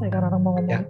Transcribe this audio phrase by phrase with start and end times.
[0.00, 0.72] saya karena mau ngomong.
[0.72, 0.80] Ya.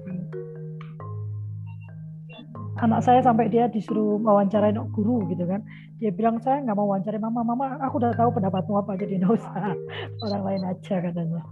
[2.81, 5.61] anak saya sampai dia disuruh wawancarain guru gitu kan.
[6.01, 7.45] Dia bilang saya nggak mau wawancarai mama.
[7.45, 9.77] Mama aku udah tahu pendapatmu apa jadi nggak usah.
[10.25, 11.45] Orang lain aja katanya.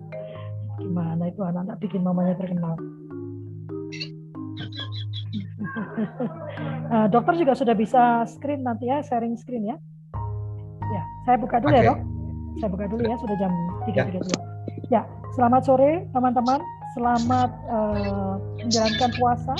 [0.80, 2.76] Gimana itu anak-anak bikin mamanya terkenal.
[6.90, 9.76] Uh, dokter juga sudah bisa screen nanti ya sharing screen ya.
[10.92, 11.84] Ya saya buka dulu okay.
[11.84, 11.98] ya dok.
[12.60, 13.52] Saya buka dulu ya sudah jam
[13.88, 15.00] 3.32 ya.
[15.00, 15.02] ya
[15.32, 16.60] selamat sore teman-teman
[16.96, 19.54] selamat uh, menjalankan puasa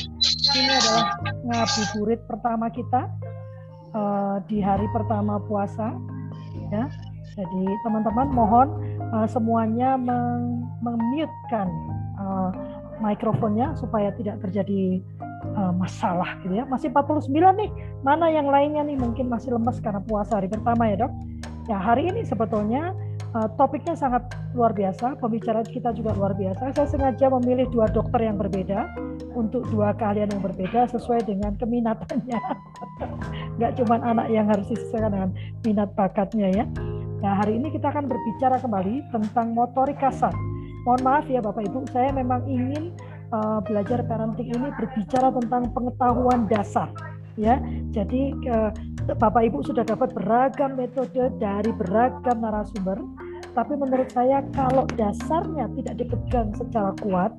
[0.56, 1.06] ini adalah
[1.46, 3.06] ngabuburit pertama kita
[3.94, 5.94] uh, di hari pertama puasa
[6.74, 6.90] ya
[7.38, 8.68] jadi teman-teman mohon
[9.14, 9.94] uh, semuanya
[10.82, 11.68] meng-mute-kan
[12.18, 12.50] uh,
[13.00, 15.00] mikrofonnya supaya tidak terjadi
[15.56, 16.68] uh, masalah gitu ya.
[16.68, 17.70] Masih 49 nih.
[18.04, 21.12] Mana yang lainnya nih mungkin masih lemes karena puasa hari pertama ya, Dok.
[21.68, 22.92] Ya, hari ini sebetulnya
[23.34, 26.74] uh, topiknya sangat luar biasa, pembicaraan kita juga luar biasa.
[26.74, 28.90] Saya sengaja memilih dua dokter yang berbeda
[29.34, 32.40] untuk dua kalian yang berbeda sesuai dengan keminatannya.
[33.58, 35.30] Nggak cuma anak yang harus disesuaikan dengan
[35.62, 36.64] minat bakatnya ya.
[37.20, 40.32] Nah, hari ini kita akan berbicara kembali tentang motorik kasar.
[40.88, 42.96] Mohon maaf ya Bapak Ibu, saya memang ingin
[43.36, 46.88] uh, belajar parenting ini berbicara tentang pengetahuan dasar
[47.36, 47.60] ya.
[47.92, 48.32] Jadi
[49.08, 53.00] Bapak Ibu sudah dapat beragam metode dari beragam narasumber,
[53.56, 57.32] tapi menurut saya kalau dasarnya tidak dipegang secara kuat,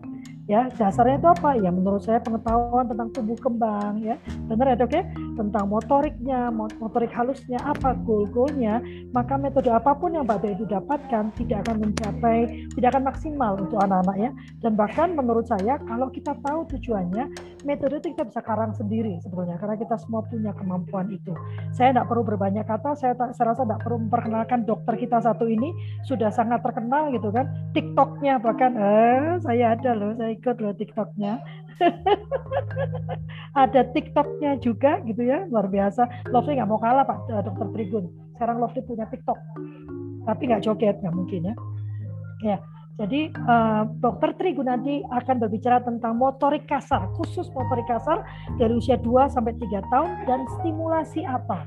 [0.50, 1.58] ya dasarnya itu apa?
[1.58, 4.16] Ya menurut saya pengetahuan tentang tumbuh kembang ya.
[4.50, 5.04] Benar ya dok ya?
[5.38, 11.66] Tentang motoriknya motorik halusnya apa goal-goalnya maka metode apa pun yang pada itu dapatkan tidak
[11.68, 14.32] akan mencapai tidak akan maksimal untuk anak-anak ya.
[14.62, 17.30] Dan bahkan menurut saya kalau kita tahu tujuannya
[17.66, 21.34] metode itu kita bisa karang sendiri sebetulnya karena kita semua punya kemampuan itu.
[21.74, 25.72] Saya tidak perlu berbanyak kata saya, saya rasa tidak perlu memperkenalkan dokter kita satu ini
[26.06, 31.44] sudah sangat terkenal gitu kan tiktoknya bahkan eh saya ada loh saya ikut loh TikToknya.
[33.64, 36.32] ada TikToknya juga gitu ya, luar biasa.
[36.32, 38.06] Lovely nggak mau kalah Pak eh, Dokter Trigun.
[38.38, 39.38] Sekarang Lovely punya TikTok,
[40.26, 41.56] tapi nggak joget nggak mungkin ya.
[42.42, 42.58] Ya,
[43.02, 48.22] jadi uh, Dokter Trigun nanti akan berbicara tentang motorik kasar, khusus motorik kasar
[48.62, 51.66] dari usia 2 sampai 3 tahun dan stimulasi apa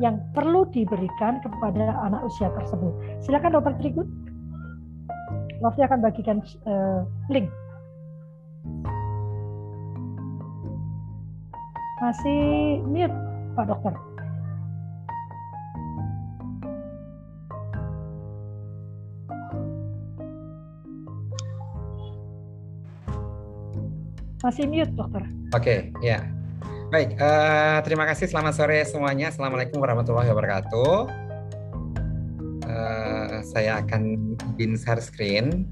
[0.00, 2.92] yang perlu diberikan kepada anak usia tersebut.
[3.20, 4.08] Silakan Dokter Trigun.
[5.60, 7.46] Lovely akan bagikan uh, link
[12.02, 13.16] masih mute,
[13.54, 13.94] Pak Dokter.
[24.42, 25.22] Masih mute, Dokter.
[25.54, 26.26] Oke, okay, ya.
[26.92, 28.28] Baik, uh, terima kasih.
[28.28, 29.32] Selamat sore semuanya.
[29.32, 30.94] Assalamualaikum warahmatullahi wabarakatuh.
[32.66, 35.70] Uh, saya akan bikin share screen.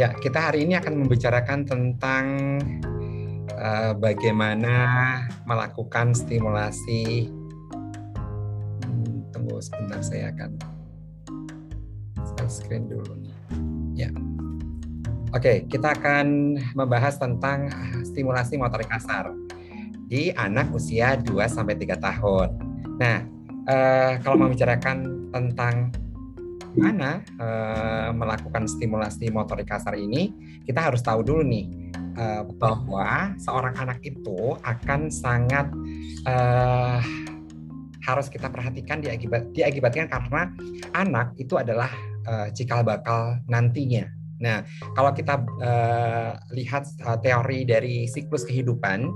[0.00, 2.24] Ya, kita hari ini akan membicarakan tentang
[3.52, 4.72] uh, bagaimana
[5.44, 7.28] melakukan stimulasi.
[8.80, 10.56] Hmm, tunggu sebentar, saya akan
[12.16, 13.12] share screen dulu.
[13.92, 14.08] Ya.
[15.36, 17.68] Oke, kita akan membahas tentang
[18.00, 19.28] stimulasi motorik kasar
[20.08, 22.48] di anak usia 2 sampai 3 tahun.
[22.96, 23.20] Nah,
[23.68, 25.92] uh, kalau membicarakan tentang
[26.70, 30.30] gimana uh, melakukan stimulasi motorik kasar ini,
[30.64, 31.66] kita harus tahu dulu nih
[32.14, 35.66] uh, bahwa seorang anak itu akan sangat
[36.26, 37.02] uh,
[38.06, 40.50] harus kita perhatikan diakibat, diakibatkan karena
[40.94, 41.90] anak itu adalah
[42.26, 44.08] uh, cikal bakal nantinya.
[44.40, 44.64] Nah,
[44.96, 49.10] kalau kita uh, lihat uh, teori dari siklus kehidupan,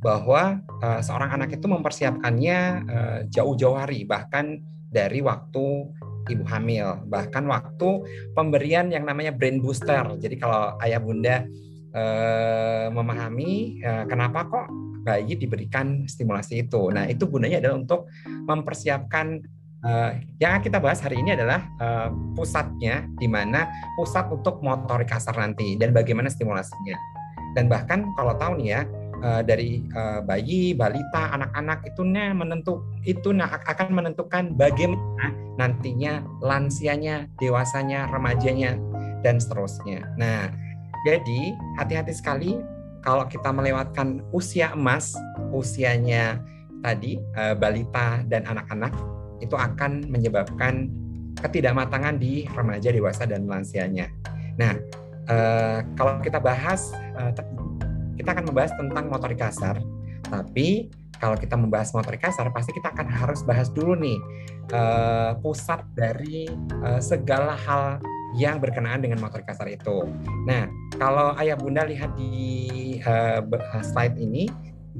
[0.00, 2.88] bahwa uh, seorang anak itu mempersiapkannya
[3.28, 5.92] jauh-jauh hari, bahkan dari waktu
[6.28, 8.04] ibu hamil, bahkan waktu
[8.36, 10.04] pemberian yang namanya brain booster.
[10.20, 11.46] Jadi kalau ayah bunda
[11.94, 14.66] eh, memahami eh, kenapa kok
[15.00, 16.92] bayi diberikan stimulasi itu.
[16.92, 19.40] Nah, itu gunanya adalah untuk mempersiapkan
[19.80, 23.66] eh, yang kita bahas hari ini adalah eh, pusatnya di mana
[23.96, 26.96] pusat untuk motorik kasar nanti dan bagaimana stimulasinya.
[27.56, 28.80] Dan bahkan kalau tahu nih ya,
[29.22, 37.28] uh, dari uh, bayi, balita, anak-anak itu nah menentu itu akan menentukan bagaimana nantinya lansianya,
[37.40, 38.80] dewasanya, remajanya
[39.20, 40.08] dan seterusnya.
[40.16, 40.48] Nah,
[41.04, 42.56] jadi hati-hati sekali
[43.00, 45.16] kalau kita melewatkan usia emas,
[45.52, 46.40] usianya
[46.80, 48.92] tadi uh, balita dan anak-anak
[49.40, 50.88] itu akan menyebabkan
[51.40, 54.12] ketidakmatangan di remaja, dewasa dan lansianya.
[54.60, 54.76] Nah,
[55.28, 57.32] uh, kalau kita bahas uh,
[58.20, 59.80] kita akan membahas tentang motorik kasar.
[60.28, 64.20] Tapi kalau kita membahas motorik kasar, pasti kita akan harus bahas dulu nih
[64.72, 66.48] uh, pusat dari
[66.84, 68.00] uh, segala hal
[68.36, 70.06] yang berkenaan dengan motorik kasar itu.
[70.44, 70.68] Nah,
[71.00, 73.40] kalau ayah bunda lihat di uh,
[73.80, 74.48] slide ini,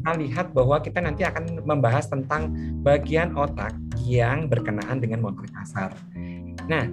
[0.00, 5.92] kita lihat bahwa kita nanti akan membahas tentang bagian otak yang berkenaan dengan motorik kasar.
[6.66, 6.88] Nah,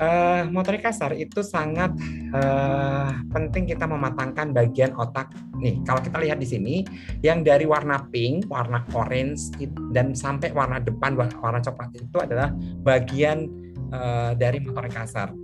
[0.00, 1.92] uh, motorik kasar itu sangat
[2.34, 5.30] uh, penting kita mematangkan bagian otak.
[5.58, 6.74] Nih, kalau kita lihat di sini,
[7.22, 9.52] yang dari warna pink, warna orange,
[9.90, 12.54] dan sampai warna depan warna coklat itu adalah
[12.86, 13.50] bagian
[13.90, 15.34] uh, dari motorik kasar.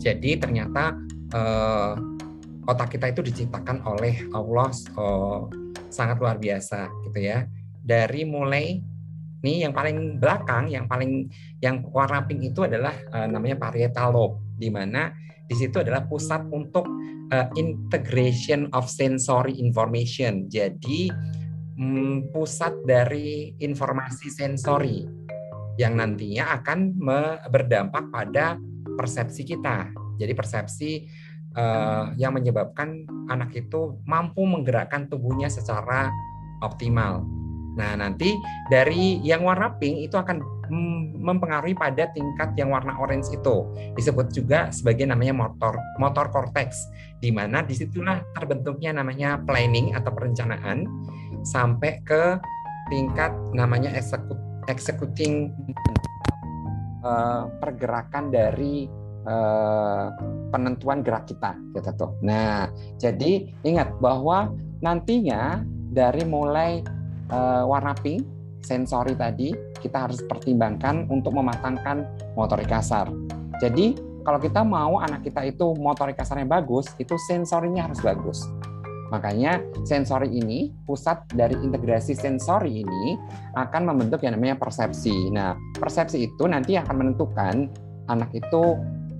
[0.00, 0.96] Jadi ternyata
[1.36, 1.94] uh,
[2.64, 5.44] otak kita itu diciptakan oleh Allah uh,
[5.92, 7.44] sangat luar biasa, gitu ya.
[7.86, 8.95] Dari mulai
[9.44, 11.28] ini yang paling belakang, yang paling
[11.60, 15.12] yang warna pink itu adalah uh, namanya parietal lobe, di mana
[15.46, 16.88] di situ adalah pusat untuk
[17.30, 20.48] uh, integration of sensory information.
[20.48, 21.12] Jadi
[21.76, 25.04] um, pusat dari informasi sensori
[25.76, 26.96] yang nantinya akan
[27.52, 28.56] berdampak pada
[28.96, 29.92] persepsi kita.
[30.16, 31.04] Jadi persepsi
[31.52, 36.08] uh, yang menyebabkan anak itu mampu menggerakkan tubuhnya secara
[36.64, 37.45] optimal.
[37.76, 38.32] Nah, nanti
[38.72, 40.40] dari yang warna pink itu akan
[41.22, 43.68] mempengaruhi pada tingkat yang warna orange itu.
[43.94, 46.88] Disebut juga sebagai namanya motor motor cortex,
[47.22, 50.88] di mana di situlah terbentuknya namanya planning atau perencanaan
[51.46, 52.40] sampai ke
[52.90, 55.54] tingkat namanya execute, executing
[57.06, 58.90] uh, pergerakan dari
[59.26, 60.10] uh,
[60.50, 62.10] penentuan gerak kita gitu tuh.
[62.22, 64.50] Nah, jadi ingat bahwa
[64.82, 66.82] nantinya dari mulai
[67.30, 68.26] uh, warna pink
[68.66, 72.02] sensori tadi kita harus pertimbangkan untuk mematangkan
[72.34, 73.06] motorik kasar.
[73.62, 73.94] Jadi
[74.26, 78.42] kalau kita mau anak kita itu motorik kasarnya bagus, itu sensorinya harus bagus.
[79.14, 83.14] Makanya sensori ini, pusat dari integrasi sensori ini
[83.54, 85.30] akan membentuk yang namanya persepsi.
[85.30, 87.70] Nah, persepsi itu nanti akan menentukan
[88.10, 88.74] anak itu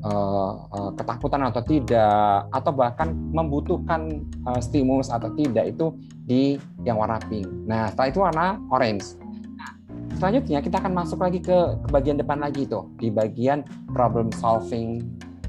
[0.05, 5.95] uh, uh, ketakutan atau tidak atau bahkan membutuhkan uh, stimulus atau tidak itu
[6.27, 7.47] di yang warna pink.
[7.65, 9.17] Nah, setelah itu warna orange.
[9.57, 9.71] Nah,
[10.19, 13.65] selanjutnya kita akan masuk lagi ke, ke bagian depan lagi itu di bagian
[13.95, 15.01] problem solving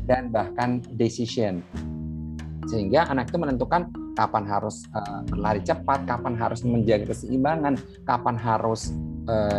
[0.07, 1.59] dan bahkan decision.
[2.67, 8.93] Sehingga anak itu menentukan kapan harus uh, berlari cepat, kapan harus menjaga keseimbangan, kapan harus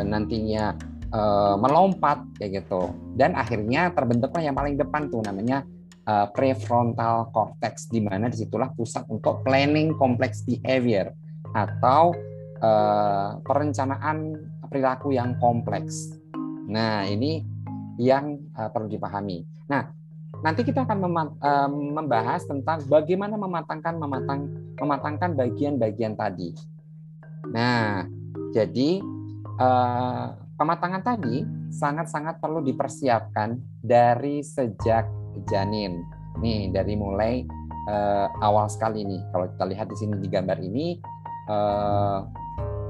[0.01, 0.73] nantinya
[1.13, 5.65] uh, melompat kayak gitu dan akhirnya terbentuklah yang paling depan tuh namanya
[6.09, 11.13] uh, prefrontal cortex di mana di situlah pusat untuk planning complex behavior
[11.53, 12.17] atau
[12.61, 14.37] uh, perencanaan
[14.69, 16.13] perilaku yang kompleks.
[16.69, 17.45] Nah ini
[17.97, 19.45] yang uh, perlu dipahami.
[19.69, 19.89] Nah
[20.45, 21.03] nanti kita akan
[21.99, 24.41] membahas tentang bagaimana mematangkan mematang
[24.79, 26.55] mematangkan bagian-bagian tadi.
[27.51, 28.07] Nah
[28.53, 29.03] jadi
[30.59, 35.07] Pematangan tadi sangat-sangat perlu dipersiapkan dari sejak
[35.47, 36.03] janin.
[36.43, 37.47] Nih, dari mulai
[37.87, 39.23] uh, awal sekali nih.
[39.31, 40.99] Kalau kita lihat di sini di gambar ini,
[41.47, 42.27] uh,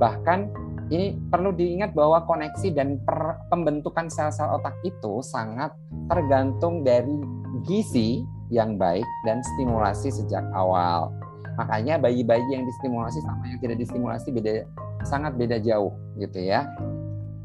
[0.00, 0.48] bahkan
[0.88, 5.68] ini perlu diingat bahwa koneksi dan per, pembentukan sel-sel otak itu sangat
[6.08, 7.20] tergantung dari
[7.68, 11.12] gizi yang baik dan stimulasi sejak awal.
[11.60, 14.64] Makanya bayi-bayi yang distimulasi sama yang tidak distimulasi beda
[15.04, 16.64] sangat beda jauh gitu ya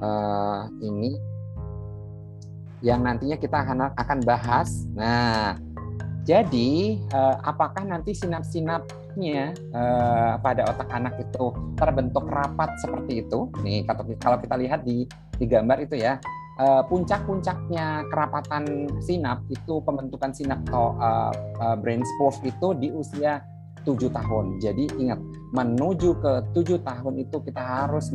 [0.04, 1.16] uh, ini
[2.84, 4.84] yang nantinya kita akan akan bahas.
[4.92, 5.56] Nah,
[6.28, 13.48] jadi uh, apakah nanti sinap-sinapnya uh, pada otak anak itu terbentuk rapat seperti itu?
[13.64, 13.88] Nih
[14.20, 15.08] kalau kita lihat di
[15.40, 16.20] di gambar itu ya,
[16.60, 21.32] uh, puncak-puncaknya kerapatan sinap itu pembentukan sinap atau uh,
[21.64, 23.40] uh, brain spoof itu di usia
[23.84, 24.58] tujuh tahun.
[24.64, 25.20] Jadi ingat,
[25.54, 28.10] menuju ke tujuh tahun itu kita harus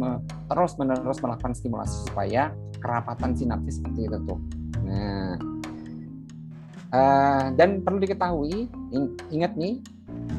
[0.49, 2.51] terus menerus melakukan stimulasi supaya
[2.83, 4.39] kerapatan sinapsis seperti itu tuh.
[4.83, 5.37] Nah,
[6.93, 8.67] uh, dan perlu diketahui,
[9.31, 9.79] ingat nih,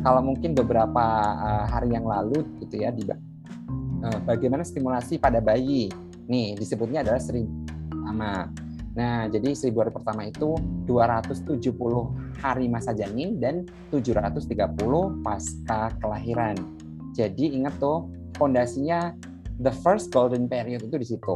[0.03, 1.05] kalau mungkin beberapa
[1.39, 5.87] uh, hari yang lalu gitu ya, di uh, bagaimana stimulasi pada bayi.
[6.29, 7.49] Nih disebutnya adalah sering
[7.89, 8.49] sama.
[8.97, 10.57] Nah, jadi seribu hari pertama itu
[10.89, 11.45] 270
[12.41, 14.49] hari masa janin dan 730
[15.21, 16.57] pasca kelahiran.
[17.13, 19.13] Jadi ingat tuh fondasinya
[19.61, 21.35] the first golden period itu di situ.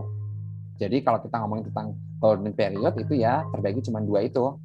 [0.81, 4.57] Jadi kalau kita ngomongin tentang golden period itu ya terbagi cuma dua itu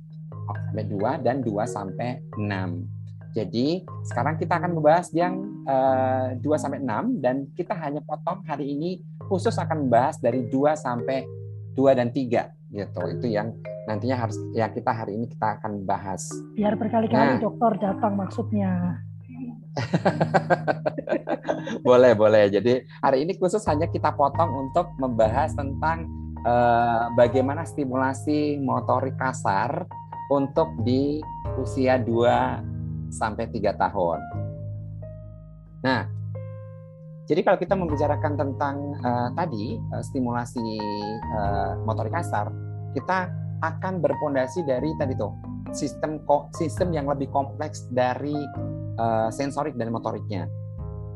[0.49, 2.89] sampai dua dan dua sampai enam.
[3.37, 5.37] Jadi sekarang kita akan membahas yang
[5.69, 10.49] uh, eh, 2 sampai 6 dan kita hanya potong hari ini khusus akan membahas dari
[10.49, 11.29] 2 sampai
[11.77, 13.01] 2 dan 3 gitu.
[13.09, 13.53] Itu yang
[13.89, 16.29] nantinya harus ya kita hari ini kita akan bahas.
[16.57, 19.03] Biar berkali-kali nah, dokter datang maksudnya.
[21.87, 22.51] Boleh boleh.
[22.51, 26.11] Jadi hari ini khusus hanya kita potong untuk membahas tentang
[26.43, 29.87] uh, bagaimana stimulasi motorik kasar
[30.29, 31.23] untuk di
[31.57, 34.21] usia 2 sampai 3 tahun.
[35.87, 36.11] Nah,
[37.29, 40.81] jadi kalau kita membicarakan tentang uh, tadi uh, stimulasi
[41.37, 42.49] uh, motorik kasar,
[42.97, 43.29] kita
[43.61, 45.37] akan berpondasi dari tadi tuh
[45.77, 46.25] sistem
[46.57, 48.33] sistem yang lebih kompleks dari
[48.97, 50.49] uh, sensorik dan motoriknya.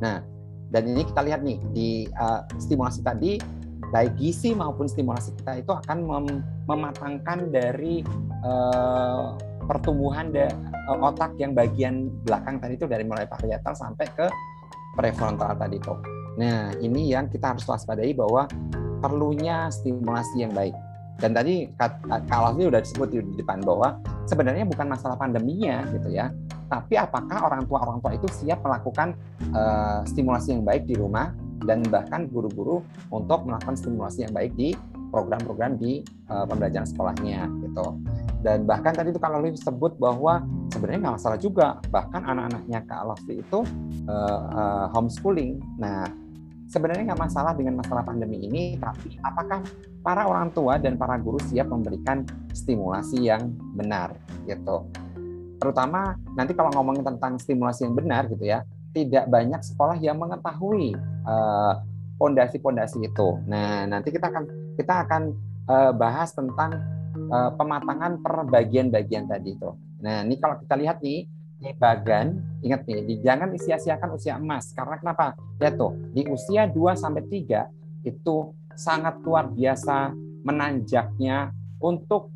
[0.05, 0.21] Nah,
[0.69, 3.41] dan ini kita lihat nih di uh, stimulasi tadi
[3.89, 6.27] baik gizi maupun stimulasi kita itu akan mem
[6.69, 8.05] mematangkan dari
[8.45, 14.29] uh, pertumbuhan uh, otak yang bagian belakang tadi itu dari mulai parietal sampai ke
[14.97, 15.95] prefrontal tadi itu.
[16.41, 18.49] Nah, ini yang kita harus waspadai bahwa
[19.05, 20.73] perlunya stimulasi yang baik.
[21.21, 21.71] Dan tadi
[22.27, 26.33] kalau ini sudah disebut di depan bahwa sebenarnya bukan masalah pandeminya gitu ya,
[26.73, 29.13] tapi apakah orang tua orang tua itu siap melakukan
[29.53, 31.31] uh, stimulasi yang baik di rumah
[31.69, 32.83] dan bahkan guru-guru
[33.13, 34.75] untuk melakukan stimulasi yang baik di
[35.13, 36.01] program-program di
[36.33, 37.87] uh, pembelajaran sekolahnya gitu.
[38.43, 40.43] Dan bahkan tadi itu kalau sebut bahwa
[40.75, 43.63] sebenarnya nggak masalah juga, bahkan anak-anaknya Kak Lofty itu
[44.11, 45.63] uh, uh, homeschooling.
[45.79, 46.11] Nah,
[46.67, 49.63] sebenarnya nggak masalah dengan masalah pandemi ini, tapi apakah
[50.03, 54.19] para orang tua dan para guru siap memberikan stimulasi yang benar
[54.51, 54.91] gitu.
[55.63, 60.99] Terutama nanti kalau ngomongin tentang stimulasi yang benar gitu ya, tidak banyak sekolah yang mengetahui
[62.19, 63.29] pondasi-pondasi uh, itu.
[63.47, 64.45] Nah, nanti kita akan
[64.75, 65.23] kita akan
[65.71, 66.83] uh, bahas tentang
[67.33, 69.71] uh, pematangan per bagian-bagian tadi itu.
[70.05, 71.25] Nah, ini kalau kita lihat nih
[71.63, 74.77] di bagan, ingat nih, di, jangan sia-siakan usia emas.
[74.77, 75.33] Karena kenapa?
[75.57, 78.37] Lihat tuh, di usia 2 sampai 3 itu
[78.77, 80.13] sangat luar biasa
[80.45, 82.35] menanjaknya untuk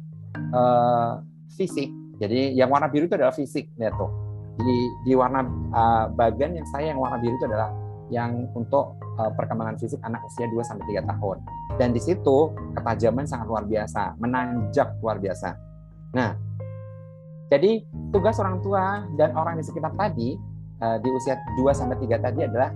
[0.54, 1.20] uh,
[1.52, 1.90] fisik.
[2.16, 4.26] Jadi yang warna biru itu adalah fisik, lihat tuh
[4.56, 5.44] di di warna
[5.76, 7.70] uh, bagian yang saya yang warna biru itu adalah
[8.08, 11.36] yang untuk uh, perkembangan fisik anak usia 2 sampai 3 tahun.
[11.76, 15.56] Dan di situ ketajaman sangat luar biasa, menanjak luar biasa.
[16.16, 16.32] Nah,
[17.52, 20.34] jadi tugas orang tua dan orang di sekitar tadi
[20.82, 22.70] uh, di usia 2 sampai 3 tadi adalah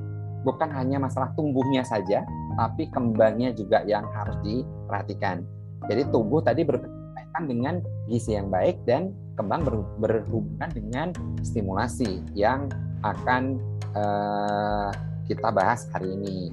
[0.47, 2.25] bukan hanya masalah tumbuhnya saja,
[2.57, 5.45] tapi kembangnya juga yang harus diperhatikan.
[5.89, 7.75] Jadi tumbuh tadi berkaitan dengan
[8.09, 11.09] gizi yang baik dan kembang ber, berhubungan dengan
[11.41, 12.69] stimulasi yang
[13.01, 13.57] akan
[13.97, 14.93] uh,
[15.31, 16.51] kita bahas hari ini.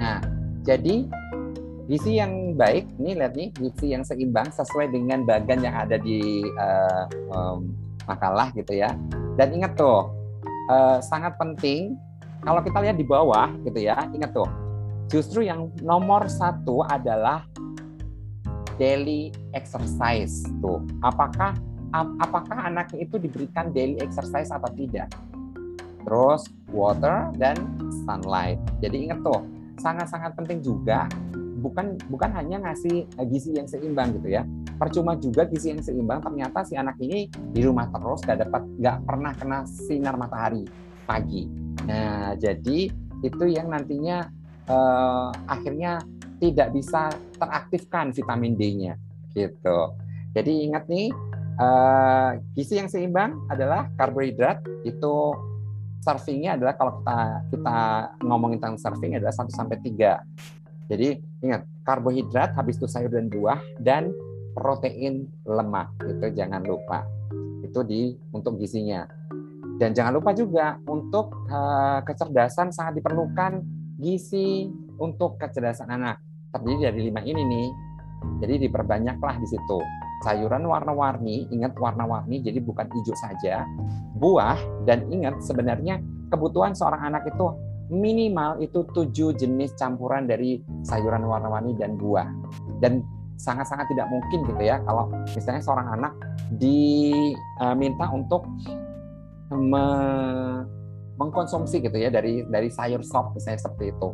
[0.00, 0.24] Nah,
[0.64, 1.04] jadi
[1.84, 6.48] gizi yang baik, ini lihat nih gizi yang seimbang sesuai dengan bagan yang ada di
[6.56, 7.04] uh,
[7.36, 7.68] um,
[8.08, 8.96] makalah gitu ya.
[9.36, 10.08] Dan ingat tuh,
[10.72, 11.92] uh, sangat penting
[12.40, 14.48] kalau kita lihat di bawah gitu ya, ingat tuh,
[15.12, 17.44] justru yang nomor satu adalah
[18.80, 20.80] daily exercise tuh.
[21.04, 21.52] Apakah
[21.94, 25.12] apakah anaknya itu diberikan daily exercise atau tidak?
[26.04, 27.56] Terus water dan
[28.04, 28.60] sunlight.
[28.84, 29.40] Jadi ingat tuh,
[29.80, 31.08] sangat-sangat penting juga
[31.64, 34.44] bukan bukan hanya ngasih gizi yang seimbang gitu ya.
[34.76, 39.00] Percuma juga gizi yang seimbang ternyata si anak ini di rumah terus gak dapat gak
[39.08, 40.68] pernah kena sinar matahari
[41.08, 41.48] pagi.
[41.88, 42.92] Nah, jadi
[43.24, 44.28] itu yang nantinya
[44.68, 46.04] uh, akhirnya
[46.36, 47.08] tidak bisa
[47.40, 49.00] teraktifkan vitamin D-nya
[49.32, 49.96] gitu.
[50.36, 51.08] Jadi ingat nih
[51.56, 55.14] uh, gizi yang seimbang adalah karbohidrat itu
[56.04, 57.18] servingnya adalah kalau kita
[57.48, 57.78] kita
[58.20, 60.92] ngomongin tentang serving adalah 1 sampai 3.
[60.92, 61.08] Jadi
[61.40, 64.12] ingat karbohidrat habis itu sayur dan buah dan
[64.52, 67.08] protein lemak itu jangan lupa.
[67.64, 69.08] Itu di untuk gizinya.
[69.80, 73.64] Dan jangan lupa juga untuk uh, kecerdasan sangat diperlukan
[73.98, 74.70] gizi
[75.00, 76.20] untuk kecerdasan anak
[76.54, 77.68] terdiri dari lima ini nih.
[78.44, 79.78] Jadi diperbanyaklah di situ.
[80.24, 83.68] Sayuran warna-warni, ingat warna-warni, jadi bukan hijau saja.
[84.16, 84.56] Buah,
[84.88, 86.00] dan ingat sebenarnya
[86.32, 87.52] kebutuhan seorang anak itu
[87.92, 92.24] minimal itu tujuh jenis campuran dari sayuran warna-warni dan buah.
[92.80, 93.04] Dan
[93.36, 96.12] sangat-sangat tidak mungkin gitu ya kalau misalnya seorang anak
[96.54, 98.46] diminta untuk
[99.52, 99.84] me
[101.14, 104.08] mengkonsumsi gitu ya dari dari sayur sop misalnya seperti itu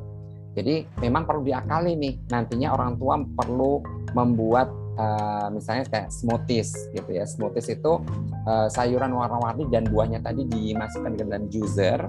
[0.53, 3.81] jadi memang perlu diakali nih nantinya orang tua perlu
[4.13, 7.29] membuat uh, misalnya kayak smoothies gitu ya.
[7.29, 7.93] Smoothies itu
[8.49, 12.01] uh, sayuran warna-warni dan buahnya tadi dimasukkan ke dalam juicer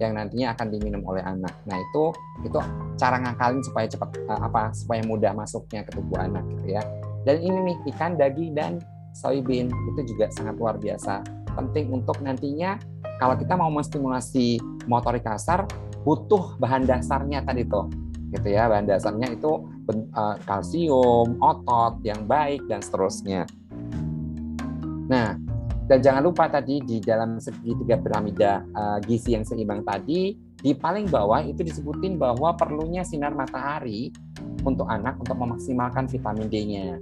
[0.00, 1.52] yang nantinya akan diminum oleh anak.
[1.68, 2.12] Nah itu
[2.44, 2.58] itu
[2.96, 6.82] cara ngakalin supaya cepat uh, apa supaya mudah masuknya ke tubuh anak gitu ya.
[7.20, 8.80] Dan ini nih ikan, daging dan
[9.12, 12.78] soybean itu juga sangat luar biasa penting untuk nantinya
[13.18, 15.66] kalau kita mau menstimulasi motorik kasar
[16.06, 17.90] butuh bahan dasarnya tadi tuh
[18.30, 19.66] gitu ya bahan dasarnya itu
[20.44, 23.46] kalsium otot yang baik dan seterusnya
[25.10, 25.34] nah
[25.90, 31.10] dan jangan lupa tadi di dalam segitiga piramida uh, gizi yang seimbang tadi di paling
[31.10, 34.14] bawah itu disebutin bahwa perlunya sinar matahari
[34.62, 37.00] untuk anak untuk memaksimalkan vitamin D-nya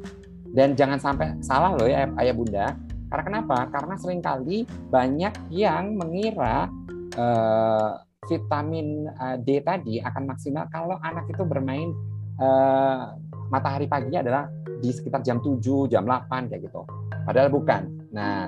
[0.55, 2.73] Dan jangan sampai salah loh ya ayah bunda.
[3.13, 3.69] Karena kenapa?
[3.69, 6.73] Karena sering kali banyak yang mengira
[7.19, 9.09] uh, vitamin
[9.45, 11.93] D tadi akan maksimal kalau anak itu bermain
[12.39, 13.15] uh,
[13.51, 14.45] matahari paginya adalah
[14.79, 16.83] di sekitar jam 7, jam 8 kayak gitu.
[17.27, 17.83] Padahal bukan.
[18.15, 18.47] Nah,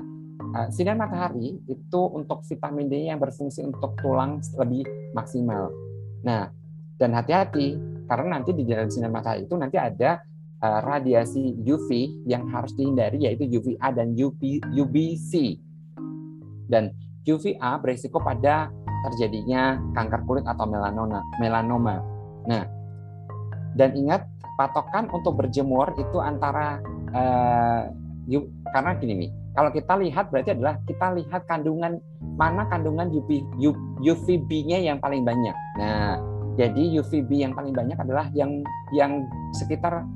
[0.71, 5.69] sinar matahari itu untuk vitamin D yang berfungsi untuk tulang lebih maksimal.
[6.25, 6.49] Nah,
[6.97, 10.23] dan hati-hati karena nanti di dalam sinar matahari itu nanti ada
[10.63, 11.89] uh, radiasi UV
[12.27, 15.59] yang harus dihindari yaitu UVA dan UV, UVC.
[16.71, 16.95] Dan
[17.27, 18.71] UVA berisiko pada
[19.11, 21.25] terjadinya kanker kulit atau melanoma.
[21.41, 21.97] melanoma.
[22.47, 22.65] Nah,
[23.75, 24.27] dan ingat
[24.59, 26.83] patokan untuk berjemur itu antara
[27.15, 27.89] uh,
[28.71, 31.99] karena gini nih, kalau kita lihat berarti adalah kita lihat kandungan
[32.39, 33.43] mana kandungan UV,
[33.99, 35.57] UVB-nya yang paling banyak.
[35.77, 36.23] Nah,
[36.55, 38.63] jadi UVB yang paling banyak adalah yang
[38.95, 39.27] yang
[39.59, 40.07] sekitar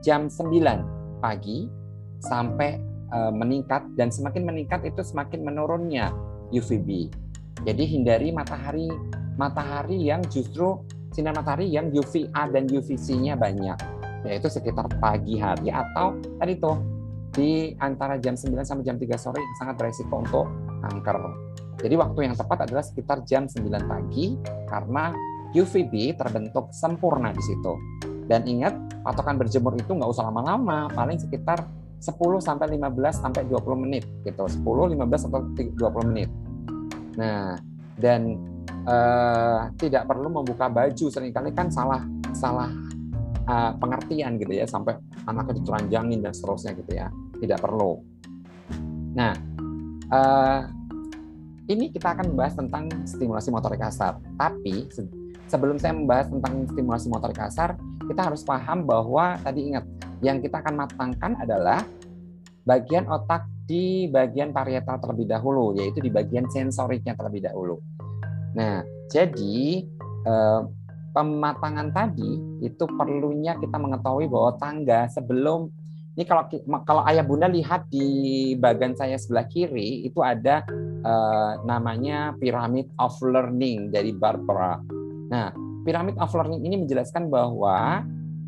[0.00, 1.68] jam 9 pagi
[2.24, 2.80] sampai
[3.12, 6.08] uh, meningkat dan semakin meningkat itu semakin menurunnya
[6.54, 7.12] UVB.
[7.66, 8.88] Jadi hindari matahari
[9.36, 10.80] matahari yang justru
[11.12, 13.78] sinar matahari yang UVA dan UVC-nya banyak,
[14.28, 16.76] yaitu sekitar pagi hari atau tadi tuh
[17.32, 20.46] di antara jam 9 sampai jam 3 sore yang sangat beresiko untuk
[20.82, 21.16] kanker.
[21.78, 24.34] Jadi waktu yang tepat adalah sekitar jam 9 pagi
[24.66, 25.14] karena
[25.54, 27.72] UVB terbentuk sempurna di situ.
[28.28, 31.64] Dan ingat, patokan berjemur itu nggak usah lama-lama, paling sekitar
[31.98, 34.44] 10 sampai 15 sampai 20 menit gitu.
[34.44, 36.28] 10, 15 atau 20 menit.
[37.16, 37.56] Nah,
[37.98, 38.36] dan
[38.88, 42.00] eh, tidak perlu membuka baju sering kali kan salah
[42.32, 42.72] salah
[43.48, 47.08] uh, pengertian gitu ya sampai anaknya diteranjangin dan seterusnya gitu ya.
[47.38, 47.98] Tidak perlu.
[49.16, 49.32] Nah,
[50.12, 50.60] uh,
[51.68, 54.20] ini kita akan membahas tentang stimulasi motorik kasar.
[54.36, 54.88] Tapi
[55.48, 59.84] sebelum saya membahas tentang stimulasi motor kasar, kita harus paham bahwa tadi ingat
[60.24, 61.84] yang kita akan matangkan adalah
[62.64, 67.76] bagian otak di bagian parietal terlebih dahulu, yaitu di bagian sensoriknya terlebih dahulu.
[68.56, 69.84] Nah, jadi
[70.24, 70.60] eh,
[71.12, 75.72] pematangan tadi itu perlunya kita mengetahui bahwa tangga sebelum
[76.18, 76.50] ini kalau
[76.82, 80.62] kalau ayah bunda lihat di bagian saya sebelah kiri itu ada
[81.02, 85.52] eh, namanya Pyramid of Learning dari Barbara Nah,
[85.84, 88.02] piramid of learning ini menjelaskan bahwa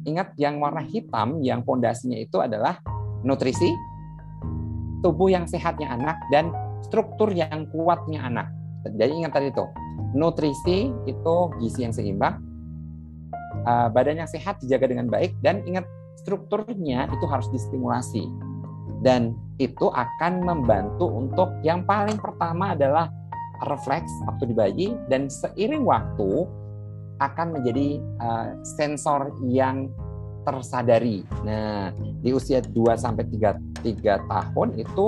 [0.08, 2.80] ingat yang warna hitam yang pondasinya itu adalah
[3.20, 3.68] nutrisi,
[5.04, 6.48] tubuh yang sehatnya anak dan
[6.80, 8.48] struktur yang kuatnya anak.
[8.96, 9.64] Jadi ingat tadi itu,
[10.16, 12.42] nutrisi itu gizi yang seimbang,
[13.66, 15.86] eh, badan yang sehat dijaga dengan baik dan ingat
[16.20, 18.28] strukturnya itu harus distimulasi.
[19.00, 23.08] Dan itu akan membantu untuk yang paling pertama adalah
[23.64, 26.48] refleks waktu di bayi dan seiring waktu
[27.20, 29.92] akan menjadi uh, sensor yang
[30.44, 31.20] tersadari.
[31.44, 31.92] Nah,
[32.24, 35.06] di usia 2 sampai 3 3 tahun itu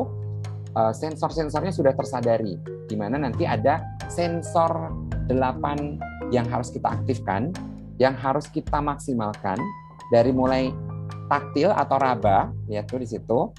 [0.77, 2.57] uh, sensor-sensornya sudah tersadari
[2.87, 4.93] di mana nanti ada sensor
[5.31, 7.53] 8 yang harus kita aktifkan,
[7.97, 9.57] yang harus kita maksimalkan
[10.13, 10.73] dari mulai
[11.31, 13.53] taktil atau raba, yaitu di situ.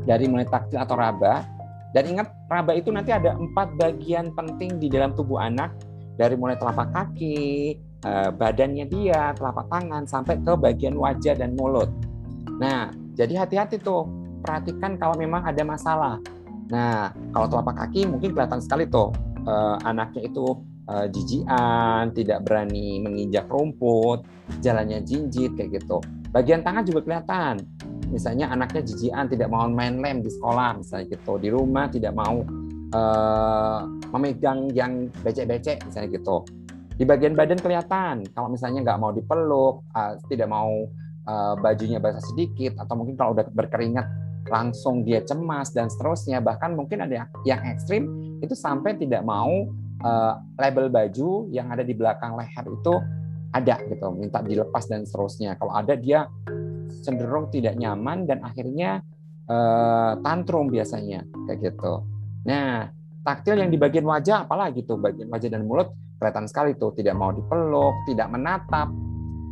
[0.00, 1.44] Dari mulai taktil atau raba
[1.90, 5.74] dan ingat raba itu nanti ada empat bagian penting di dalam tubuh anak
[6.14, 11.90] dari mulai telapak kaki, eh, badannya dia, telapak tangan sampai ke bagian wajah dan mulut.
[12.60, 14.06] Nah, jadi hati-hati tuh,
[14.40, 16.16] perhatikan kalau memang ada masalah.
[16.70, 19.12] Nah, kalau telapak kaki mungkin kelihatan sekali tuh
[19.44, 20.58] eh, anaknya itu
[20.90, 24.24] eh, jijian, tidak berani menginjak rumput,
[24.64, 26.02] jalannya jinjit kayak gitu.
[26.30, 27.62] Bagian tangan juga kelihatan.
[28.10, 31.38] Misalnya anaknya jijian, tidak mau main lem di sekolah, misalnya gitu.
[31.38, 32.42] Di rumah tidak mau
[32.90, 36.42] uh, memegang yang becek-becek misalnya gitu.
[36.98, 40.90] Di bagian badan kelihatan kalau misalnya nggak mau dipeluk, uh, tidak mau
[41.30, 44.06] uh, bajunya basah sedikit, atau mungkin kalau udah berkeringat
[44.50, 46.42] langsung dia cemas dan seterusnya.
[46.42, 48.10] Bahkan mungkin ada yang ekstrim
[48.42, 49.70] itu sampai tidak mau
[50.02, 52.94] uh, label baju yang ada di belakang leher itu
[53.50, 55.58] ada gitu, minta dilepas dan seterusnya.
[55.58, 56.26] Kalau ada dia
[57.02, 59.02] cenderung tidak nyaman dan akhirnya
[59.46, 62.06] uh, tantrum biasanya kayak gitu.
[62.46, 62.90] Nah,
[63.22, 67.16] taktil yang di bagian wajah apalagi tuh bagian wajah dan mulut kelihatan sekali tuh tidak
[67.16, 68.92] mau dipeluk, tidak menatap,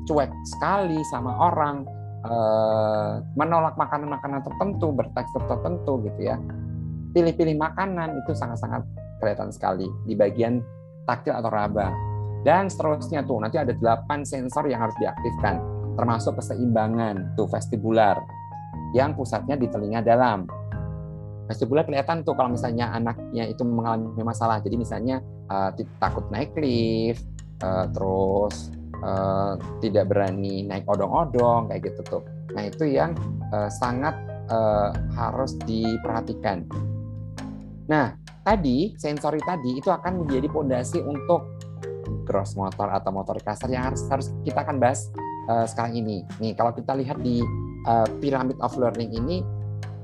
[0.05, 1.85] cuek sekali sama orang,
[2.29, 6.37] eh, menolak makanan-makanan tertentu, bertekstur tertentu gitu ya.
[7.17, 8.85] Pilih-pilih makanan itu sangat-sangat
[9.19, 10.61] kelihatan sekali di bagian
[11.09, 11.89] taktil atau raba.
[12.47, 15.59] Dan seterusnya tuh nanti ada delapan sensor yang harus diaktifkan,
[15.99, 18.15] termasuk keseimbangan tuh vestibular
[18.95, 20.47] yang pusatnya di telinga dalam
[21.49, 24.61] vestibular kelihatan tuh kalau misalnya anaknya itu mengalami masalah.
[24.61, 27.25] Jadi misalnya uh, takut naik lift,
[27.65, 28.71] uh, terus
[29.03, 32.23] uh, tidak berani naik odong-odong kayak gitu tuh.
[32.55, 33.15] Nah itu yang
[33.53, 34.15] uh, sangat
[34.49, 36.65] uh, harus diperhatikan.
[37.89, 38.13] Nah,
[38.45, 41.57] tadi sensori tadi itu akan menjadi pondasi untuk
[42.29, 45.09] gross motor atau motorik kasar yang harus harus kita akan bahas
[45.49, 46.25] uh, sekarang ini.
[46.41, 47.41] Nih, kalau kita lihat di
[47.89, 49.41] uh, pyramid of learning ini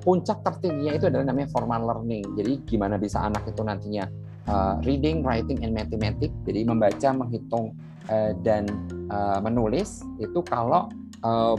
[0.05, 2.25] puncak tertingginya itu adalah namanya formal learning.
[2.37, 4.05] Jadi gimana bisa anak itu nantinya
[4.49, 6.37] uh, reading, writing, and mathematics.
[6.45, 7.73] Jadi membaca, menghitung,
[8.09, 8.67] uh, dan
[9.09, 10.89] uh, menulis itu kalau
[11.25, 11.57] uh,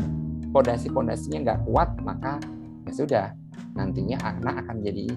[0.51, 2.39] pondasi-pondasinya nggak kuat maka
[2.88, 3.25] ya sudah
[3.75, 5.12] nantinya anak akan jadi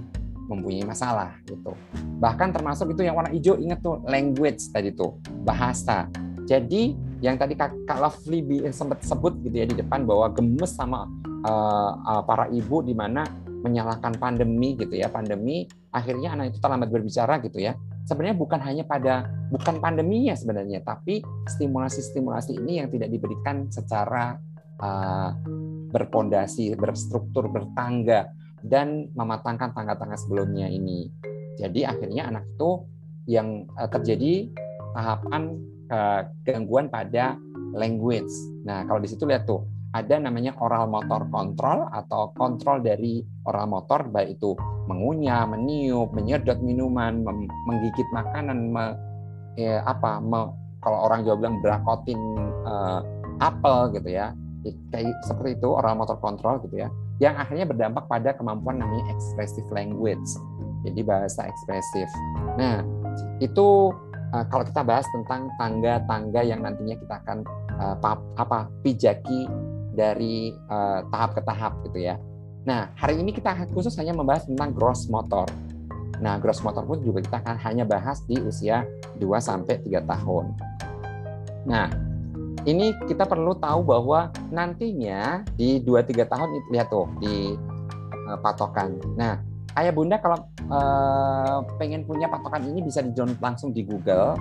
[0.48, 1.76] mempunyai masalah gitu.
[2.18, 6.08] Bahkan termasuk itu yang warna hijau ingat tuh language tadi tuh bahasa.
[6.48, 11.04] Jadi yang tadi Kak Lovely sempat sebut gitu ya di depan bahwa gemes sama
[11.44, 13.28] uh, uh, para ibu di mana
[13.60, 17.74] menyalahkan pandemi gitu ya pandemi akhirnya anak itu terlambat berbicara gitu ya
[18.08, 24.40] sebenarnya bukan hanya pada bukan pandeminya sebenarnya tapi stimulasi-stimulasi ini yang tidak diberikan secara
[24.80, 25.36] uh,
[25.92, 28.32] berpondasi berstruktur bertangga
[28.64, 31.12] dan mematangkan tangga-tangga sebelumnya ini.
[31.60, 32.86] Jadi akhirnya anak itu
[33.28, 34.48] yang uh, terjadi
[34.96, 35.60] tahapan
[35.92, 37.36] uh, gangguan pada
[37.76, 38.30] language.
[38.64, 43.66] Nah, kalau di situ lihat tuh ada namanya oral motor control atau kontrol dari oral
[43.72, 44.52] motor baik itu
[44.88, 47.24] mengunyah, meniup, menyedot minuman,
[47.64, 48.92] menggigit makanan, me,
[49.56, 50.52] ya, apa me,
[50.84, 52.20] kalau orang Jawa bilang brakotin
[52.68, 53.00] uh,
[53.40, 54.36] apel gitu ya.
[54.92, 59.66] Kayak seperti itu oral motor control gitu ya yang akhirnya berdampak pada kemampuan namanya expressive
[59.74, 60.22] language.
[60.86, 62.06] Jadi bahasa ekspresif.
[62.54, 62.86] Nah,
[63.42, 63.90] itu
[64.30, 67.38] uh, kalau kita bahas tentang tangga-tangga yang nantinya kita akan
[67.82, 67.96] uh,
[68.38, 69.50] apa pijaki
[69.98, 72.14] dari uh, tahap ke tahap gitu ya.
[72.62, 75.50] Nah, hari ini kita khusus hanya membahas tentang gross motor.
[76.22, 78.86] Nah, gross motor pun juga kita akan hanya bahas di usia
[79.18, 80.54] 2 sampai 3 tahun.
[81.66, 81.90] Nah,
[82.62, 87.58] ini kita perlu tahu bahwa nantinya di 2-3 tahun lihat tuh di
[88.30, 88.94] uh, patokan.
[89.18, 89.42] Nah,
[89.78, 90.38] ayah bunda kalau
[90.70, 94.36] uh, pengen punya patokan ini bisa di langsung di Google,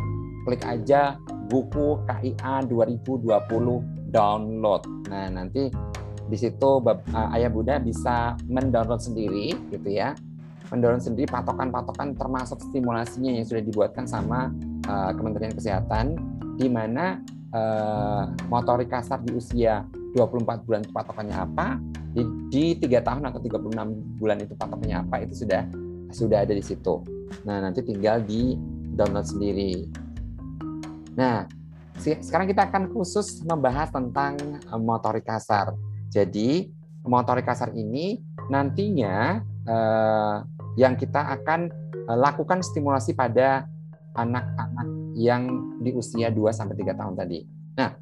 [0.46, 1.16] klik aja
[1.48, 4.86] buku KIA 2020 download.
[5.12, 5.72] Nah, nanti
[6.28, 10.14] di situ uh, ayah bunda bisa mendownload sendiri gitu ya.
[10.68, 14.52] Mendownload sendiri patokan-patokan termasuk stimulasinya yang sudah dibuatkan sama
[14.92, 16.20] uh, Kementerian Kesehatan
[16.60, 17.24] di mana
[17.56, 21.78] uh, motorik kasar di usia 24 bulan itu patokannya apa,
[22.12, 25.64] di, di 3 tahun atau 36 bulan itu patokannya apa, itu sudah
[26.12, 27.04] sudah ada di situ.
[27.46, 28.58] Nah, nanti tinggal di
[28.98, 29.86] download sendiri.
[31.16, 31.46] Nah,
[31.98, 35.74] sekarang kita akan khusus membahas tentang eh, motorik kasar.
[36.08, 36.70] Jadi,
[37.04, 40.36] motorik kasar ini nantinya eh,
[40.78, 41.70] yang kita akan
[42.08, 43.66] eh, lakukan stimulasi pada
[44.18, 47.40] anak-anak yang di usia 2 sampai 3 tahun tadi.
[47.78, 47.94] Nah,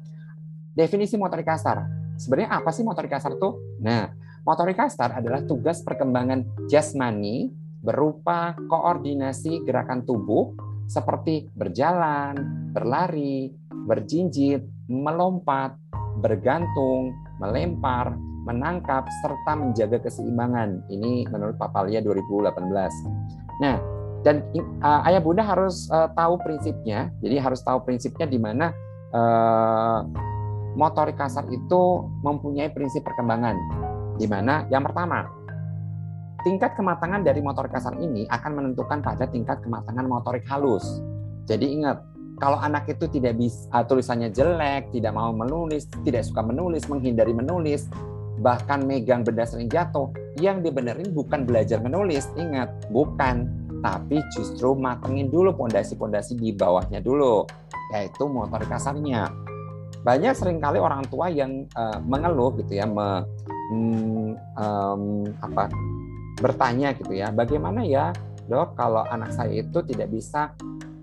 [0.76, 1.84] definisi motorik kasar.
[2.16, 3.80] Sebenarnya apa sih motorik kasar tuh?
[3.80, 4.08] Nah,
[4.44, 7.52] motorik kasar adalah tugas perkembangan jasmani
[7.84, 10.56] berupa koordinasi gerakan tubuh
[10.88, 12.36] seperti berjalan,
[12.72, 13.52] berlari,
[13.86, 15.78] berjinjit, melompat,
[16.20, 20.82] bergantung, melempar, menangkap, serta menjaga keseimbangan.
[20.90, 23.62] Ini menurut Papalia 2018.
[23.62, 23.78] Nah,
[24.26, 24.42] dan
[24.82, 28.74] uh, ayah bunda harus uh, tahu prinsipnya jadi harus tahu prinsipnya di mana
[29.14, 30.02] uh,
[30.74, 31.82] motorik kasar itu
[32.26, 33.54] mempunyai prinsip perkembangan
[34.18, 35.30] di mana yang pertama
[36.42, 40.82] tingkat kematangan dari motorik kasar ini akan menentukan pada tingkat kematangan motorik halus
[41.46, 42.02] jadi ingat
[42.36, 47.32] kalau anak itu tidak bisa uh, tulisannya jelek tidak mau menulis tidak suka menulis menghindari
[47.32, 47.88] menulis
[48.40, 53.48] bahkan megang benda sering jatuh yang dibenerin bukan belajar menulis ingat bukan
[53.86, 57.46] tapi justru matengin dulu pondasi-pondasi di bawahnya dulu,
[57.94, 59.30] yaitu motor kasarnya.
[60.02, 63.26] Banyak sering kali orang tua yang uh, mengeluh gitu ya, me,
[64.58, 65.70] um, apa,
[66.38, 68.10] bertanya gitu ya, bagaimana ya
[68.46, 70.54] dok kalau anak saya itu tidak bisa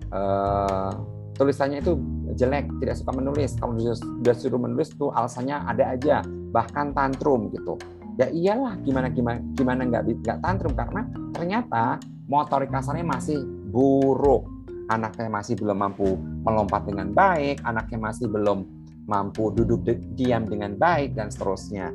[0.08, 0.92] uh,
[1.34, 1.98] tulisannya itu
[2.34, 3.54] jelek, tidak suka menulis.
[3.58, 6.16] Kalau sudah suruh menulis tuh alasannya ada aja,
[6.54, 7.78] bahkan tantrum gitu.
[8.14, 11.02] Ya iyalah, gimana gimana gimana nggak nggak tantrum karena
[11.34, 11.98] ternyata
[12.30, 13.42] motorik kasarnya masih
[13.74, 14.46] buruk.
[14.84, 18.68] Anaknya masih belum mampu melompat dengan baik, anaknya masih belum
[19.08, 19.80] mampu duduk
[20.14, 21.90] diam dengan baik dan seterusnya.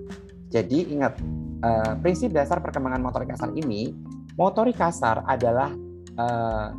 [0.49, 1.21] Jadi ingat
[1.61, 3.93] uh, prinsip dasar perkembangan motorik kasar ini,
[4.33, 5.69] motorik kasar adalah
[6.17, 6.73] uh,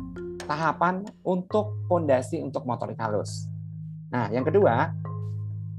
[0.51, 3.47] tahapan untuk fondasi untuk motorik halus.
[4.11, 4.91] Nah, yang kedua,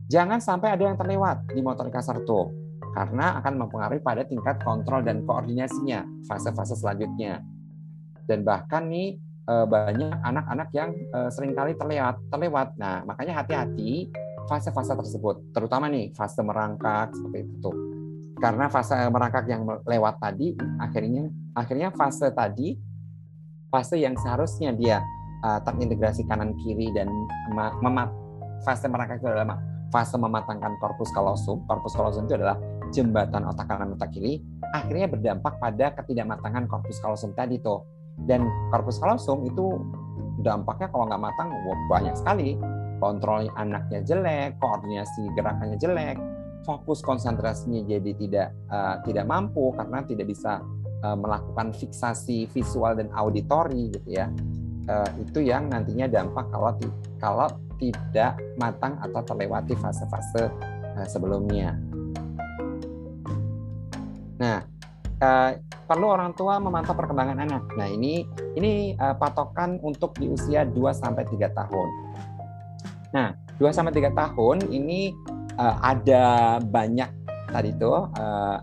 [0.08, 2.48] jangan sampai ada yang terlewat di motorik kasar tuh
[2.96, 7.44] karena akan mempengaruhi pada tingkat kontrol dan koordinasinya fase-fase selanjutnya
[8.24, 12.72] dan bahkan nih eh, banyak anak-anak yang eh, sering kali terlewat terlewat.
[12.80, 14.08] Nah, makanya hati-hati
[14.48, 17.72] fase-fase tersebut, terutama nih fase merangkak seperti itu.
[18.42, 22.74] karena fase merangkak yang lewat tadi akhirnya akhirnya fase tadi
[23.72, 25.00] fase yang seharusnya dia
[25.40, 27.08] uh, terintegrasi kanan kiri dan
[27.80, 28.12] memat
[28.62, 29.56] fase merangkak itu adalah
[29.88, 31.64] fase mematangkan korpus kalosum.
[31.64, 32.60] Korpus kalosum itu adalah
[32.92, 34.44] jembatan otak kanan otak kiri.
[34.76, 37.82] Akhirnya berdampak pada ketidakmatangan korpus kalosum tadi tuh.
[38.28, 39.80] Dan korpus kalosum itu
[40.44, 41.48] dampaknya kalau nggak matang
[41.88, 42.60] banyak sekali.
[43.02, 46.22] Kontrol anaknya jelek, koordinasi gerakannya jelek,
[46.62, 50.62] fokus konsentrasinya jadi tidak uh, tidak mampu karena tidak bisa
[51.02, 54.26] uh, melakukan fiksasi visual dan auditori gitu ya
[54.88, 56.72] uh, itu yang nantinya dampak kalau
[57.18, 60.50] kalau tidak matang atau terlewati fase-fase
[60.94, 61.74] uh, sebelumnya.
[64.42, 64.58] Nah,
[65.86, 67.62] perlu orang tua memantau perkembangan anak.
[67.78, 68.26] Nah, ini
[68.58, 71.88] ini patokan untuk di usia 2 sampai 3 tahun.
[73.14, 73.30] Nah,
[73.62, 75.14] 2 sampai 3 tahun ini
[75.62, 77.06] ada banyak
[77.54, 77.94] tadi itu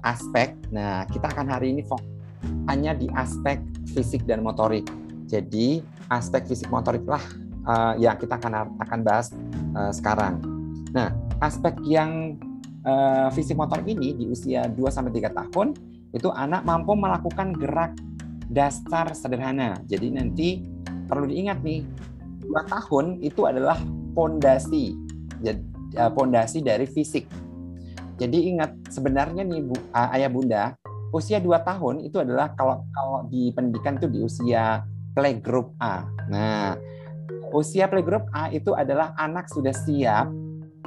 [0.03, 0.51] aspek.
[0.75, 2.18] Nah, kita akan hari ini fokus
[2.67, 3.59] hanya di aspek
[3.91, 4.85] fisik dan motorik.
[5.29, 7.21] Jadi, aspek fisik motorik lah
[7.69, 9.29] uh, yang kita akan akan bahas
[9.77, 10.41] uh, sekarang.
[10.95, 12.37] Nah, aspek yang
[12.85, 15.77] uh, fisik motorik ini di usia 2 sampai 3 tahun
[16.09, 17.93] itu anak mampu melakukan gerak
[18.49, 19.77] dasar sederhana.
[19.85, 20.65] Jadi nanti
[21.05, 21.85] perlu diingat nih,
[22.41, 23.77] 2 tahun itu adalah
[24.17, 24.97] pondasi.
[25.89, 27.25] Eh, pondasi dari fisik.
[28.21, 30.63] Jadi ingat sebenarnya nih Bu, ayah bunda,
[31.15, 36.05] usia 2 tahun itu adalah kalau kalau di pendidikan itu di usia playgroup A.
[36.29, 36.77] Nah,
[37.51, 40.29] usia playgroup A itu adalah anak sudah siap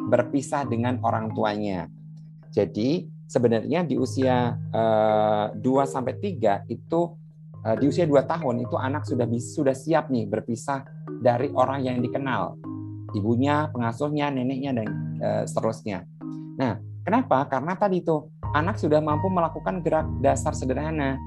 [0.08, 1.86] berpisah dengan orang tuanya.
[2.52, 7.00] Jadi sebenarnya di usia uh, eh, 2 sampai 3 itu
[7.64, 10.84] uh, di usia 2 tahun itu anak sudah sudah siap nih berpisah
[11.22, 12.58] dari orang yang dikenal
[13.12, 14.88] ibunya, pengasuhnya, neneknya dan
[15.20, 16.08] e, seterusnya.
[16.56, 17.46] Nah, kenapa?
[17.50, 21.18] Karena tadi itu anak sudah mampu melakukan gerak dasar sederhana.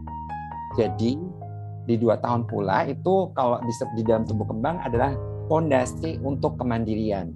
[0.75, 1.15] Jadi
[1.85, 5.13] di dua tahun pula itu kalau di, di dalam tumbuh kembang adalah
[5.47, 7.31] fondasi untuk kemandirian.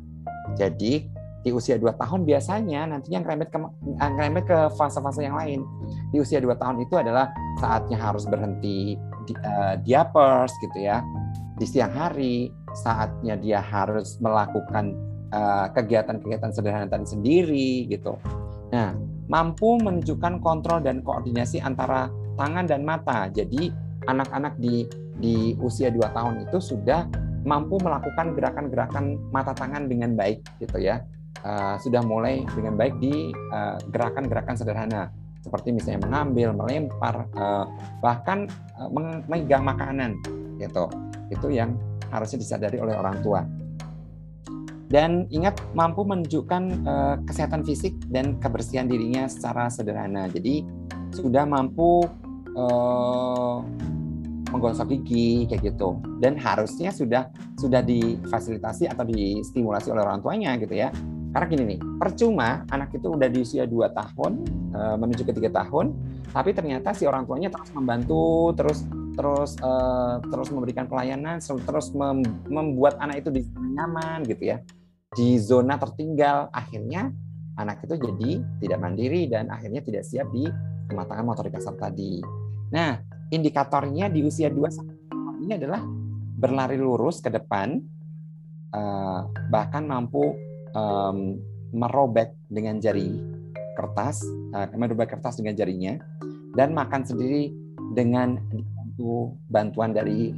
[0.58, 1.06] Jadi
[1.40, 3.58] di usia dua tahun biasanya nantinya ngerembet ke
[3.96, 5.64] ngerembet ke fase-fase yang lain.
[6.12, 7.32] Di usia dua tahun itu adalah
[7.64, 11.06] saatnya harus berhenti di, uh, diapers gitu ya
[11.60, 14.96] di siang hari saatnya dia harus melakukan
[15.30, 18.18] eh, kegiatan-kegiatan uh, sederhana tadi sendiri gitu.
[18.70, 18.94] Nah,
[19.30, 23.30] mampu menunjukkan kontrol dan koordinasi antara tangan dan mata.
[23.30, 23.70] Jadi
[24.10, 24.90] anak-anak di
[25.20, 27.06] di usia 2 tahun itu sudah
[27.44, 31.04] mampu melakukan gerakan-gerakan mata tangan dengan baik gitu ya.
[31.40, 35.04] Uh, sudah mulai dengan baik di eh, gerakan-gerakan uh, sederhana
[35.40, 37.64] seperti misalnya mengambil, melempar, uh,
[38.04, 38.44] bahkan
[38.76, 40.20] uh, memegang makanan
[40.60, 40.92] gitu
[41.32, 41.80] itu yang
[42.12, 43.40] harusnya disadari oleh orang tua
[44.90, 50.26] dan ingat mampu menunjukkan uh, kesehatan fisik dan kebersihan dirinya secara sederhana.
[50.34, 50.66] Jadi
[51.14, 52.10] sudah mampu
[52.58, 53.62] uh,
[54.50, 56.02] menggosok gigi kayak gitu.
[56.18, 57.30] Dan harusnya sudah
[57.62, 60.90] sudah difasilitasi atau distimulasi oleh orang tuanya gitu ya.
[61.30, 64.32] Karena gini nih percuma anak itu udah di usia 2 tahun
[64.74, 65.94] uh, menuju ke tiga tahun
[66.30, 68.86] tapi ternyata si orang tuanya terus membantu terus
[69.20, 74.64] terus uh, terus memberikan pelayanan, terus mem membuat anak itu nyaman gitu ya,
[75.18, 77.10] di zona tertinggal, akhirnya
[77.58, 80.46] anak itu jadi tidak mandiri dan akhirnya tidak siap di
[80.90, 82.22] kematangan motorik kasar tadi.
[82.70, 83.02] Nah,
[83.34, 85.82] indikatornya di usia 2 tahun ini adalah
[86.40, 87.82] berlari lurus ke depan,
[88.74, 90.38] uh, bahkan mampu
[91.74, 93.18] merobek dengan jari
[93.74, 94.22] kertas,
[94.54, 95.98] uh, merobek kertas dengan jarinya,
[96.54, 97.50] dan makan sendiri
[97.98, 98.38] dengan
[99.50, 100.36] bantuan dari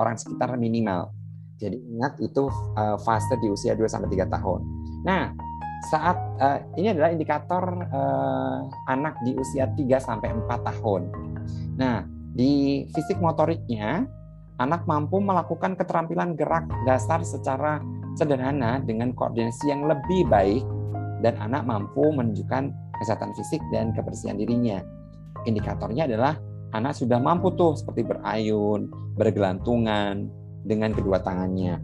[0.00, 1.12] orang sekitar minimal.
[1.60, 4.60] Jadi ingat itu uh, fase di usia 2 sampai 3 tahun.
[5.04, 5.28] Nah,
[5.92, 11.02] saat uh, ini adalah indikator uh, anak di usia 3 sampai 4 tahun.
[11.76, 14.08] Nah, di fisik motoriknya
[14.56, 17.80] anak mampu melakukan keterampilan gerak dasar secara
[18.16, 20.64] sederhana dengan koordinasi yang lebih baik
[21.20, 24.80] dan anak mampu menunjukkan kesehatan fisik dan kebersihan dirinya.
[25.44, 26.36] Indikatornya adalah
[26.76, 31.80] anak sudah mampu tuh seperti berayun, bergelantungan dengan kedua tangannya.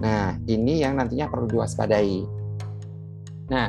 [0.00, 2.20] Nah, ini yang nantinya perlu diwaspadai.
[3.48, 3.68] Nah,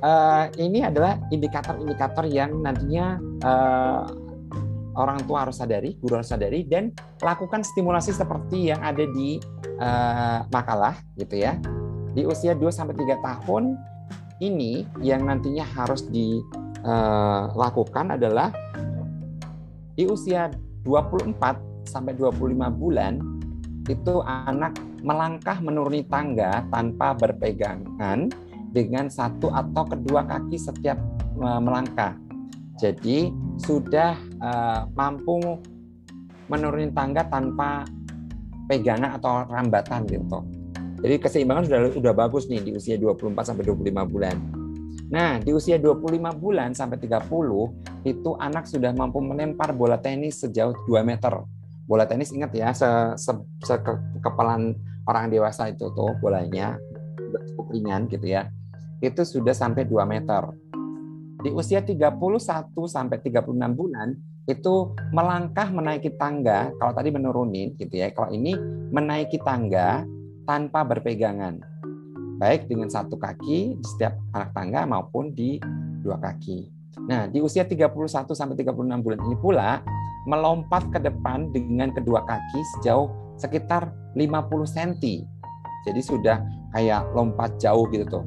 [0.00, 4.08] uh, ini adalah indikator-indikator yang nantinya uh,
[4.94, 9.36] orang tua harus sadari, guru harus sadari, dan lakukan stimulasi seperti yang ada di
[9.82, 11.58] uh, makalah, gitu ya.
[12.14, 13.74] Di usia 2 sampai 3 tahun
[14.38, 16.46] ini yang nantinya harus dilakukan
[18.14, 18.54] adalah
[19.94, 20.50] di usia
[20.86, 23.18] 24 sampai 25 bulan
[23.88, 28.32] itu anak melangkah menuruni tangga tanpa berpegangan
[28.72, 30.96] dengan satu atau kedua kaki setiap
[31.36, 32.16] melangkah.
[32.74, 35.62] Jadi sudah uh, mampu
[36.50, 37.86] menuruni tangga tanpa
[38.66, 40.42] pegangan atau rambatan gitu.
[41.04, 44.36] Jadi keseimbangan sudah sudah bagus nih di usia 24 sampai 25 bulan.
[45.12, 50.72] Nah, di usia 25 bulan sampai 30 itu anak sudah mampu melempar bola tenis sejauh
[50.88, 51.44] 2 meter.
[51.84, 52.88] Bola tenis ingat ya, se,
[53.20, 53.92] se, se ke,
[54.24, 54.72] kepalan
[55.04, 56.80] orang dewasa itu tuh bolanya
[57.52, 58.48] cukup ringan gitu ya.
[59.04, 60.48] Itu sudah sampai 2 meter.
[61.44, 62.16] Di usia 31
[62.88, 64.16] sampai 36 bulan
[64.48, 68.12] itu melangkah menaiki tangga, kalau tadi menurunin gitu ya.
[68.12, 68.56] Kalau ini
[68.92, 70.04] menaiki tangga
[70.48, 71.60] tanpa berpegangan.
[72.40, 75.60] Baik dengan satu kaki di setiap anak tangga maupun di
[76.04, 76.73] dua kaki.
[77.04, 77.90] Nah, di usia 31
[78.34, 79.82] sampai 36 bulan ini pula
[80.24, 84.92] melompat ke depan dengan kedua kaki sejauh sekitar 50 cm.
[85.84, 86.40] Jadi sudah
[86.72, 88.24] kayak lompat jauh gitu tuh.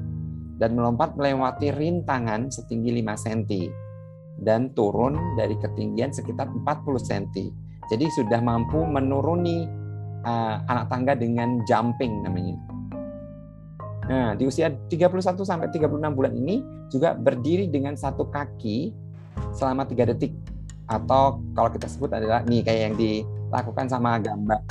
[0.57, 3.41] Dan melompat melewati rintangan setinggi 5 cm
[4.41, 7.25] dan turun dari ketinggian sekitar 40 cm.
[7.87, 9.65] Jadi sudah mampu menuruni
[10.27, 12.66] uh, anak tangga dengan jumping namanya.
[14.07, 18.95] Nah, di usia 31 sampai 36 bulan ini juga berdiri dengan satu kaki
[19.51, 20.31] selama tiga detik.
[20.87, 24.63] Atau kalau kita sebut adalah nih kayak yang dilakukan sama gambar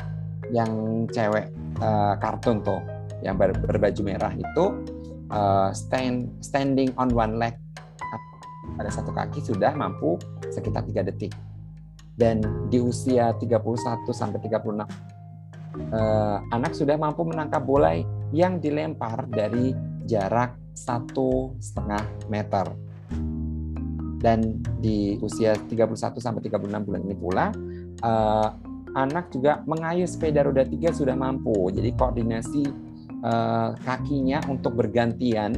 [0.48, 1.52] yang cewek
[1.84, 2.80] uh, kartun tuh
[3.20, 4.64] yang ber, berbaju merah itu
[5.28, 7.52] uh, stand standing on one leg.
[8.76, 10.16] Pada satu kaki sudah mampu
[10.48, 11.36] sekitar tiga detik.
[12.16, 12.40] Dan
[12.72, 13.60] di usia 31
[14.08, 14.88] sampai 36
[15.92, 17.92] eh, anak sudah mampu menangkap bola
[18.34, 19.74] yang dilempar dari
[20.06, 22.66] jarak satu setengah meter.
[24.16, 27.46] Dan di usia 31 sampai 36 bulan ini pula,
[28.00, 28.48] eh,
[28.96, 31.70] anak juga mengayuh sepeda roda tiga sudah mampu.
[31.70, 32.64] Jadi koordinasi
[33.16, 35.52] eh, kakinya untuk bergantian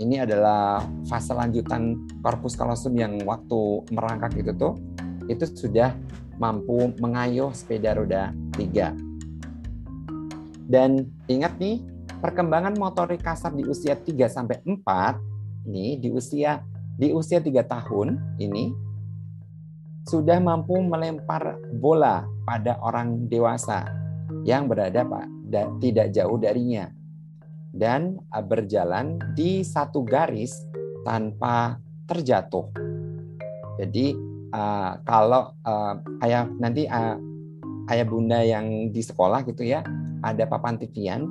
[0.00, 4.80] ini adalah fase lanjutan korpus kalosum yang waktu merangkak itu tuh
[5.28, 5.92] itu sudah
[6.40, 8.96] mampu mengayuh sepeda roda tiga.
[10.70, 11.82] Dan ingat nih,
[12.22, 16.60] perkembangan motorik kasar di usia 3 sampai 4 nih di usia
[16.94, 18.70] di usia 3 tahun ini
[20.04, 23.88] sudah mampu melempar bola pada orang dewasa
[24.44, 25.26] yang berada Pak
[25.82, 26.92] tidak jauh darinya
[27.72, 30.54] dan berjalan di satu garis
[31.06, 32.66] tanpa terjatuh.
[33.78, 34.12] Jadi
[34.52, 35.94] uh, kalau uh,
[36.26, 37.16] ayah nanti uh,
[37.88, 39.82] ayah bunda yang di sekolah gitu ya
[40.22, 41.26] ada papan titian,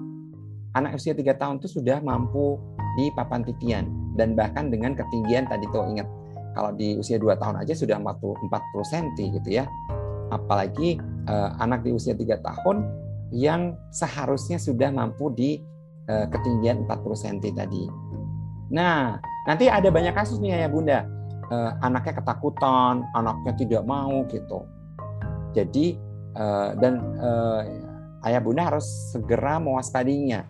[0.74, 2.58] anak usia 3 tahun itu sudah mampu
[2.98, 3.86] di papan titian
[4.18, 6.08] dan bahkan dengan ketinggian tadi tuh ingat
[6.58, 9.06] kalau di usia 2 tahun aja sudah 40 40 cm
[9.40, 9.66] gitu ya.
[10.30, 10.98] Apalagi
[11.30, 12.78] eh, anak di usia 3 tahun
[13.30, 15.62] yang seharusnya sudah mampu di
[16.10, 17.84] eh, ketinggian 40 cm tadi.
[18.70, 19.18] Nah,
[19.50, 21.06] nanti ada banyak kasus nih ya Bunda.
[21.50, 24.66] Eh, anaknya ketakutan, anaknya tidak mau gitu.
[25.58, 25.98] Jadi
[26.38, 27.62] eh, dan eh,
[28.28, 30.44] ayah bunda harus segera mewaspadinya.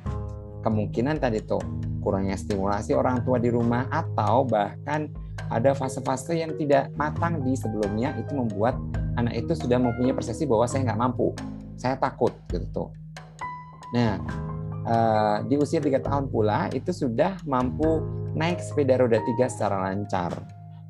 [0.65, 1.61] Kemungkinan tadi tuh
[1.99, 5.11] kurangnya stimulasi orang tua di rumah atau bahkan
[5.49, 8.77] ada fase-fase yang tidak matang di sebelumnya itu membuat
[9.17, 11.33] anak itu sudah mempunyai persepsi bahwa saya nggak mampu,
[11.75, 12.89] saya takut gitu tuh.
[13.95, 14.21] Nah,
[14.85, 18.03] eh, di usia tiga tahun pula itu sudah mampu
[18.37, 20.31] naik sepeda roda tiga secara lancar.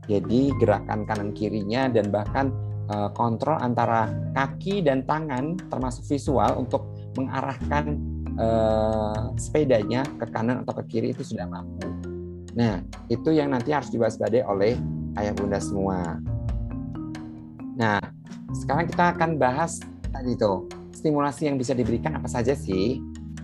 [0.09, 2.49] Jadi gerakan kanan kirinya dan bahkan
[2.89, 6.89] Eh, kontrol antara kaki dan tangan termasuk visual untuk
[7.21, 8.01] mengarahkan
[8.33, 11.85] uh, sepedanya ke kanan atau ke kiri itu sudah mampu.
[12.57, 14.73] Nah, itu yang nanti harus diwaspadai oleh
[15.21, 16.17] ayah bunda semua.
[17.77, 18.01] Nah,
[18.57, 19.77] sekarang kita akan bahas
[20.09, 22.97] tadi tuh stimulasi yang bisa diberikan apa saja sih?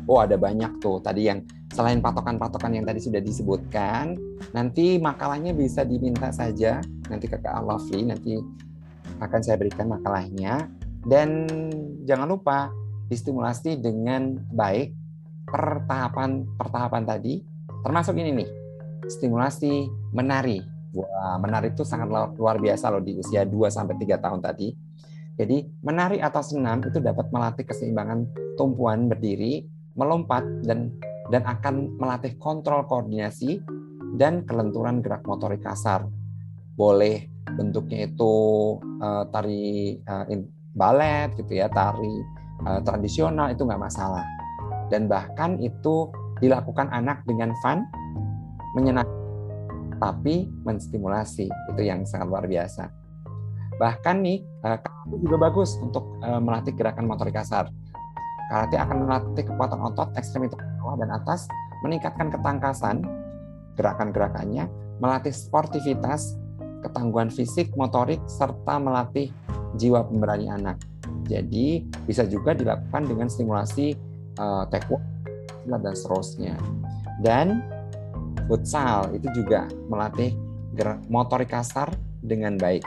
[0.09, 4.17] Oh, ada banyak tuh tadi yang selain patokan-patokan yang tadi sudah disebutkan,
[4.57, 6.81] nanti makalahnya bisa diminta saja
[7.13, 8.41] nanti ke Kak Lovely nanti
[9.21, 10.69] akan saya berikan makalahnya
[11.05, 11.45] dan
[12.05, 12.69] jangan lupa
[13.09, 14.93] distimulasi dengan baik
[15.45, 17.45] per tahapan per tahapan tadi
[17.85, 18.49] termasuk ini nih
[19.05, 22.07] stimulasi menari Wah, menari itu sangat
[22.39, 24.71] luar biasa loh di usia 2 sampai 3 tahun tadi.
[25.35, 28.23] Jadi, menari atau senam itu dapat melatih keseimbangan
[28.55, 29.67] tumpuan berdiri,
[29.99, 30.95] melompat dan
[31.27, 33.59] dan akan melatih kontrol koordinasi
[34.15, 36.07] dan kelenturan gerak motorik kasar.
[36.79, 38.33] Boleh bentuknya itu
[38.99, 40.25] uh, tari uh,
[40.73, 42.25] balet gitu ya, tari
[42.65, 44.25] uh, tradisional itu nggak masalah.
[44.89, 46.09] Dan bahkan itu
[46.41, 47.85] dilakukan anak dengan fun,
[48.73, 49.13] menyenangkan,
[50.01, 52.91] tapi menstimulasi itu yang sangat luar biasa.
[53.75, 54.89] Bahkan nih karate
[55.21, 57.69] juga bagus untuk uh, melatih gerakan motorik kasar.
[58.51, 61.49] Karate akan melatih kekuatan otot ekstremitas bawah dan atas,
[61.81, 63.01] meningkatkan ketangkasan
[63.75, 66.39] gerakan-gerakannya melatih sportivitas,
[66.85, 69.33] ketangguhan fisik, motorik, serta melatih
[69.75, 70.77] jiwa pemberani anak.
[71.25, 73.97] Jadi bisa juga dilakukan dengan stimulasi
[74.37, 76.55] uh, taekwondo dan seterusnya.
[77.19, 77.65] Dan
[78.45, 80.37] futsal itu juga melatih
[81.09, 81.89] motorik kasar
[82.21, 82.83] dengan baik.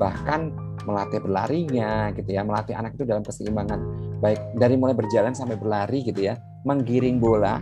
[0.00, 0.40] Bahkan
[0.88, 3.80] melatih berlarinya gitu ya, melatih anak itu dalam keseimbangan
[4.18, 7.60] baik dari mulai berjalan sampai berlari gitu ya, menggiring bola,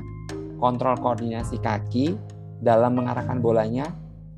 [0.63, 2.15] kontrol koordinasi kaki
[2.61, 3.91] dalam mengarahkan bolanya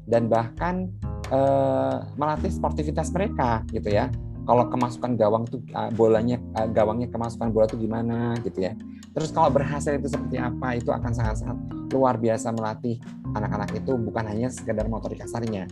[0.08, 0.90] dan bahkan
[1.32, 4.08] eh, melatih sportivitas mereka gitu ya
[4.48, 8.72] kalau kemasukan gawang tuh uh, bolanya uh, gawangnya kemasukan bola tuh gimana gitu ya.
[9.12, 11.58] Terus kalau berhasil itu seperti apa itu akan sangat-sangat
[11.92, 12.96] luar biasa melatih
[13.36, 15.68] anak-anak itu bukan hanya sekedar motorik kasarnya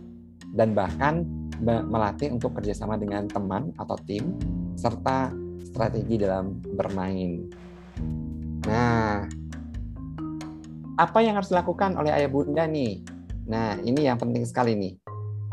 [0.52, 1.24] dan bahkan
[1.64, 4.36] melatih untuk kerjasama dengan teman atau tim
[4.76, 5.32] serta
[5.64, 7.48] strategi dalam bermain.
[8.68, 9.24] Nah,
[11.00, 13.00] apa yang harus dilakukan oleh ayah bunda nih?
[13.48, 15.05] Nah, ini yang penting sekali nih.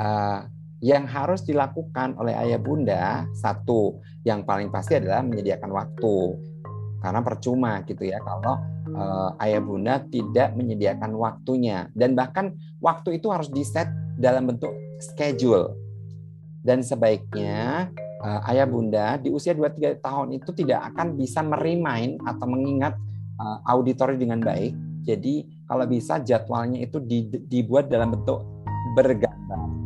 [0.04, 0.44] Uh,
[0.84, 6.16] yang harus dilakukan oleh ayah bunda satu yang paling pasti adalah menyediakan waktu.
[7.00, 8.60] Karena percuma gitu ya kalau
[8.92, 11.88] uh, ayah bunda tidak menyediakan waktunya.
[11.96, 12.52] Dan bahkan
[12.84, 13.88] waktu itu harus di set
[14.20, 15.72] dalam bentuk schedule.
[16.60, 17.88] Dan sebaiknya
[18.20, 23.00] uh, ayah bunda di usia 2-3 tahun itu tidak akan bisa merimain atau mengingat
[23.40, 24.76] uh, auditori dengan baik.
[25.08, 27.00] Jadi kalau bisa jadwalnya itu
[27.48, 28.44] dibuat dalam bentuk
[29.00, 29.83] bergambar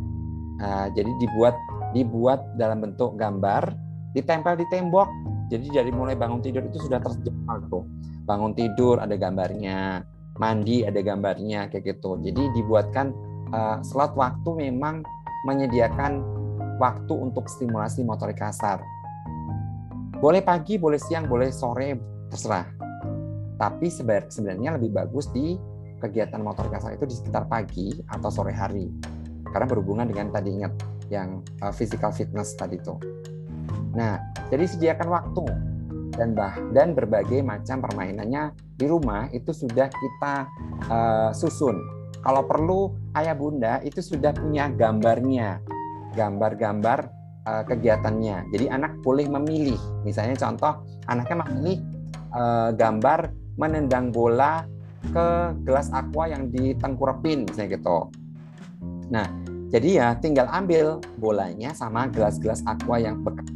[0.58, 1.54] Nah, jadi dibuat
[1.94, 3.72] dibuat dalam bentuk gambar,
[4.12, 5.08] ditempel di tembok.
[5.48, 7.86] Jadi dari mulai bangun tidur itu sudah terjebak tuh.
[8.28, 10.04] Bangun tidur ada gambarnya,
[10.36, 12.20] mandi ada gambarnya kayak gitu.
[12.20, 13.14] Jadi dibuatkan
[13.54, 15.00] uh, slot waktu memang
[15.48, 16.20] menyediakan
[16.76, 18.84] waktu untuk stimulasi motorik kasar.
[20.18, 21.96] Boleh pagi, boleh siang, boleh sore,
[22.28, 22.66] terserah.
[23.56, 25.56] Tapi sebenarnya lebih bagus di
[25.98, 28.86] kegiatan motorik kasar itu di sekitar pagi atau sore hari
[29.52, 30.72] karena berhubungan dengan tadi ingat
[31.08, 32.94] yang uh, physical fitness tadi itu.
[33.96, 34.20] Nah,
[34.52, 35.44] jadi sediakan waktu
[36.18, 40.34] dan bah dan berbagai macam permainannya di rumah itu sudah kita
[40.90, 41.78] uh, susun.
[42.18, 45.62] Kalau perlu ayah bunda itu sudah punya gambarnya,
[46.18, 47.08] gambar-gambar
[47.46, 48.50] uh, kegiatannya.
[48.50, 49.78] Jadi anak boleh memilih.
[50.02, 51.78] Misalnya contoh anaknya memilih
[52.34, 54.66] uh, gambar menendang bola
[55.14, 58.10] ke gelas aqua yang ditengkurepin misalnya gitu.
[59.08, 59.26] Nah,
[59.68, 63.48] jadi ya tinggal ambil bolanya sama gelas-gelas aqua yang bekas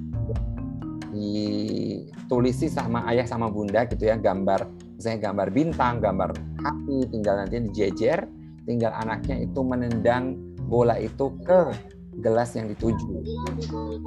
[1.12, 4.64] ditulisi sama ayah sama bunda gitu ya gambar
[4.96, 6.30] misalnya gambar bintang, gambar
[6.62, 8.22] hati, tinggal nanti dijejer,
[8.64, 10.38] tinggal anaknya itu menendang
[10.70, 11.74] bola itu ke
[12.22, 13.08] gelas yang dituju.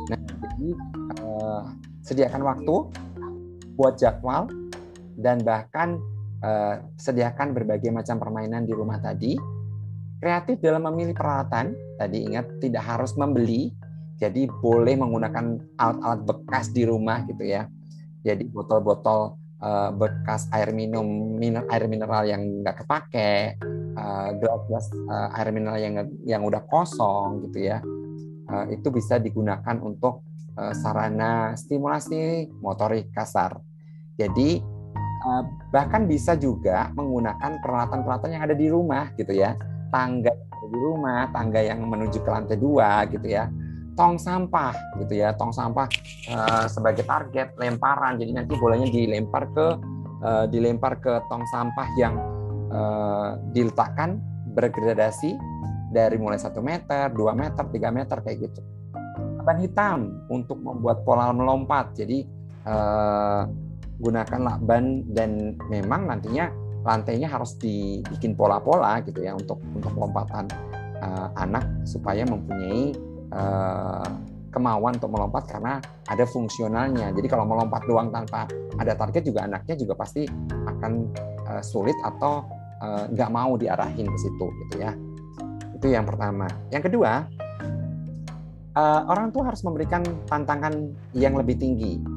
[0.08, 0.70] Nah, jadi
[1.20, 1.62] uh,
[2.00, 2.76] sediakan waktu
[3.76, 4.48] buat jadwal
[5.20, 6.00] dan bahkan
[6.41, 9.36] uh, sediakan berbagai macam permainan di rumah tadi
[10.16, 13.76] Kreatif dalam memilih peralatan, tadi ingat tidak harus membeli,
[14.16, 17.68] jadi boleh menggunakan alat-alat bekas di rumah gitu ya.
[18.24, 21.05] Jadi botol-botol uh, bekas air minum,
[21.36, 23.59] minum air mineral yang nggak kepake,
[23.99, 25.93] uh, gelas-gelas uh, air mineral yang
[26.24, 27.84] yang udah kosong gitu ya,
[28.49, 30.24] uh, itu bisa digunakan untuk
[30.55, 33.59] uh, sarana stimulasi motorik kasar.
[34.16, 34.63] Jadi
[35.74, 39.57] bahkan bisa juga menggunakan peralatan-peralatan yang ada di rumah gitu ya
[39.94, 40.34] tangga
[40.66, 43.50] di rumah, tangga yang menuju ke lantai dua gitu ya,
[43.94, 45.88] tong sampah gitu ya, tong sampah
[46.32, 48.18] uh, sebagai target lemparan.
[48.18, 49.68] Jadi nanti bolanya dilempar ke
[50.26, 52.16] uh, dilempar ke tong sampah yang
[52.74, 54.20] uh, diletakkan
[54.56, 55.38] bergradasi
[55.94, 58.60] dari mulai satu meter, 2 meter, 3 meter kayak gitu.
[59.46, 61.94] Ban hitam untuk membuat pola melompat.
[61.96, 62.26] Jadi
[62.66, 63.48] uh,
[63.96, 66.52] gunakan lakban dan memang nantinya
[66.86, 70.46] lantainya harus dibikin pola-pola gitu ya untuk untuk lompatan
[71.02, 72.94] uh, anak supaya mempunyai
[73.34, 74.08] uh,
[74.54, 77.12] kemauan untuk melompat karena ada fungsionalnya.
[77.12, 78.48] Jadi kalau melompat doang tanpa
[78.80, 80.92] ada target juga anaknya juga pasti akan
[81.50, 82.46] uh, sulit atau
[82.86, 84.94] nggak uh, mau diarahin ke situ gitu ya.
[85.76, 86.48] Itu yang pertama.
[86.70, 87.26] Yang kedua,
[88.78, 92.14] uh, orang tua harus memberikan tantangan yang lebih tinggi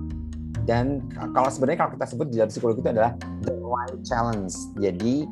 [0.68, 1.00] dan
[1.32, 4.52] kalau sebenarnya kalau kita sebut di dalam psikologi itu adalah the right challenge.
[4.76, 5.24] Jadi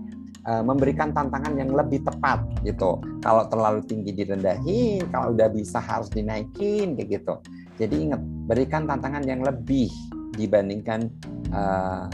[0.49, 2.97] uh, memberikan tantangan yang lebih tepat gitu.
[3.21, 7.37] Kalau terlalu tinggi direndahin, kalau udah bisa harus dinaikin kayak gitu.
[7.77, 9.93] Jadi ingat, berikan tantangan yang lebih
[10.41, 11.13] dibandingkan
[11.53, 12.09] uh,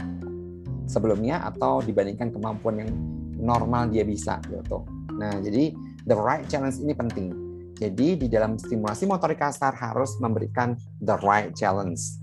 [0.91, 2.91] sebelumnya atau dibandingkan kemampuan yang
[3.39, 4.83] normal dia bisa gitu.
[5.15, 5.71] Nah, jadi
[6.03, 7.31] the right challenge ini penting.
[7.79, 12.22] Jadi di dalam stimulasi motorik kasar harus memberikan the right challenge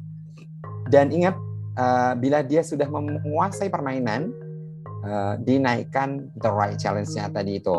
[0.91, 1.39] dan ingat,
[1.79, 4.35] uh, bila dia sudah menguasai permainan,
[5.07, 7.77] uh, dinaikkan the right challenge-nya tadi itu.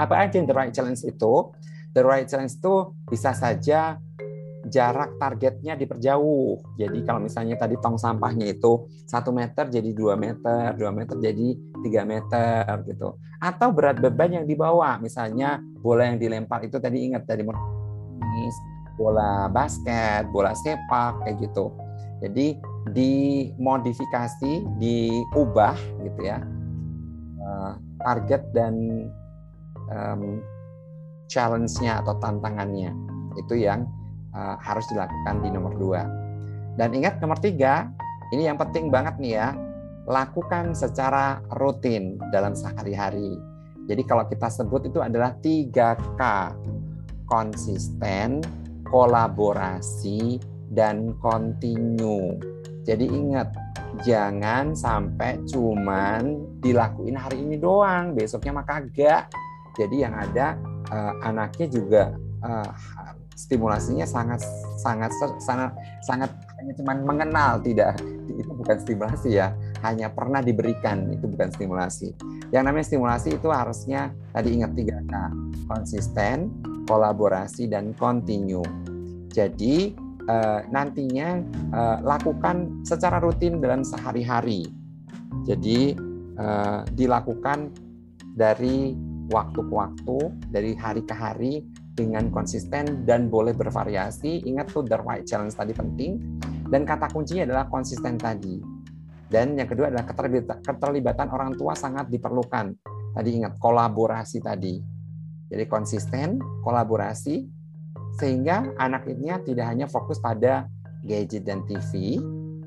[0.00, 1.52] Apa aja the right challenge itu?
[1.94, 4.00] The right challenge itu bisa saja
[4.66, 6.74] jarak targetnya diperjauh.
[6.80, 11.54] Jadi kalau misalnya tadi tong sampahnya itu satu meter jadi dua meter, dua meter jadi
[11.84, 13.20] tiga meter gitu.
[13.38, 17.44] Atau berat beban yang dibawa, misalnya bola yang dilempar itu tadi ingat dari
[18.96, 21.83] bola basket, bola sepak kayak gitu.
[22.24, 22.56] Jadi
[22.96, 25.76] dimodifikasi, diubah
[26.08, 26.40] gitu ya
[27.36, 28.74] eh, target dan
[29.92, 30.40] um,
[31.28, 32.92] challenge-nya atau tantangannya
[33.40, 33.88] itu yang
[34.36, 36.06] uh, harus dilakukan di nomor dua.
[36.78, 37.90] Dan ingat nomor tiga,
[38.34, 39.48] ini yang penting banget nih ya,
[40.06, 43.38] lakukan secara rutin dalam sehari-hari.
[43.84, 46.22] Jadi kalau kita sebut itu adalah 3K,
[47.28, 48.40] konsisten,
[48.88, 50.40] kolaborasi,
[50.74, 52.36] dan kontinu.
[52.84, 53.54] Jadi ingat,
[54.04, 59.32] jangan sampai cuman dilakuin hari ini doang, besoknya mah kagak.
[59.74, 60.54] Jadi yang ada
[60.92, 62.02] uh, anaknya juga
[62.44, 62.70] uh,
[63.34, 64.40] stimulasinya sangat
[64.78, 65.10] sangat
[65.42, 65.74] sangat
[66.06, 66.30] sangat
[66.62, 67.98] hanya cuman mengenal tidak
[68.30, 69.52] itu bukan stimulasi ya
[69.82, 72.14] hanya pernah diberikan itu bukan stimulasi
[72.54, 75.14] yang namanya stimulasi itu harusnya tadi ingat tiga k
[75.66, 76.48] konsisten
[76.86, 78.64] kolaborasi dan continue
[79.34, 79.92] jadi
[80.28, 81.40] uh, nantinya
[81.72, 84.68] uh, lakukan secara rutin dalam sehari-hari.
[85.44, 85.94] Jadi
[86.38, 87.72] uh, dilakukan
[88.34, 88.96] dari
[89.32, 90.18] waktu ke waktu,
[90.52, 91.64] dari hari ke hari
[91.94, 94.44] dengan konsisten dan boleh bervariasi.
[94.44, 96.40] Ingat tuh the right challenge tadi penting.
[96.68, 98.58] Dan kata kuncinya adalah konsisten tadi.
[99.30, 100.06] Dan yang kedua adalah
[100.60, 102.74] keterlibatan orang tua sangat diperlukan.
[103.14, 104.82] Tadi ingat kolaborasi tadi.
[105.48, 107.46] Jadi konsisten, kolaborasi,
[108.18, 110.70] sehingga anak ini tidak hanya fokus pada
[111.04, 112.18] gadget dan TV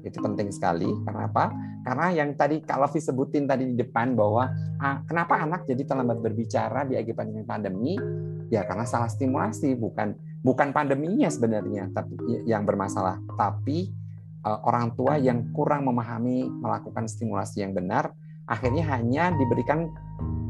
[0.05, 0.87] itu penting sekali.
[1.03, 1.51] Karena apa?
[1.83, 4.47] Karena yang tadi Kak Lofi sebutin tadi di depan bahwa
[4.79, 7.95] ah, kenapa anak jadi terlambat berbicara di akibat pandemi
[8.47, 12.15] ya karena salah stimulasi bukan bukan pandeminya sebenarnya tapi
[12.47, 13.19] yang bermasalah.
[13.35, 13.91] Tapi
[14.47, 18.11] uh, orang tua yang kurang memahami melakukan stimulasi yang benar
[18.47, 19.91] akhirnya hanya diberikan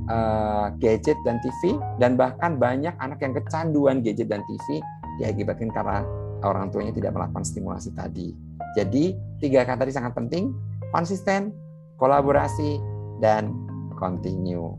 [0.08, 4.82] uh, gadget dan TV dan bahkan banyak anak yang kecanduan gadget dan TV
[5.22, 6.04] diakibatkan karena
[6.46, 8.34] orang tuanya tidak melakukan stimulasi tadi.
[8.76, 10.54] Jadi tiga kata tadi sangat penting,
[10.94, 11.54] konsisten,
[11.98, 12.78] kolaborasi,
[13.18, 13.50] dan
[13.98, 14.78] continue.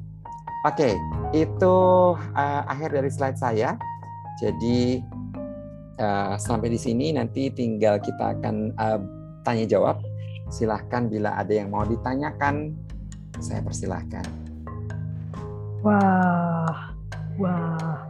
[0.66, 0.94] Oke,
[1.34, 1.74] itu
[2.14, 3.74] uh, akhir dari slide saya.
[4.38, 5.02] Jadi
[5.98, 9.00] uh, sampai di sini nanti tinggal kita akan uh,
[9.42, 9.98] tanya jawab.
[10.48, 12.72] Silahkan bila ada yang mau ditanyakan,
[13.38, 14.47] saya persilahkan.
[15.78, 16.90] Wah,
[17.38, 18.02] wah,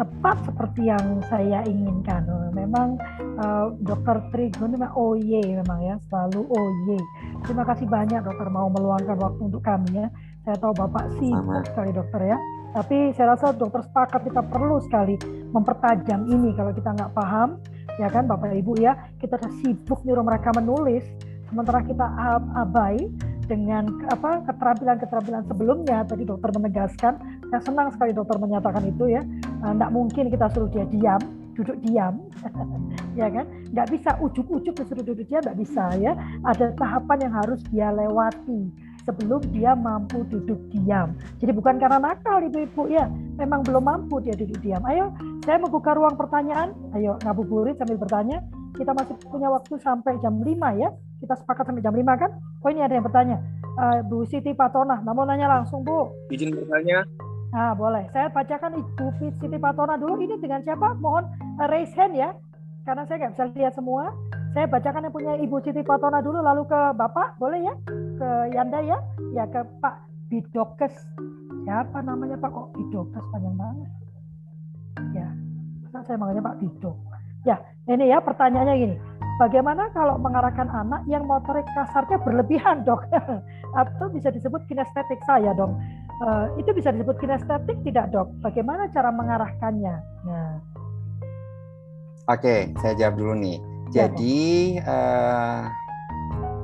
[0.00, 2.24] tepat seperti yang saya inginkan.
[2.56, 2.96] Memang
[3.36, 6.96] uh, Dokter Trigun memang OY memang ya, selalu OY.
[7.44, 10.08] Terima kasih banyak dokter mau meluangkan waktu untuk kami ya.
[10.48, 12.38] Saya tahu Bapak sibuk sekali dokter ya.
[12.72, 15.20] Tapi saya rasa dokter sepakat kita perlu sekali
[15.52, 17.60] mempertajam ini kalau kita nggak paham
[18.00, 21.04] ya kan Bapak Ibu ya kita sibuk nyuruh mereka menulis
[21.50, 22.06] sementara kita
[22.56, 23.10] abai
[23.50, 27.18] dengan apa keterampilan-keterampilan sebelumnya tadi dokter menegaskan
[27.50, 29.26] saya senang sekali dokter menyatakan itu ya.
[29.60, 31.18] Tidak mungkin kita suruh dia diam
[31.58, 32.14] duduk diam.
[33.18, 33.42] Ya kan?
[33.74, 36.14] Nggak bisa ujuk-ujuk disuruh duduk diam nggak bisa ya.
[36.46, 38.70] Ada tahapan yang harus dia lewati
[39.02, 41.18] sebelum dia mampu duduk diam.
[41.42, 43.10] Jadi bukan karena nakal ibu-ibu ya.
[43.34, 44.80] Memang belum mampu dia duduk diam.
[44.86, 45.10] Ayo
[45.42, 46.70] saya membuka ruang pertanyaan.
[46.94, 48.46] Ayo ngabuburit sambil bertanya.
[48.78, 50.46] Kita masih punya waktu sampai jam 5
[50.78, 52.30] ya kita sepakat sampai jam 5 kan?
[52.64, 53.38] Oh ini ada yang bertanya.
[53.76, 56.08] Uh, Bu Siti Patona, nah mau nanya langsung Bu.
[56.32, 57.04] Izin bertanya.
[57.52, 58.08] Nah boleh.
[58.10, 60.16] Saya bacakan Ibu Siti Patona dulu.
[60.18, 60.96] Ini dengan siapa?
[60.96, 61.28] Mohon
[61.60, 62.32] uh, raise hand ya.
[62.88, 64.10] Karena saya nggak bisa lihat semua.
[64.50, 67.74] Saya bacakan yang punya Ibu Siti Patona dulu, lalu ke Bapak, boleh ya?
[68.18, 68.98] Ke Yanda ya?
[69.30, 69.94] Ya ke Pak
[70.26, 70.94] Bidokes.
[71.68, 72.50] Siapa namanya Pak?
[72.50, 73.88] Kok Bidokes panjang banget?
[75.14, 75.28] Ya,
[76.02, 77.09] saya manggilnya Pak Bidok.
[77.44, 77.56] Ya,
[77.88, 78.96] ini ya pertanyaannya gini
[79.40, 83.08] Bagaimana kalau mengarahkan anak yang motorik kasarnya berlebihan, dok?
[83.80, 85.80] Atau bisa disebut kinestetik saya, dong?
[86.20, 88.28] Uh, itu bisa disebut kinestetik tidak, dok?
[88.44, 89.96] Bagaimana cara mengarahkannya?
[90.28, 90.60] Nah.
[92.28, 93.56] Oke, saya jawab dulu nih.
[93.96, 95.72] Ya, Jadi uh,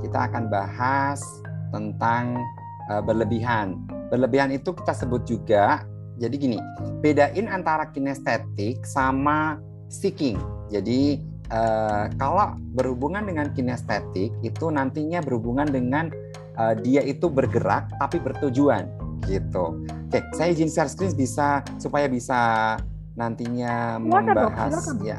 [0.05, 1.25] kita akan bahas
[1.73, 2.45] tentang
[2.93, 3.89] uh, berlebihan.
[4.13, 5.81] Berlebihan itu kita sebut juga.
[6.21, 6.59] Jadi gini,
[7.01, 9.57] bedain antara kinestetik sama
[9.89, 10.39] seeking.
[10.71, 16.11] Jadi uh, kalau berhubungan dengan kinestetik itu nantinya berhubungan dengan
[16.59, 18.91] uh, dia itu bergerak tapi bertujuan
[19.27, 19.83] gitu.
[20.07, 22.75] Oke, saya izin share screen bisa supaya bisa
[23.19, 25.19] nantinya membahas ya.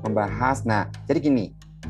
[0.00, 0.64] Membahas.
[0.64, 1.44] Nah, jadi gini,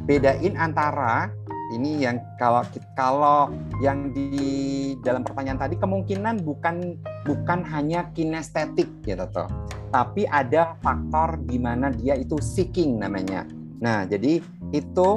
[0.09, 1.31] bedain antara
[1.71, 2.67] ini yang kalau
[2.99, 3.47] kalau
[3.79, 9.47] yang di dalam pertanyaan tadi kemungkinan bukan bukan hanya kinestetik gitu tuh.
[9.91, 13.43] Tapi ada faktor di mana dia itu seeking namanya.
[13.83, 14.39] Nah, jadi
[14.71, 15.09] itu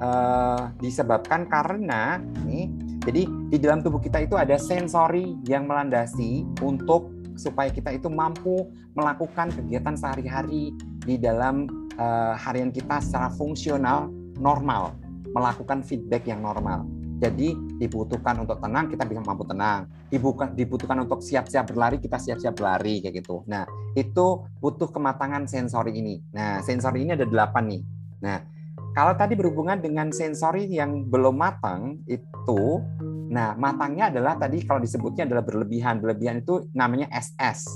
[0.00, 2.16] uh, disebabkan karena
[2.48, 2.72] nih
[3.02, 8.70] jadi di dalam tubuh kita itu ada sensori yang melandasi untuk supaya kita itu mampu
[8.94, 10.70] melakukan kegiatan sehari-hari
[11.02, 11.66] di dalam
[11.98, 14.94] uh, harian kita secara fungsional normal,
[15.34, 16.86] melakukan feedback yang normal.
[17.22, 19.86] Jadi dibutuhkan untuk tenang kita bisa mampu tenang.
[20.10, 23.46] Dibutuhkan, dibutuhkan untuk siap-siap berlari kita siap-siap berlari kayak gitu.
[23.46, 23.62] Nah
[23.94, 26.18] itu butuh kematangan sensori ini.
[26.34, 27.82] Nah sensori ini ada delapan nih.
[28.26, 28.42] Nah
[28.90, 32.82] kalau tadi berhubungan dengan sensori yang belum matang itu,
[33.30, 36.02] nah matangnya adalah tadi kalau disebutnya adalah berlebihan.
[36.02, 37.70] Berlebihan itu namanya SS.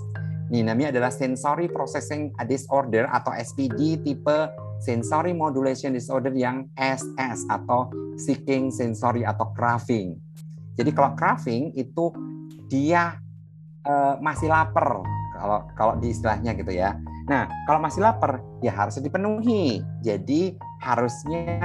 [0.50, 4.38] Namanya adalah sensory processing disorder atau SPD tipe
[4.78, 10.14] sensory modulation disorder yang SS atau seeking sensory atau craving.
[10.76, 12.12] Jadi kalau craving itu
[12.68, 13.16] dia
[13.86, 15.02] uh, masih lapar
[15.36, 16.96] kalau kalau di istilahnya gitu ya.
[17.26, 19.82] Nah, kalau masih lapar ya harus dipenuhi.
[20.00, 21.58] Jadi harusnya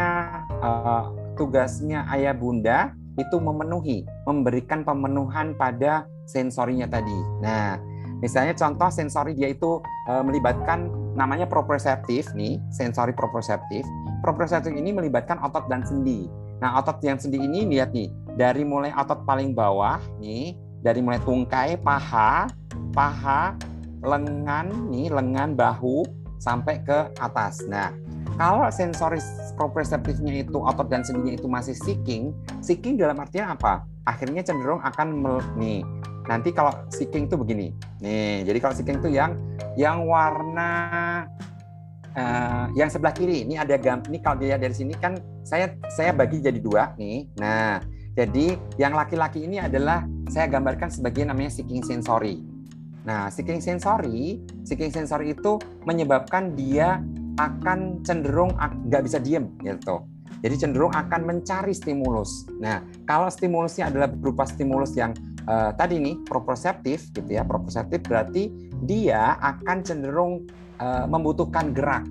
[0.59, 7.13] uh, tugasnya ayah bunda itu memenuhi, memberikan pemenuhan pada sensorinya tadi.
[7.43, 7.77] Nah,
[8.21, 13.83] misalnya contoh sensori dia itu uh, melibatkan namanya proprioceptif nih, sensori proprioceptif.
[14.23, 16.29] Proprioceptif ini melibatkan otot dan sendi.
[16.61, 18.07] Nah, otot yang sendi ini lihat nih,
[18.37, 20.53] dari mulai otot paling bawah nih,
[20.85, 22.45] dari mulai tungkai, paha,
[22.93, 23.57] paha,
[24.05, 26.05] lengan nih, lengan, bahu
[26.37, 27.65] sampai ke atas.
[27.65, 27.93] Nah,
[28.37, 29.21] kalau sensori
[29.57, 33.85] proprioceptifnya itu otot dan sendinya itu masih seeking, seeking dalam artian apa?
[34.05, 35.21] Akhirnya cenderung akan
[35.57, 35.85] nih.
[36.31, 37.75] Nanti kalau seeking itu begini.
[37.99, 39.35] Nih, jadi kalau seeking itu yang
[39.75, 40.71] yang warna
[42.15, 43.43] uh, yang sebelah kiri.
[43.43, 47.27] Ini ada gam ini kalau dilihat dari sini kan saya saya bagi jadi dua nih.
[47.35, 47.83] Nah
[48.15, 52.43] jadi yang laki-laki ini adalah saya gambarkan sebagai namanya seeking sensory
[53.01, 55.57] nah seeking sensory seeking sensory itu
[55.89, 57.01] menyebabkan dia
[57.39, 60.05] akan cenderung nggak bisa diem gitu
[60.41, 62.49] jadi cenderung akan mencari stimulus.
[62.57, 65.13] Nah kalau stimulusnya adalah berupa stimulus yang
[65.45, 67.45] uh, tadi nih proprioceptif gitu ya.
[67.45, 68.49] Proprioceptif berarti
[68.81, 70.49] dia akan cenderung
[70.81, 72.03] uh, membutuhkan gerak.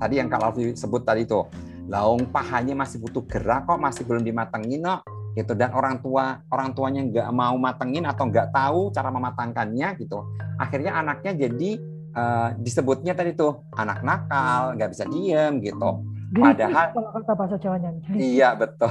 [0.00, 1.44] Tadi yang kalau sebut tadi itu
[1.84, 5.04] laung pahanya masih butuh gerak kok masih belum dimatengin no
[5.36, 5.52] gitu.
[5.52, 10.24] Dan orang tua orang tuanya nggak mau matengin atau nggak tahu cara mematangkannya gitu
[10.58, 11.70] akhirnya anaknya jadi
[12.14, 17.90] uh, disebutnya tadi tuh anak nakal nggak bisa diem gitu padahal kalau kata bahasa Jawanya
[18.18, 18.90] iya betul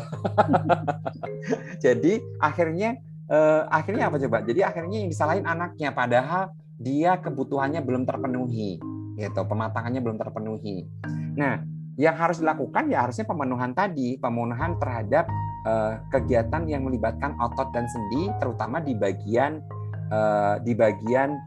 [1.85, 4.37] jadi akhirnya uh, akhirnya apa coba?
[4.43, 8.81] Jadi akhirnya yang disalahin anaknya padahal dia kebutuhannya belum terpenuhi
[9.15, 10.89] gitu, pematangannya belum terpenuhi.
[11.37, 11.61] Nah,
[11.95, 15.29] yang harus dilakukan ya harusnya pemenuhan tadi, pemenuhan terhadap
[15.69, 19.61] uh, kegiatan yang melibatkan otot dan sendi terutama di bagian
[20.09, 21.37] uh, di bagian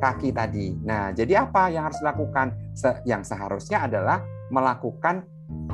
[0.00, 0.72] kaki tadi.
[0.82, 2.72] Nah, jadi apa yang harus dilakukan?
[2.72, 5.22] Se yang seharusnya adalah melakukan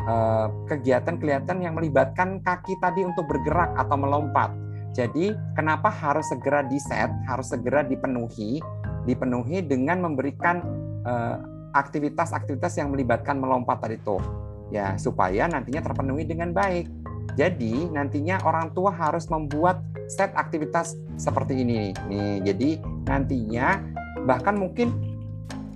[0.07, 4.55] Eh, kegiatan kelihatan yang melibatkan kaki tadi untuk bergerak atau melompat.
[4.95, 8.63] Jadi kenapa harus segera di set, harus segera dipenuhi,
[9.03, 10.63] dipenuhi dengan memberikan
[11.03, 11.37] eh,
[11.75, 14.17] aktivitas-aktivitas yang melibatkan melompat tadi itu,
[14.71, 16.87] ya supaya nantinya terpenuhi dengan baik.
[17.35, 21.91] Jadi nantinya orang tua harus membuat set aktivitas seperti ini.
[22.07, 22.79] Nih, jadi
[23.11, 23.83] nantinya
[24.25, 24.95] bahkan mungkin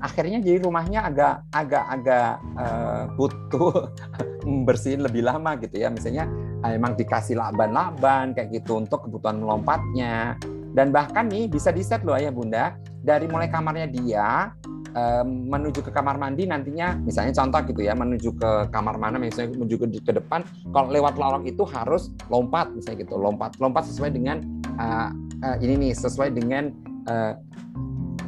[0.01, 3.93] akhirnya jadi rumahnya agak agak agak uh, butuh
[4.67, 5.93] bersihin lebih lama gitu ya.
[5.93, 6.25] Misalnya
[6.65, 10.41] uh, emang dikasih laban-laban kayak gitu untuk kebutuhan melompatnya.
[10.71, 12.75] Dan bahkan nih bisa di set loh ayah bunda.
[13.01, 14.53] Dari mulai kamarnya dia
[14.95, 19.57] um, menuju ke kamar mandi nantinya misalnya contoh gitu ya menuju ke kamar mana misalnya
[19.57, 23.21] menuju ke, ke depan kalau lewat lorong itu harus lompat misalnya gitu.
[23.21, 24.43] Lompat lompat sesuai dengan
[24.81, 25.11] uh,
[25.45, 26.73] uh, ini nih sesuai dengan
[27.09, 27.35] uh,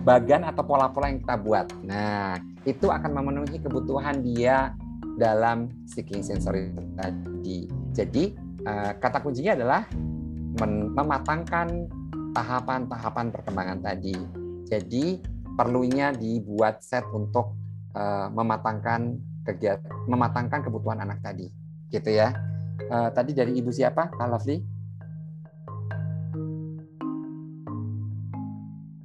[0.02, 1.66] bagan atau pola-pola yang kita buat.
[1.86, 4.74] Nah, itu akan memenuhi kebutuhan dia
[5.18, 7.70] dalam seeking sensory tadi.
[7.94, 8.24] Jadi,
[8.66, 9.82] eh, kata kuncinya adalah
[10.92, 11.88] mematangkan
[12.34, 14.14] tahapan-tahapan perkembangan tadi.
[14.66, 15.22] Jadi,
[15.54, 17.54] perlunya dibuat set untuk
[17.92, 21.46] eh, mematangkan kegiatan, mematangkan kebutuhan anak tadi.
[21.92, 22.32] Gitu ya.
[22.80, 24.71] Eh, tadi dari ibu siapa, Kak Lovely?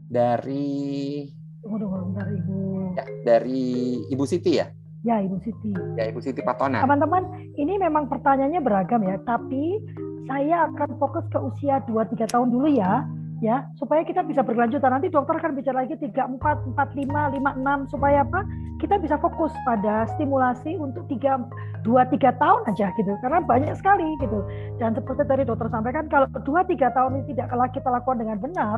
[0.08, 1.28] Dari
[1.62, 2.60] tunggu tunggu bentar ibu.
[2.95, 3.68] Ya, dari
[4.08, 4.68] ibu Siti ya?
[5.03, 5.72] Ya ibu Siti.
[5.99, 6.84] Ya ibu Siti Patona.
[6.84, 9.80] Teman-teman ini memang pertanyaannya beragam ya tapi
[10.28, 13.08] saya akan fokus ke usia 2-3 tahun dulu ya
[13.38, 16.10] ya supaya kita bisa berkelanjutan nanti dokter akan bicara lagi 3
[16.42, 18.42] 4 4 5 5 6 supaya apa
[18.82, 24.06] kita bisa fokus pada stimulasi untuk 3 2 3 tahun aja gitu karena banyak sekali
[24.22, 24.42] gitu
[24.82, 28.78] dan seperti tadi dokter sampaikan kalau 2 3 tahun ini tidak kita lakukan dengan benar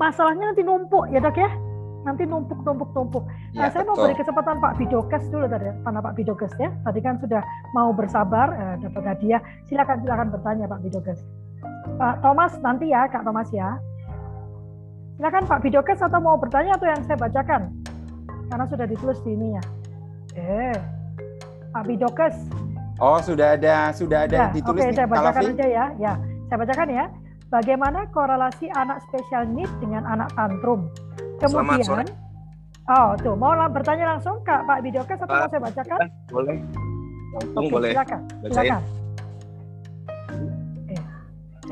[0.00, 1.52] masalahnya nanti numpuk ya dok ya
[2.02, 3.24] nanti numpuk numpuk numpuk.
[3.54, 3.94] Ya, nah, saya betul.
[3.94, 6.74] mau beri kesempatan Pak Bidokes dulu tadi, mana Pak Bidokes ya.
[6.82, 7.42] Tadi kan sudah
[7.78, 9.40] mau bersabar eh, dapat hadiah.
[9.70, 11.22] Silakan silakan bertanya Pak Bidokes.
[12.02, 13.78] Pak Thomas nanti ya, Kak Thomas ya.
[15.14, 17.70] Silakan Pak Bidokes atau mau bertanya atau yang saya bacakan?
[18.50, 19.62] Karena sudah ditulis di ini ya.
[20.34, 20.74] Eh,
[21.70, 22.50] Pak Bidokes.
[22.98, 25.84] Oh, sudah ada sudah ada ya, ditulis Oke, saya bacakan aja ya.
[26.02, 26.12] Ya,
[26.50, 27.06] saya bacakan ya.
[27.54, 30.90] Bagaimana korelasi anak special need dengan anak tantrum?
[31.38, 32.02] Kemudian,
[32.90, 35.98] Oh, tuh mau bertanya langsung Kak Pak Bidokes atau mau saya bacakan?
[36.34, 36.58] Boleh.
[37.38, 37.90] Langsung Oke, boleh.
[37.94, 38.20] Silakan.
[38.50, 38.82] Silakan.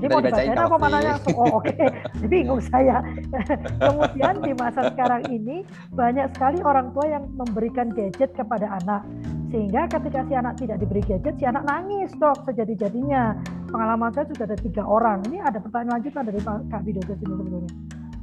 [0.00, 1.14] Jadi mau dibacain apa mananya?
[1.36, 1.88] Oh oke, okay.
[2.24, 3.04] bingung saya.
[3.76, 5.60] Kemudian di masa sekarang ini
[5.92, 9.04] banyak sekali orang tua yang memberikan gadget kepada anak.
[9.52, 13.36] Sehingga ketika si anak tidak diberi gadget, si anak nangis dok sejadi-jadinya.
[13.68, 15.20] Pengalaman saya sudah ada tiga orang.
[15.28, 17.72] Ini ada pertanyaan lanjutan dari Kak Bido ke sini sebetulnya.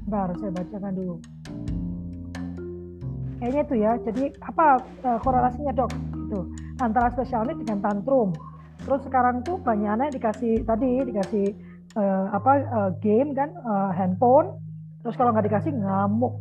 [0.08, 1.16] Bentar, saya bacakan dulu.
[3.38, 3.92] Kayaknya itu ya.
[4.02, 4.66] Jadi apa
[5.06, 5.92] uh, korelasinya dok?
[6.28, 6.40] Itu
[6.82, 8.34] antara spesial dengan tantrum.
[8.88, 11.48] Terus sekarang tuh banyak anak dikasih tadi dikasih
[11.98, 14.62] uh, apa uh, game kan uh, handphone
[15.02, 16.38] terus kalau nggak dikasih ngamuk.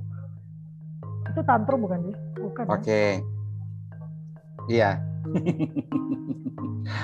[1.33, 2.17] Itu tantrum bukan sih?
[2.39, 2.83] Bukan oke.
[2.85, 3.11] Okay.
[4.69, 5.01] iya.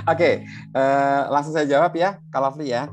[0.06, 0.34] Oke okay.
[0.78, 2.86] uh, langsung saya jawab ya kalau Fli ya.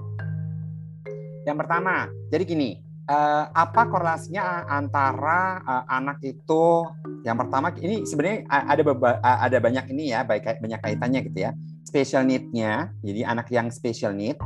[1.45, 6.89] Yang pertama jadi gini uh, apa korelasinya antara uh, anak itu
[7.22, 8.82] yang pertama ini sebenarnya ada
[9.22, 11.51] ada banyak ini ya baik banyak kaitannya gitu ya.
[11.86, 14.38] Special need-nya jadi anak yang special need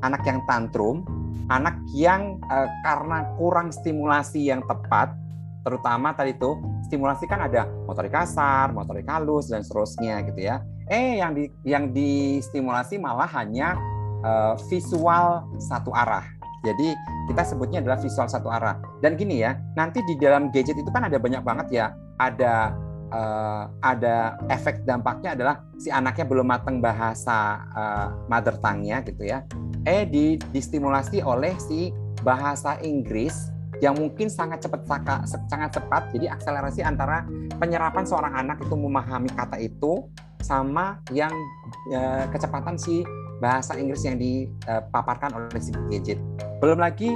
[0.00, 1.04] anak yang tantrum,
[1.48, 5.12] anak yang uh, karena kurang stimulasi yang tepat,
[5.66, 6.56] terutama tadi itu
[6.88, 10.64] stimulasi kan ada motorik kasar, motorik halus dan seterusnya gitu ya.
[10.90, 13.78] Eh yang di yang distimulasi malah hanya
[14.26, 16.24] uh, visual satu arah.
[16.60, 16.92] Jadi
[17.32, 18.76] kita sebutnya adalah visual satu arah.
[19.00, 21.86] Dan gini ya, nanti di dalam gadget itu kan ada banyak banget ya,
[22.20, 22.76] ada
[23.10, 29.44] uh, ada efek dampaknya adalah si anaknya belum matang bahasa uh, mother tongue-nya gitu ya.
[29.84, 31.90] Eh di distimulasi oleh si
[32.22, 33.50] bahasa Inggris
[33.80, 34.84] yang mungkin sangat cepat
[35.48, 37.24] sangat cepat jadi akselerasi antara
[37.56, 40.04] penyerapan seorang anak itu memahami kata itu
[40.44, 41.32] sama yang
[41.96, 43.04] uh, kecepatan si
[43.40, 46.20] bahasa Inggris yang dipaparkan oleh si gadget.
[46.60, 47.08] Belum lagi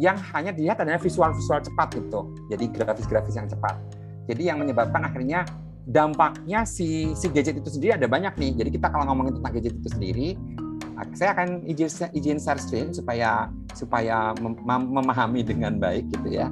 [0.00, 2.32] yang hanya dilihat adalah visual-visual cepat gitu.
[2.48, 3.76] Jadi grafis-grafis yang cepat.
[4.26, 5.46] Jadi yang menyebabkan akhirnya
[5.86, 8.52] dampaknya si si gadget itu sendiri ada banyak nih.
[8.58, 10.28] Jadi kita kalau ngomongin tentang gadget itu sendiri,
[11.14, 16.50] saya akan izin izin share screen supaya supaya mem memahami dengan baik gitu ya.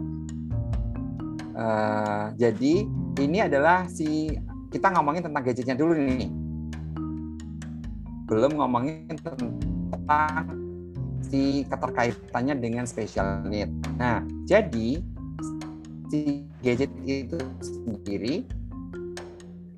[1.55, 2.87] Uh, jadi
[3.23, 4.35] ini adalah si
[4.75, 6.31] kita ngomongin tentang gadgetnya dulu nih.
[8.27, 10.31] Belum ngomongin tentang
[11.25, 13.71] si keterkaitannya dengan special need.
[13.97, 15.01] Nah, jadi
[16.09, 18.45] si gadget itu sendiri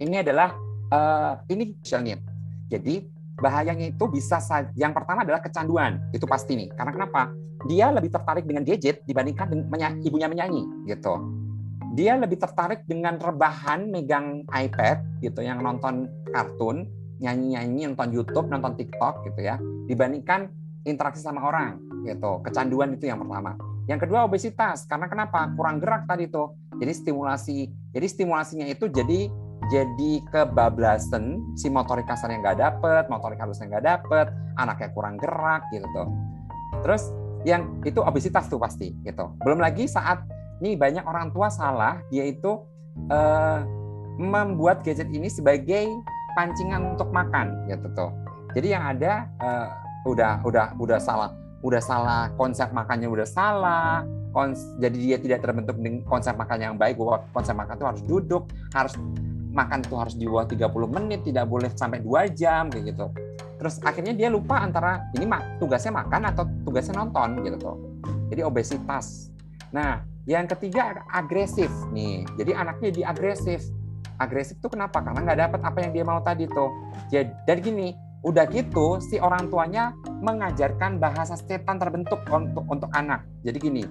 [0.00, 0.52] ini adalah
[0.92, 2.20] uh, ini need.
[2.66, 2.94] Jadi
[3.38, 4.40] bahayanya itu bisa
[4.74, 6.68] yang pertama adalah kecanduan itu pasti nih.
[6.74, 7.30] Karena kenapa?
[7.66, 11.14] Dia lebih tertarik dengan gadget dibandingkan dengan menya, ibunya menyanyi gitu.
[11.96, 16.84] Dia lebih tertarik dengan rebahan megang iPad gitu yang nonton kartun
[17.16, 19.56] nyanyi nyanyi nonton YouTube nonton TikTok gitu ya
[19.88, 20.52] dibandingkan
[20.84, 22.44] interaksi sama orang gitu.
[22.44, 23.56] Kecanduan itu yang pertama
[23.86, 25.46] yang kedua obesitas karena kenapa?
[25.54, 26.58] Kurang gerak tadi tuh.
[26.74, 27.70] Jadi stimulasi.
[27.94, 29.30] Jadi stimulasinya itu jadi
[29.66, 34.26] jadi kebablasan si motorik kasarnya nggak dapet, motorik halusnya nggak dapet,
[34.58, 36.08] anaknya kurang gerak gitu tuh.
[36.82, 37.02] Terus
[37.46, 39.30] yang itu obesitas tuh pasti gitu.
[39.46, 40.22] Belum lagi saat
[40.58, 42.62] nih banyak orang tua salah dia itu
[43.10, 43.62] uh,
[44.18, 45.86] membuat gadget ini sebagai
[46.34, 48.10] pancingan untuk makan gitu tuh.
[48.58, 49.66] Jadi yang ada uh,
[50.10, 51.30] udah udah udah salah
[51.64, 54.04] udah salah konsep makannya udah salah
[54.36, 58.02] kons jadi dia tidak terbentuk dengan konsep makan yang baik bahwa konsep makan itu harus
[58.04, 58.44] duduk
[58.76, 58.92] harus
[59.56, 63.08] makan itu harus di bawah 30 menit tidak boleh sampai dua jam kayak gitu.
[63.56, 67.76] Terus akhirnya dia lupa antara ini mak tugasnya makan atau tugasnya nonton gitu tuh.
[68.28, 69.32] Jadi obesitas.
[69.72, 72.28] Nah yang ketiga agresif nih.
[72.36, 73.64] Jadi anaknya di agresif
[74.20, 75.00] agresif tuh kenapa?
[75.00, 76.68] Karena nggak dapat apa yang dia mau tadi tuh.
[77.08, 77.96] Jadi dan gini
[78.26, 83.22] Udah gitu si orang tuanya mengajarkan bahasa setan terbentuk untuk untuk anak.
[83.46, 83.84] Jadi gini,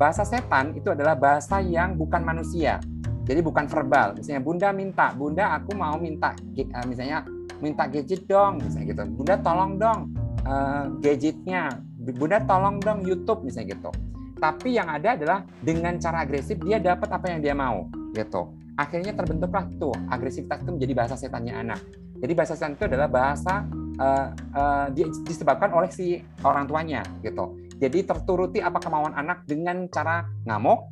[0.00, 2.80] bahasa setan itu adalah bahasa yang bukan manusia.
[3.28, 4.16] Jadi bukan verbal.
[4.16, 7.28] Misalnya Bunda minta, Bunda aku mau minta eh, misalnya
[7.60, 9.02] minta gadget dong, misalnya gitu.
[9.12, 10.00] Bunda tolong dong
[10.48, 11.68] uh, gadgetnya.
[12.02, 13.94] bunda tolong dong YouTube misalnya gitu
[14.42, 19.14] tapi yang ada adalah dengan cara agresif dia dapat apa yang dia mau gitu akhirnya
[19.14, 21.78] terbentuklah tuh agresivitas itu menjadi bahasa setannya anak
[22.18, 23.62] jadi bahasa setan itu adalah bahasa
[23.98, 24.86] uh, uh,
[25.26, 30.88] disebabkan oleh si orang tuanya gitu jadi terturuti apa kemauan anak dengan cara ngamuk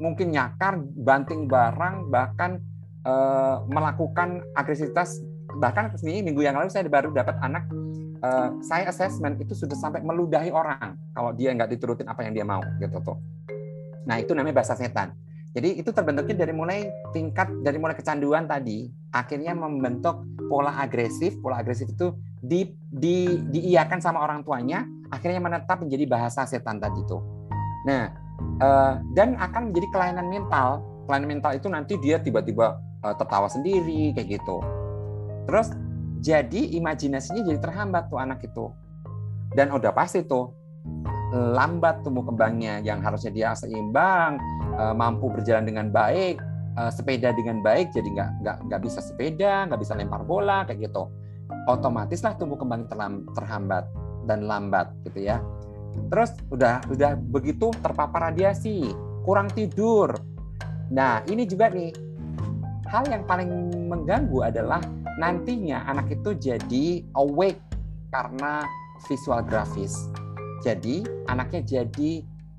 [0.00, 2.60] mungkin nyakar banting barang bahkan
[3.04, 5.20] uh, melakukan agresivitas
[5.56, 7.64] bahkan ke sini minggu yang lalu saya baru dapat anak
[8.22, 12.46] uh, saya assessment itu sudah sampai meludahi orang kalau dia nggak diturutin apa yang dia
[12.46, 13.18] mau gitu tuh.
[14.08, 15.14] Nah itu namanya bahasa setan.
[15.52, 21.40] Jadi itu terbentuknya dari mulai tingkat dari mulai kecanduan tadi akhirnya membentuk pola agresif.
[21.40, 27.00] Pola agresif itu di, di diiakan sama orang tuanya akhirnya menetap menjadi bahasa setan tadi
[27.08, 27.22] tuh.
[27.86, 28.12] Nah
[28.60, 30.82] uh, dan akan menjadi kelainan mental.
[31.08, 34.60] Kelainan mental itu nanti dia tiba-tiba uh, tertawa sendiri kayak gitu.
[35.48, 35.72] Terus
[36.20, 38.68] jadi imajinasinya jadi terhambat tuh anak itu.
[39.56, 40.52] Dan udah pasti tuh
[41.32, 44.40] lambat tumbuh kembangnya yang harusnya dia seimbang,
[44.80, 46.40] eh, mampu berjalan dengan baik,
[46.78, 50.88] eh, sepeda dengan baik jadi nggak nggak nggak bisa sepeda, nggak bisa lempar bola kayak
[50.88, 51.08] gitu.
[51.68, 52.88] Otomatis lah tumbuh kembang
[53.36, 53.84] terhambat
[54.24, 55.40] dan lambat gitu ya.
[56.12, 58.92] Terus udah udah begitu terpapar radiasi,
[59.24, 60.14] kurang tidur.
[60.92, 61.92] Nah ini juga nih
[62.88, 63.48] hal yang paling
[63.88, 64.80] mengganggu adalah
[65.20, 67.60] nantinya anak itu jadi awake
[68.08, 68.64] karena
[69.08, 70.08] visual grafis.
[70.64, 72.10] Jadi anaknya jadi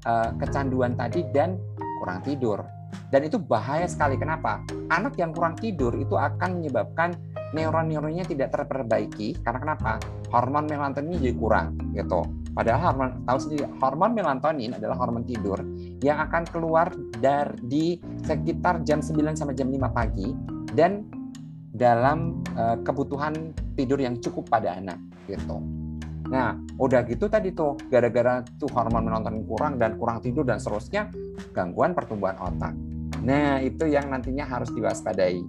[0.06, 1.58] uh, kecanduan tadi dan
[2.00, 2.64] kurang tidur.
[3.10, 4.18] Dan itu bahaya sekali.
[4.18, 4.62] Kenapa?
[4.94, 7.18] Anak yang kurang tidur itu akan menyebabkan
[7.56, 9.42] neuron-neuronnya tidak terperbaiki.
[9.42, 9.92] Karena kenapa?
[10.30, 12.22] Hormon melatonin jadi kurang, gitu.
[12.54, 15.62] Padahal hormon tahu sendiri hormon melatonin adalah hormon tidur
[16.04, 16.92] yang akan keluar
[17.22, 20.34] dari sekitar jam 9 sampai jam 5 pagi
[20.74, 21.06] dan
[21.72, 25.62] dalam uh, kebutuhan tidur yang cukup pada anak gitu.
[26.30, 31.10] Nah, udah gitu tadi tuh gara-gara tuh hormon melatonin kurang dan kurang tidur dan seterusnya
[31.56, 32.74] gangguan pertumbuhan otak.
[33.24, 35.42] Nah, itu yang nantinya harus diwaspadai.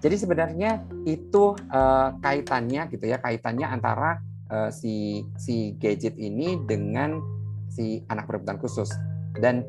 [0.00, 7.20] Jadi sebenarnya itu uh, kaitannya gitu ya, kaitannya antara uh, si si gadget ini dengan
[7.68, 8.88] si anak berkebutuhan khusus.
[9.36, 9.60] Dan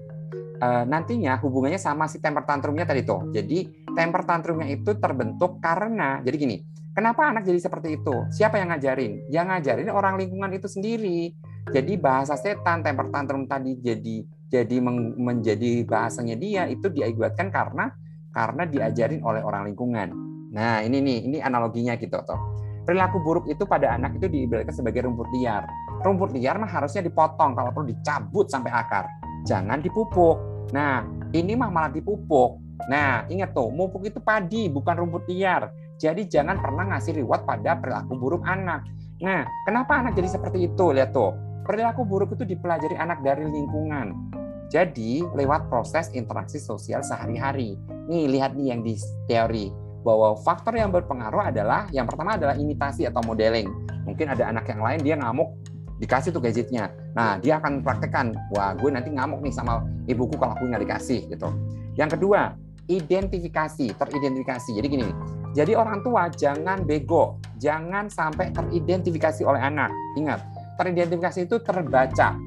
[0.64, 3.28] uh, nantinya hubungannya sama si temper tantrumnya tadi tuh.
[3.36, 6.58] Jadi temper tantrumnya itu terbentuk karena jadi gini,
[6.96, 8.16] kenapa anak jadi seperti itu?
[8.32, 9.28] Siapa yang ngajarin?
[9.28, 11.36] Yang ngajarin orang lingkungan itu sendiri.
[11.70, 17.94] Jadi bahasa setan temper tantrum tadi jadi jadi men, menjadi bahasanya dia itu diakibatkan karena
[18.32, 20.12] karena diajarin oleh orang lingkungan.
[20.52, 22.40] Nah, ini nih, ini analoginya gitu toh.
[22.84, 25.64] Perilaku buruk itu pada anak itu diibaratkan sebagai rumput liar.
[26.02, 29.06] Rumput liar mah harusnya dipotong kalau perlu dicabut sampai akar.
[29.46, 30.42] Jangan dipupuk.
[30.74, 32.58] Nah, ini mah malah dipupuk.
[32.90, 35.70] Nah, ingat tuh, mupuk itu padi, bukan rumput liar.
[36.02, 38.82] Jadi jangan pernah ngasih reward pada perilaku buruk anak.
[39.22, 40.86] Nah, kenapa anak jadi seperti itu?
[40.90, 44.34] Lihat tuh, perilaku buruk itu dipelajari anak dari lingkungan.
[44.72, 47.76] Jadi lewat proses interaksi sosial sehari-hari.
[48.08, 48.96] Nih, lihat nih yang di
[49.28, 49.68] teori
[50.02, 53.68] bahwa faktor yang berpengaruh adalah yang pertama adalah imitasi atau modeling.
[54.08, 55.52] Mungkin ada anak yang lain dia ngamuk
[56.00, 56.90] dikasih tuh gadgetnya.
[57.14, 61.28] Nah, dia akan praktekkan, wah gue nanti ngamuk nih sama ibuku kalau aku nggak dikasih
[61.28, 61.52] gitu.
[62.00, 62.56] Yang kedua,
[62.88, 64.72] identifikasi, teridentifikasi.
[64.72, 65.08] Jadi gini,
[65.52, 69.92] jadi orang tua jangan bego, jangan sampai teridentifikasi oleh anak.
[70.16, 70.40] Ingat,
[70.80, 72.40] teridentifikasi itu terbaca.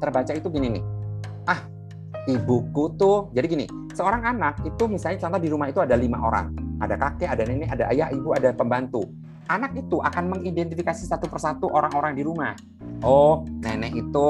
[0.00, 0.84] Terbaca itu gini nih,
[1.50, 1.60] ah
[2.30, 6.54] ibuku tuh, jadi gini, seorang anak itu misalnya contoh di rumah itu ada lima orang,
[6.78, 9.10] ada kakek, ada nenek, ada ayah, ibu, ada pembantu.
[9.50, 12.54] Anak itu akan mengidentifikasi satu persatu orang-orang di rumah.
[13.02, 14.26] Oh, nenek itu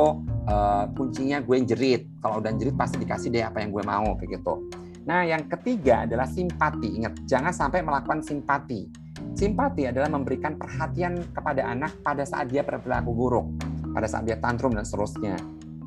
[0.49, 2.09] uh, kuncinya gue jerit.
[2.25, 4.64] Kalau udah jerit pasti dikasih deh apa yang gue mau kayak gitu.
[5.05, 6.97] Nah, yang ketiga adalah simpati.
[7.05, 8.89] Ingat, jangan sampai melakukan simpati.
[9.37, 13.47] Simpati adalah memberikan perhatian kepada anak pada saat dia berperilaku buruk,
[13.93, 15.37] pada saat dia tantrum dan seterusnya.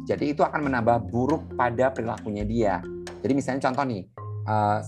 [0.03, 2.73] Jadi itu akan menambah buruk pada perilakunya dia.
[3.23, 4.01] Jadi misalnya contoh nih,
[4.47, 4.79] eh,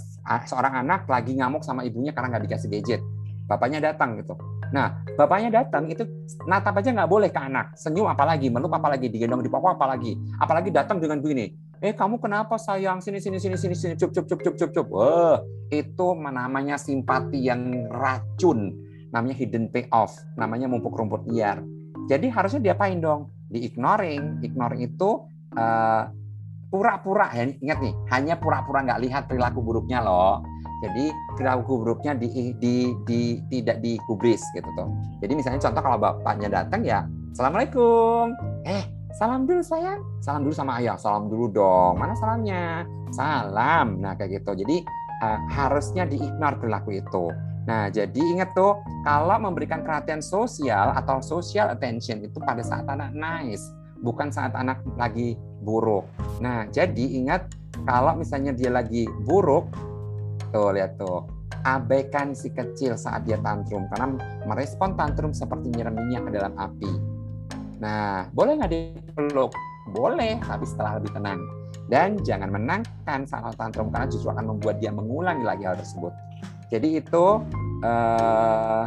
[0.47, 3.01] seorang anak lagi ngamuk sama ibunya karena nggak dikasih gadget.
[3.45, 4.33] Bapaknya datang gitu.
[4.73, 6.01] Nah, bapaknya datang itu
[6.49, 7.77] natap aja nggak boleh ke anak.
[7.77, 10.17] Senyum apalagi, meluk apalagi, digendong di papa apalagi.
[10.41, 14.25] Apalagi datang dengan begini eh kamu kenapa sayang sini sini sini sini sini cup cup
[14.25, 15.37] cup cup cup cup wah
[15.69, 18.71] itu namanya simpati yang racun
[19.11, 21.59] namanya hidden payoff namanya mumpuk rumput liar
[22.07, 25.23] jadi harusnya diapain dong di ignoring ignoring itu
[25.55, 26.11] pura
[26.99, 30.43] pura-pura ingat nih hanya pura-pura nggak lihat perilaku buruknya loh.
[30.83, 31.07] Jadi
[31.39, 34.91] perilaku buruknya di, di, di tidak dikubris gitu tuh.
[35.23, 38.35] Jadi misalnya contoh kalau bapaknya datang ya assalamualaikum.
[38.67, 38.83] Eh
[39.15, 40.03] salam dulu sayang.
[40.19, 40.99] Salam dulu sama ayah.
[40.99, 41.95] Salam dulu dong.
[41.95, 42.83] Mana salamnya?
[43.15, 44.03] Salam.
[44.03, 44.51] Nah kayak gitu.
[44.51, 44.83] Jadi
[45.23, 47.31] uh, harusnya diignore perilaku itu
[47.65, 53.09] Nah, jadi ingat tuh, kalau memberikan perhatian sosial atau social attention itu pada saat anak
[53.17, 53.65] nice,
[54.05, 55.33] bukan saat anak lagi
[55.65, 56.05] buruk.
[56.45, 57.49] Nah, jadi ingat
[57.89, 59.65] kalau misalnya dia lagi buruk,
[60.53, 61.25] tuh lihat tuh,
[61.65, 64.13] abaikan si kecil saat dia tantrum karena
[64.45, 66.91] merespon tantrum seperti nyiram minyak ke dalam api.
[67.81, 69.51] Nah, boleh nggak dipeluk?
[69.89, 71.41] Boleh, tapi setelah lebih tenang.
[71.85, 76.13] Dan jangan menangkan saat tantrum karena justru akan membuat dia mengulangi lagi hal tersebut.
[76.75, 77.25] Jadi itu
[77.87, 78.83] uh,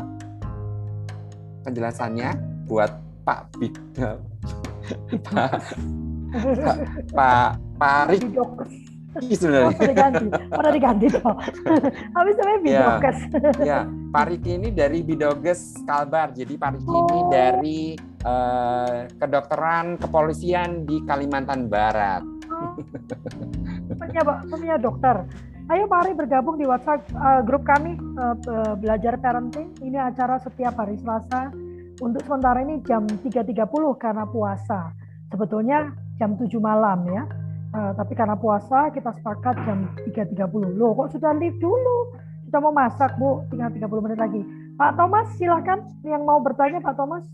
[1.65, 2.37] penjelasannya
[2.69, 2.93] buat
[3.25, 4.21] Pak Bida,
[5.33, 5.53] Pak
[6.53, 6.77] Pak
[7.17, 8.29] Pak Parik
[9.33, 9.73] sebenarnya.
[9.73, 11.35] Oh, diganti, oh, diganti toh.
[12.13, 13.19] Habis namanya Bidokes.
[13.25, 13.81] Ya, ya,
[14.13, 16.37] Pariki ini dari Bidoges Kalbar.
[16.37, 17.09] Jadi Pariki oh.
[17.09, 17.81] ini dari
[18.29, 22.21] uh, kedokteran kepolisian di Kalimantan Barat.
[22.53, 22.77] Oh.
[23.97, 25.25] Punya, punya dokter.
[25.69, 29.69] Ayo mari bergabung di WhatsApp uh, grup kami uh, belajar parenting.
[29.85, 31.53] Ini acara setiap hari Selasa.
[32.01, 33.69] Untuk sementara ini jam 3.30
[34.01, 34.97] karena puasa.
[35.29, 37.29] Sebetulnya jam 7 malam ya.
[37.77, 40.73] Uh, tapi karena puasa kita sepakat jam 3.30.
[40.81, 42.17] Loh kok sudah live dulu?
[42.49, 44.41] Kita mau masak Bu, tinggal 30 menit lagi.
[44.81, 47.29] Pak Thomas silahkan yang mau bertanya Pak Thomas.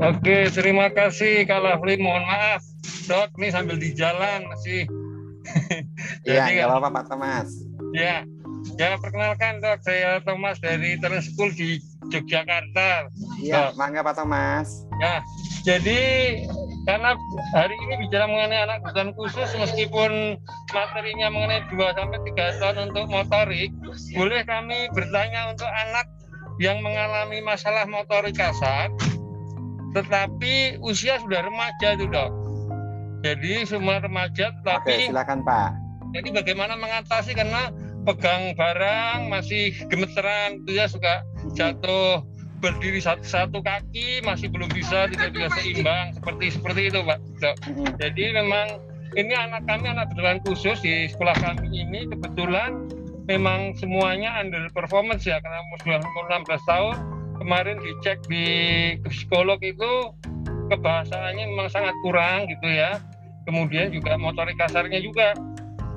[0.00, 2.00] Oke, terima kasih Kak Lafli.
[2.00, 2.64] Mohon maaf,
[3.04, 4.88] dok, ini sambil di jalan masih
[6.28, 7.48] Iya, nggak apa-apa Pak Thomas.
[7.96, 8.26] Ya,
[8.76, 11.80] ya perkenalkan dok, saya Thomas dari School di
[12.12, 13.08] Yogyakarta.
[13.40, 14.84] Iya, mangga Pak Thomas.
[14.98, 15.22] Ya,
[15.64, 16.00] jadi
[16.84, 17.14] karena
[17.54, 20.40] hari ini bicara mengenai anak kebutuhan khusus meskipun
[20.72, 23.70] materinya mengenai 2 sampai 3 tahun untuk motorik,
[24.16, 26.06] boleh kami bertanya untuk anak
[26.58, 28.90] yang mengalami masalah motorik kasar
[29.96, 32.30] tetapi usia sudah remaja itu dok
[33.22, 35.70] jadi semua remaja tapi Oke, silakan Pak.
[36.14, 37.34] Jadi bagaimana mengatasi?
[37.34, 37.68] Karena
[38.06, 41.20] pegang barang masih gemeteran itu ya suka
[41.52, 42.24] jatuh
[42.58, 47.18] berdiri satu, satu kaki masih belum bisa tidak bisa seimbang seperti seperti itu Pak.
[47.98, 48.82] Jadi memang
[49.14, 52.86] ini anak kami anak berkebutuhan khusus di sekolah kami ini kebetulan
[53.28, 56.96] memang semuanya under performance ya karena sudah umur 16 tahun.
[57.38, 58.46] Kemarin dicek di
[59.06, 60.10] psikolog itu
[60.74, 62.98] kebahasaannya memang sangat kurang gitu ya
[63.48, 65.32] kemudian juga motorik kasarnya juga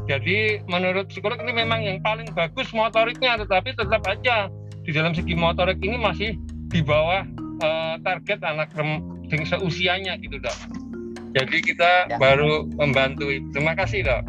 [0.08, 4.48] jadi menurut psikolog ini memang yang paling bagus motoriknya tetapi tetap aja
[4.88, 6.40] di dalam segi motorik ini masih
[6.72, 7.28] di bawah
[7.60, 8.72] uh, target anak
[9.28, 10.56] dengan seusianya gitu dok
[11.36, 12.18] jadi kita ya.
[12.18, 14.24] baru membantu terima kasih dok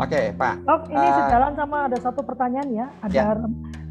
[0.00, 0.64] Oke, Pak.
[0.64, 2.86] Dok, ini uh, sejalan sama ada satu pertanyaan ya.
[3.04, 3.36] Ada ya.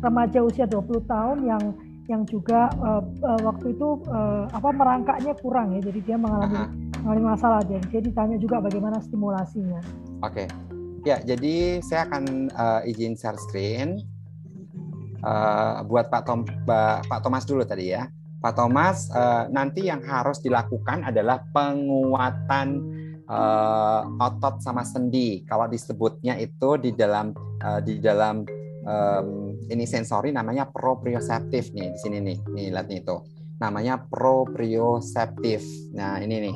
[0.01, 1.61] remaja usia 20 tahun yang
[2.09, 5.81] yang juga uh, uh, waktu itu uh, apa merangkaknya kurang ya.
[5.85, 6.69] Jadi dia mengalami -huh.
[7.05, 7.61] mengalami masalah.
[7.61, 9.79] Jadi dia ditanya juga bagaimana stimulasinya.
[10.25, 10.45] Oke.
[10.45, 10.47] Okay.
[11.07, 14.03] ya jadi saya akan uh, izin share screen.
[15.19, 16.43] Uh, buat Pak Tom
[17.07, 18.09] Pak Thomas dulu tadi ya.
[18.39, 22.67] Pak Thomas uh, nanti yang harus dilakukan adalah penguatan
[23.29, 25.43] uh, otot sama sendi.
[25.43, 27.31] Kalau disebutnya itu di dalam
[27.61, 28.43] uh, di dalam
[28.89, 32.37] um, ini sensori namanya proprioceptif nih di sini nih.
[32.49, 33.17] Nih lihat nih itu.
[33.59, 35.61] Namanya proprioceptif.
[35.93, 36.55] Nah, ini nih.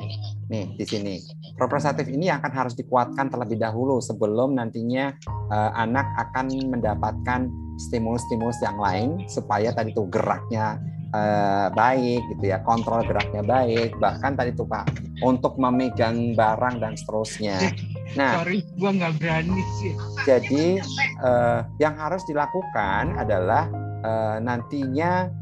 [0.50, 1.14] Nih di sini.
[1.54, 5.14] Proprioceptif ini akan harus dikuatkan terlebih dahulu sebelum nantinya
[5.52, 7.46] uh, anak akan mendapatkan
[7.78, 10.78] stimulus-stimulus yang lain supaya tadi tuh geraknya
[11.14, 14.90] uh, baik gitu ya, kontrol geraknya baik, bahkan tadi tuh Pak
[15.22, 17.58] untuk memegang barang dan seterusnya.
[18.14, 19.96] Nah, sorry, gua nggak berani sih.
[20.22, 20.78] Jadi
[21.24, 23.66] uh, yang harus dilakukan adalah
[24.06, 25.32] uh, nantinya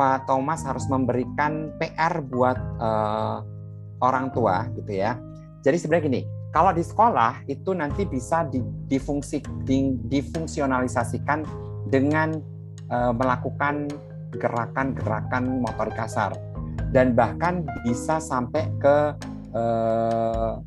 [0.00, 3.44] Pak Thomas harus memberikan PR buat uh,
[4.00, 5.18] orang tua gitu ya.
[5.60, 6.22] Jadi sebenarnya gini,
[6.56, 8.48] kalau di sekolah itu nanti bisa
[8.88, 9.44] difungsi,
[10.08, 11.44] difungsionalisasikan
[11.92, 12.40] dengan
[12.88, 13.92] uh, melakukan
[14.36, 16.32] gerakan-gerakan motorik kasar
[16.92, 18.96] dan bahkan bisa sampai ke
[19.56, 20.60] uh,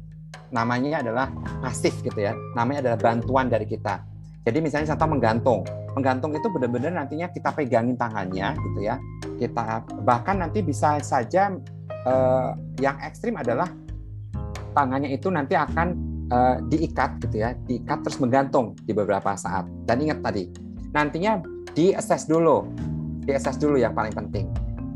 [0.53, 1.27] namanya adalah
[1.61, 2.33] pasif gitu ya.
[2.55, 4.01] Namanya adalah bantuan dari kita.
[4.45, 5.59] Jadi misalnya contoh menggantung.
[5.97, 8.95] Menggantung itu benar-benar nantinya kita pegangin tangannya gitu ya.
[9.41, 11.51] Kita bahkan nanti bisa saja
[11.89, 12.49] eh,
[12.79, 13.67] yang ekstrim adalah
[14.77, 15.87] tangannya itu nanti akan
[16.29, 19.65] eh, diikat gitu ya, diikat terus menggantung di beberapa saat.
[19.87, 20.45] Dan ingat tadi,
[20.93, 21.41] nantinya
[21.73, 21.91] di
[22.29, 22.69] dulu.
[23.25, 24.47] Di assess dulu yang paling penting.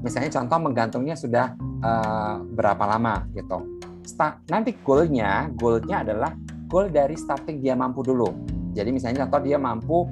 [0.06, 3.82] Misalnya contoh menggantungnya sudah eh, berapa lama gitu.
[4.50, 6.32] Nanti goalnya goalnya adalah
[6.70, 8.30] goal dari starting dia mampu dulu.
[8.78, 10.06] Jadi misalnya contoh dia mampu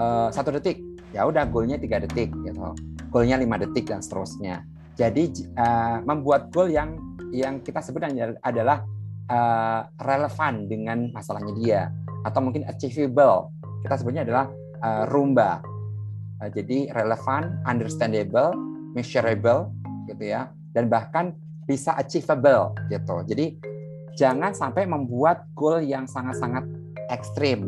[0.00, 0.80] uh, satu detik.
[1.12, 2.72] Ya udah goalnya tiga detik gitu.
[3.12, 4.64] Goalnya lima detik dan seterusnya.
[4.96, 6.96] Jadi uh, membuat goal yang
[7.30, 8.02] yang kita sebut
[8.42, 8.82] adalah
[9.28, 11.80] uh, relevan dengan masalahnya dia.
[12.24, 13.52] Atau mungkin achievable.
[13.84, 14.48] Kita sebutnya adalah
[14.82, 15.60] uh, rumba.
[16.38, 18.54] Uh, jadi relevan, understandable,
[18.94, 19.74] measurable
[20.06, 21.34] gitu ya dan bahkan
[21.68, 23.20] bisa achievable gitu.
[23.28, 23.60] Jadi
[24.16, 26.64] jangan sampai membuat goal yang sangat-sangat
[27.12, 27.66] ekstrim,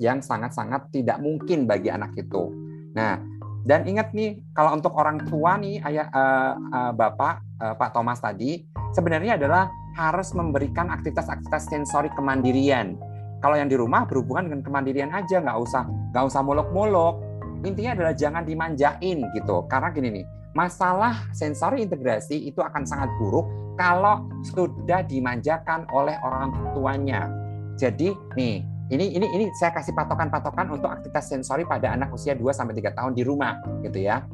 [0.00, 2.50] yang sangat-sangat tidak mungkin bagi anak itu.
[2.96, 3.20] Nah,
[3.66, 8.22] dan ingat nih kalau untuk orang tua nih ayah uh, uh, bapak uh, Pak Thomas
[8.22, 8.62] tadi
[8.94, 12.94] sebenarnya adalah harus memberikan aktivitas-aktivitas sensori kemandirian.
[13.40, 15.82] Kalau yang di rumah berhubungan dengan kemandirian aja, nggak usah
[16.14, 17.25] nggak usah muluk-muluk.
[17.64, 19.56] Intinya adalah jangan dimanjain gitu.
[19.70, 20.26] Karena gini nih,
[20.56, 23.44] masalah sensori integrasi itu akan sangat buruk
[23.76, 27.28] kalau sudah dimanjakan oleh orang tuanya.
[27.76, 32.40] Jadi nih, ini ini ini saya kasih patokan-patokan untuk aktivitas sensori pada anak usia 2
[32.56, 34.24] sampai 3 tahun di rumah gitu ya.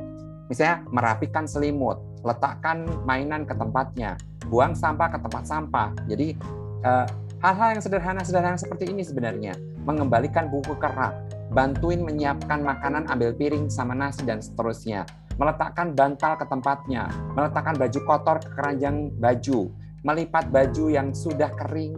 [0.46, 4.14] Misalnya merapikan selimut, letakkan mainan ke tempatnya,
[4.46, 5.88] buang sampah ke tempat sampah.
[6.06, 6.38] Jadi
[6.86, 7.06] eh,
[7.42, 11.16] hal-hal yang sederhana-sederhana seperti ini sebenarnya mengembalikan buku kerak,
[11.52, 15.04] bantuin menyiapkan makanan, ambil piring sama nasi dan seterusnya,
[15.36, 19.68] meletakkan bantal ke tempatnya, meletakkan baju kotor ke keranjang baju,
[20.02, 21.92] melipat baju yang sudah kering,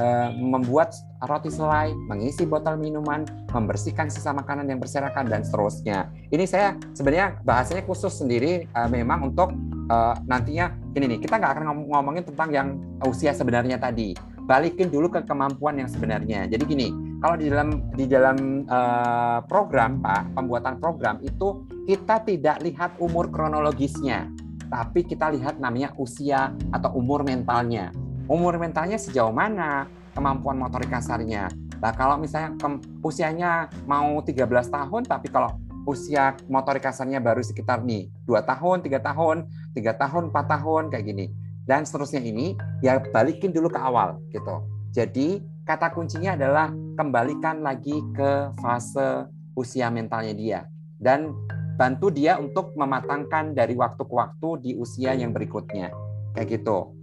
[0.00, 6.08] eh, membuat roti selai, mengisi botol minuman, membersihkan sisa makanan yang berserakan dan seterusnya.
[6.32, 9.52] Ini saya sebenarnya bahasanya khusus sendiri eh, memang untuk
[9.88, 12.68] uh, nantinya ini nih kita nggak akan ngomongin tentang yang
[13.04, 14.16] usia sebenarnya tadi.
[14.44, 16.44] Balikin dulu ke kemampuan yang sebenarnya.
[16.44, 16.88] Jadi gini
[17.24, 23.32] kalau di dalam di dalam uh, program pak pembuatan program itu kita tidak lihat umur
[23.32, 24.28] kronologisnya
[24.68, 27.94] tapi kita lihat namanya usia atau umur mentalnya.
[28.28, 31.46] Umur mentalnya sejauh mana kemampuan motorik kasarnya.
[31.78, 32.58] Nah, kalau misalnya
[33.04, 35.54] usianya mau 13 tahun, tapi kalau
[35.86, 39.46] usia motorik kasarnya baru sekitar nih dua tahun, tiga tahun,
[39.76, 41.26] tiga tahun, empat tahun kayak gini.
[41.64, 44.64] Dan seterusnya ini ya balikin dulu ke awal gitu.
[44.90, 50.60] Jadi kata kuncinya adalah kembalikan lagi ke fase usia mentalnya dia
[50.98, 51.34] dan
[51.74, 55.90] bantu dia untuk mematangkan dari waktu ke waktu di usia yang berikutnya.
[56.34, 56.94] Kayak gitu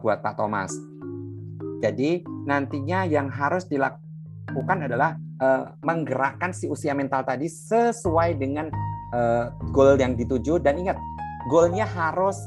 [0.00, 0.72] buat Pak Thomas.
[1.82, 8.70] Jadi nantinya yang harus dilakukan adalah uh, menggerakkan si usia mental tadi sesuai dengan
[9.14, 10.62] uh, goal yang dituju.
[10.62, 10.98] Dan ingat
[11.50, 12.38] goalnya harus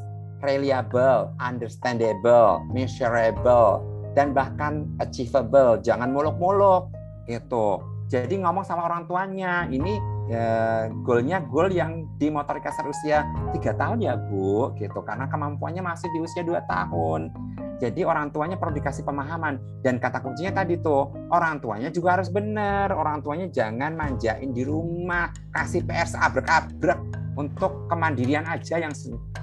[0.42, 3.84] reliable, understandable, measurable
[4.18, 5.80] dan bahkan achievable.
[5.80, 6.92] Jangan muluk-muluk
[7.28, 7.80] itu.
[8.12, 9.96] Jadi ngomong sama orang tuanya, ini
[10.28, 13.24] ya, goalnya goal yang di motorik kasar usia
[13.56, 15.00] tiga tahun ya bu, gitu.
[15.08, 17.32] Karena kemampuannya masih di usia dua tahun.
[17.82, 22.30] Jadi orang tuanya perlu dikasih pemahaman dan kata kuncinya tadi tuh orang tuanya juga harus
[22.30, 22.94] benar.
[22.94, 27.00] Orang tuanya jangan manjain di rumah, kasih PR abrek-abrek
[27.40, 28.94] untuk kemandirian aja yang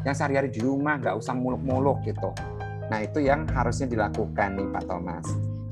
[0.06, 2.30] yang sehari-hari di rumah, nggak usah muluk-muluk gitu.
[2.88, 5.26] Nah itu yang harusnya dilakukan nih Pak Thomas.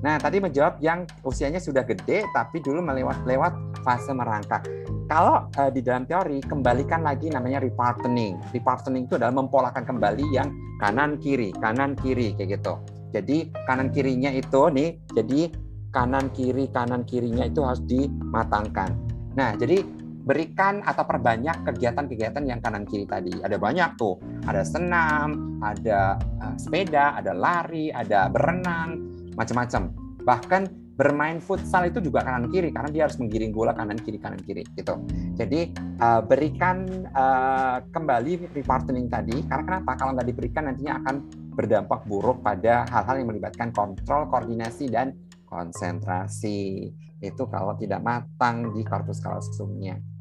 [0.05, 3.53] Nah tadi menjawab yang usianya sudah gede tapi dulu melewat lewat
[3.83, 4.63] fase merangkak.
[5.07, 8.37] Kalau uh, di dalam teori kembalikan lagi namanya repartening.
[8.51, 10.51] Repartening itu adalah mempolakan kembali yang
[10.83, 12.75] kanan kiri, kanan kiri kayak gitu.
[13.15, 15.55] Jadi kanan kirinya itu nih, jadi
[15.95, 18.93] kanan kiri kanan kirinya itu harus dimatangkan.
[19.39, 19.81] Nah, jadi
[20.27, 23.31] berikan atau perbanyak kegiatan-kegiatan yang kanan kiri tadi.
[23.39, 28.99] Ada banyak tuh, ada senam, ada uh, sepeda, ada lari, ada berenang,
[29.39, 29.95] macam-macam.
[30.27, 30.63] Bahkan
[30.97, 34.67] bermain futsal itu juga kanan kiri karena dia harus menggiring bola kanan kiri kanan kiri
[34.75, 34.99] gitu.
[35.39, 35.71] Jadi
[36.03, 39.95] uh, berikan uh, kembali repartening tadi karena kenapa?
[39.95, 41.17] Kalau nggak diberikan nantinya akan
[41.55, 45.15] berdampak buruk pada hal-hal yang melibatkan kontrol, koordinasi dan
[45.47, 46.91] konsentrasi.
[47.21, 50.16] Itu kalau tidak matang di korpus kalsumnya.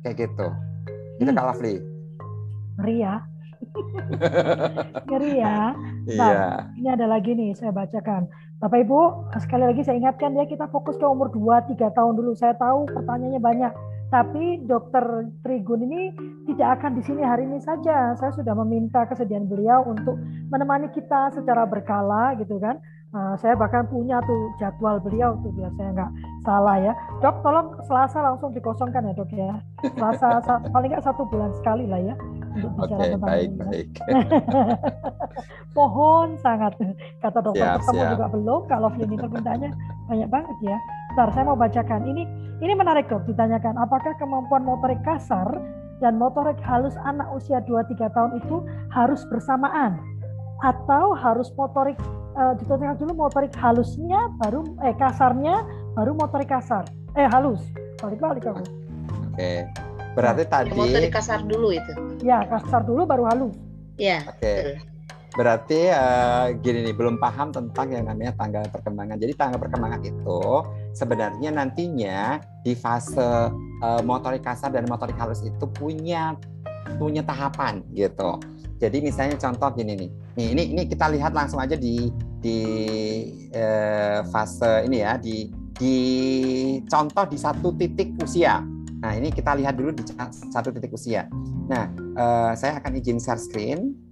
[0.00, 0.46] Kayak gitu.
[1.20, 1.36] Itu hmm.
[1.36, 1.76] kalau Lovely.
[2.80, 3.14] Ngeri ya.
[5.08, 5.58] Ngeri ya.
[6.16, 6.44] Nah, iya.
[6.80, 8.24] ini ada lagi nih saya bacakan.
[8.60, 9.00] Bapak Ibu,
[9.40, 12.36] sekali lagi saya ingatkan ya kita fokus ke umur 2-3 tahun dulu.
[12.36, 13.72] Saya tahu pertanyaannya banyak,
[14.12, 16.12] tapi Dokter Trigun ini
[16.44, 18.12] tidak akan di sini hari ini saja.
[18.20, 20.16] Saya sudah meminta kesediaan beliau untuk
[20.52, 22.80] menemani kita secara berkala gitu kan.
[23.10, 26.10] Uh, saya bahkan punya tuh jadwal beliau tuh biar saya nggak
[26.46, 26.94] salah ya.
[27.18, 29.58] Dok, tolong Selasa langsung dikosongkan ya dok ya.
[29.98, 32.14] Selasa paling nggak satu bulan sekali lah ya
[32.54, 33.58] untuk bicara okay, tentang baik, ini.
[33.58, 33.66] Ya.
[33.66, 33.88] Baik.
[35.76, 36.72] Pohon sangat
[37.18, 38.12] kata dokter siap, ketemu siap.
[38.14, 38.60] juga belum.
[38.70, 39.70] Kalau ini permintaannya
[40.06, 40.78] banyak banget ya.
[41.18, 42.00] Ntar saya mau bacakan.
[42.06, 42.22] Ini
[42.62, 43.26] ini menarik dok.
[43.26, 45.50] Ditanyakan apakah kemampuan motorik kasar
[45.98, 48.62] dan motorik halus anak usia 2-3 tahun itu
[48.94, 49.98] harus bersamaan
[50.62, 51.96] atau harus motorik
[52.40, 55.60] uh, ditentukan dulu motorik halusnya baru eh kasarnya
[55.92, 57.60] baru motorik kasar eh halus
[58.00, 58.66] balik balik kamu oke
[59.36, 59.68] okay.
[60.14, 61.92] Berarti nah, tadi motor kasar dulu itu.
[62.26, 63.54] Ya, kasar dulu baru halus.
[64.00, 64.24] Ya.
[64.26, 64.40] Oke.
[64.40, 64.62] Okay.
[65.30, 69.14] berarti uh, gini nih belum paham tentang yang namanya tanggal perkembangan.
[69.14, 70.42] Jadi tanggal perkembangan itu
[70.90, 73.46] sebenarnya nantinya di fase
[73.78, 76.34] uh, motorik kasar dan motorik halus itu punya
[76.98, 78.42] punya tahapan gitu.
[78.82, 80.10] Jadi misalnya contoh gini nih.
[80.34, 82.10] Nih ini ini kita lihat langsung aja di
[82.40, 82.60] di
[83.52, 85.96] uh, fase ini ya di di
[86.88, 88.64] contoh di satu titik usia.
[89.00, 91.28] Nah ini kita lihat dulu di satu titik usia.
[91.68, 94.10] Nah uh, saya akan izin share screen.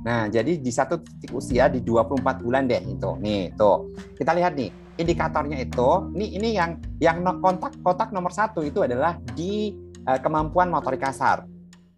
[0.00, 3.20] Nah, jadi di satu titik usia di 24 bulan deh itu.
[3.20, 3.92] Nih, tuh.
[4.16, 9.20] Kita lihat nih, indikatornya itu, ini ini yang yang kontak kotak nomor satu itu adalah
[9.36, 9.76] di
[10.08, 11.44] uh, kemampuan motorik kasar.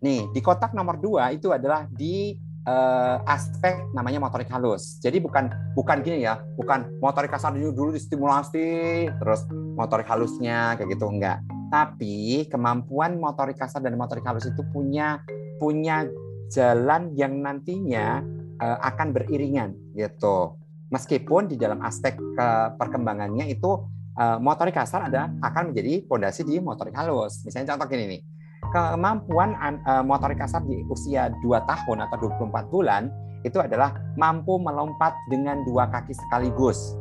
[0.03, 2.35] Nih, di kotak nomor dua itu adalah di
[2.67, 4.99] uh, aspek namanya motorik halus.
[5.03, 9.47] Jadi bukan bukan gini ya, bukan motorik kasar dulu dulu distimulasi, terus
[9.79, 11.43] motorik halusnya kayak gitu enggak.
[11.73, 15.25] Tapi kemampuan motorik kasar dan motorik halus itu punya
[15.57, 16.05] punya
[16.53, 18.21] jalan yang nantinya
[18.61, 20.59] uh, akan beriringan gitu.
[20.93, 23.81] Meskipun di dalam aspek ke perkembangannya itu
[24.45, 27.41] motorik kasar ada akan menjadi fondasi di motorik halus.
[27.49, 28.21] Misalnya contoh gini nih.
[28.73, 29.53] Kemampuan
[29.85, 33.13] uh, motorik kasar di usia 2 tahun atau 24 bulan
[33.43, 36.95] itu adalah mampu melompat dengan dua kaki sekaligus.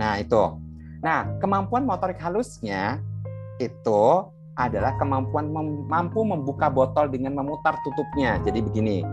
[0.00, 0.56] Nah, itu.
[1.04, 3.00] Nah, kemampuan motorik halusnya
[3.60, 4.26] itu
[4.56, 8.40] adalah kemampuan mem mampu membuka botol dengan memutar tutupnya.
[8.40, 9.04] Jadi begini.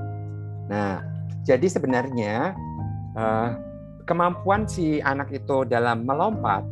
[0.71, 1.03] Nah,
[1.43, 2.55] jadi sebenarnya
[3.19, 3.49] uh,
[4.07, 6.63] kemampuan si anak itu dalam melompat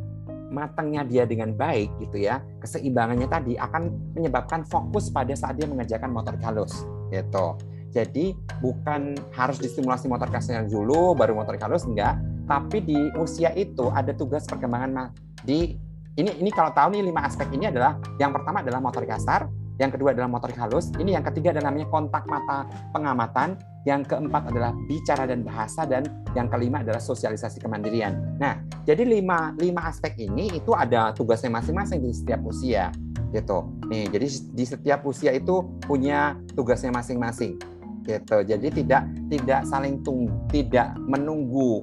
[0.52, 6.12] matangnya dia dengan baik gitu ya keseimbangannya tadi akan menyebabkan fokus pada saat dia mengerjakan
[6.12, 7.56] motor halus gitu.
[7.92, 8.32] Jadi
[8.64, 12.20] bukan harus distimulasi motor kasarnya dulu baru motor halus enggak.
[12.48, 15.12] Tapi di usia itu ada tugas perkembangan
[15.44, 15.76] di
[16.20, 19.48] ini ini kalau tahu nih lima aspek ini adalah yang pertama adalah motorik kasar,
[19.80, 23.56] yang kedua adalah motorik halus, ini yang ketiga adalah namanya kontak mata pengamatan,
[23.88, 26.06] yang keempat adalah bicara dan bahasa dan
[26.38, 28.38] yang kelima adalah sosialisasi kemandirian.
[28.38, 32.94] Nah, jadi lima lima aspek ini itu ada tugasnya masing-masing di setiap usia
[33.32, 33.72] gitu.
[33.90, 37.58] Nih, jadi di setiap usia itu punya tugasnya masing-masing
[38.06, 38.38] gitu.
[38.46, 41.82] Jadi tidak tidak saling tunggu, tidak menunggu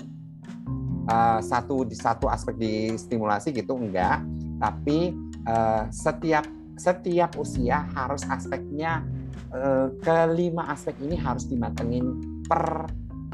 [1.09, 4.23] uh, satu satu aspek di stimulasi gitu enggak
[4.61, 5.17] tapi
[5.49, 6.45] uh, setiap
[6.79, 9.05] setiap usia harus aspeknya
[9.53, 12.89] uh, kelima aspek ini harus dimatengin per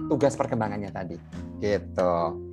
[0.09, 1.17] tugas perkembangannya tadi
[1.63, 2.45] gitu.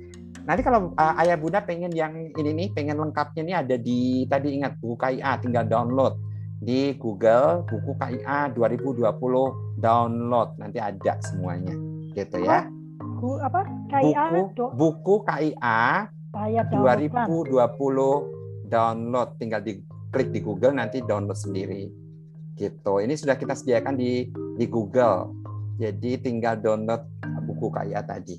[0.42, 4.58] Nanti kalau uh, ayah bunda pengen yang ini nih pengen lengkapnya nih ada di tadi
[4.58, 6.18] ingat buku KIA tinggal download
[6.62, 9.06] di Google buku KIA 2020
[9.78, 11.74] download nanti ada semuanya
[12.14, 12.66] gitu ya.
[12.98, 13.62] Buku apa?
[13.86, 19.76] KIA buku, buku KIA Saya 2020 download tinggal di
[20.12, 21.88] klik di Google nanti download sendiri.
[22.54, 22.94] Gitu.
[23.00, 24.28] Ini sudah kita sediakan di
[24.60, 25.32] di Google.
[25.80, 27.02] Jadi tinggal download
[27.48, 28.36] buku KIA tadi.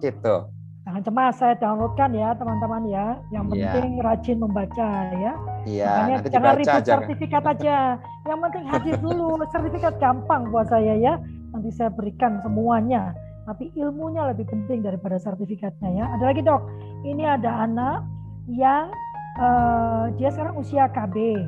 [0.00, 0.36] Gitu.
[0.82, 3.06] Jangan cemas, saya downloadkan ya teman-teman ya.
[3.30, 3.50] Yang iya.
[3.52, 4.02] penting yeah.
[4.02, 5.32] rajin membaca ya.
[5.62, 6.88] Iya, Makanya nanti jangan ribut jangan.
[7.06, 7.76] sertifikat aja.
[8.26, 9.28] Yang penting hadir dulu.
[9.52, 11.14] sertifikat gampang buat saya ya.
[11.54, 16.04] Nanti saya berikan semuanya tapi ilmunya lebih penting daripada sertifikatnya ya.
[16.18, 16.62] Ada lagi dok,
[17.02, 18.06] ini ada anak
[18.46, 18.90] yang
[19.38, 21.38] uh, dia sekarang usia KB, uh,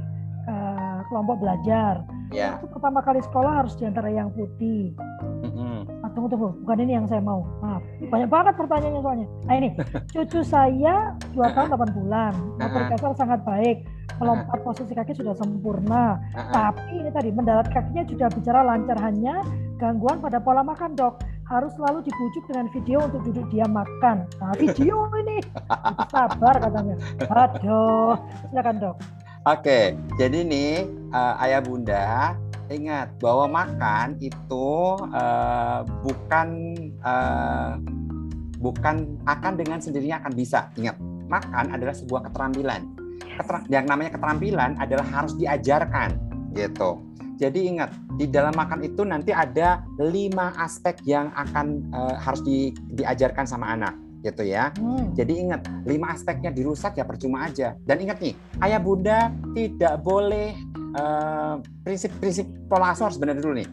[0.49, 2.05] eh, kelompok belajar.
[2.33, 2.59] Yeah.
[2.59, 4.97] Itu pertama kali sekolah harus di antara yang putih.
[5.45, 6.03] Mm-hmm.
[6.03, 7.45] Ah, tunggu tunggu, bukan ini yang saya mau.
[7.61, 9.27] Maaf, banyak banget pertanyaannya soalnya.
[9.45, 9.69] Nah ini,
[10.15, 13.77] cucu saya dua tahun delapan bulan, motor kasar sangat baik,
[14.19, 16.19] melompat posisi kaki sudah sempurna.
[16.33, 19.45] Tapi ini tadi mendarat kakinya sudah bicara lancar hanya
[19.79, 24.25] gangguan pada pola makan dok harus selalu dibujuk dengan video untuk duduk diam makan.
[24.41, 25.39] Nah, video ini
[26.09, 26.97] sabar katanya.
[27.29, 28.17] Aduh,
[28.49, 28.97] silakan dok.
[29.45, 32.33] Oke, jadi nih uh, ayah bunda
[32.73, 36.49] ingat bahwa makan itu uh, bukan
[37.05, 37.77] uh,
[38.57, 40.73] bukan akan dengan sendirinya akan bisa.
[40.81, 40.97] Ingat,
[41.29, 42.89] makan adalah sebuah keterampilan.
[43.21, 46.17] Keter yang namanya keterampilan adalah harus diajarkan,
[46.57, 47.05] gitu.
[47.45, 52.73] Jadi ingat di dalam makan itu nanti ada lima aspek yang akan uh, harus di,
[52.97, 53.93] diajarkan sama anak
[54.25, 54.73] gitu ya.
[54.81, 55.13] Hmm.
[55.13, 57.77] Jadi ingat lima aspeknya dirusak ya percuma aja.
[57.85, 58.33] Dan ingat nih
[58.65, 60.57] ayah bunda tidak boleh
[60.97, 63.69] uh, prinsip-prinsip pola asuh harus benar dulu nih.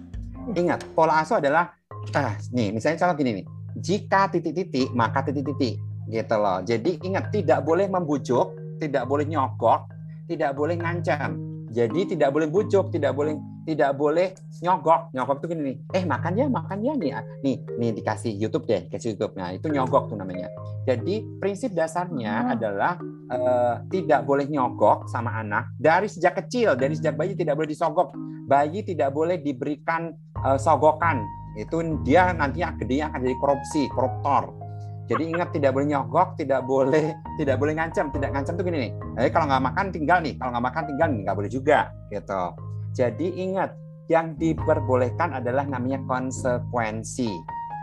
[0.51, 1.71] Ingat pola asuh adalah
[2.11, 3.45] ah, nih misalnya contoh gini nih.
[3.79, 5.79] Jika titik-titik maka titik-titik
[6.11, 6.59] gitu loh.
[6.59, 8.51] Jadi ingat tidak boleh membujuk,
[8.83, 9.87] tidak boleh nyogok,
[10.27, 11.50] tidak boleh ngancam.
[11.71, 15.15] Jadi tidak boleh bujuk, tidak boleh tidak boleh nyogok.
[15.15, 17.11] Nyogok itu gini nih, eh makan ya, makan ya nih.
[17.41, 19.39] Nih, nih dikasih YouTube deh, kasih YouTube.
[19.39, 20.51] Nah, itu nyogok tuh namanya.
[20.83, 22.53] Jadi prinsip dasarnya hmm.
[22.59, 22.93] adalah
[23.31, 28.11] uh, tidak boleh nyogok sama anak dari sejak kecil, dari sejak bayi tidak boleh disogok.
[28.51, 30.11] Bayi tidak boleh diberikan
[30.43, 31.23] uh, sogokan
[31.59, 34.60] itu dia nantinya gedenya akan jadi korupsi koruptor
[35.09, 38.91] jadi ingat tidak boleh nyogok, tidak boleh tidak boleh ngancam, tidak ngancam tuh gini nih.
[39.17, 41.79] Jadi kalau nggak makan tinggal nih, kalau nggak makan tinggal nggak boleh juga
[42.13, 42.43] gitu.
[42.91, 43.71] Jadi ingat
[44.11, 47.31] yang diperbolehkan adalah namanya konsekuensi.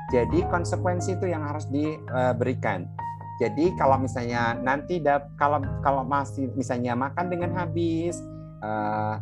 [0.09, 2.89] Jadi konsekuensi itu yang harus diberikan.
[3.39, 4.99] Jadi kalau misalnya nanti
[5.39, 8.19] kalau kalau masih misalnya makan dengan habis
[8.65, 9.15] uh,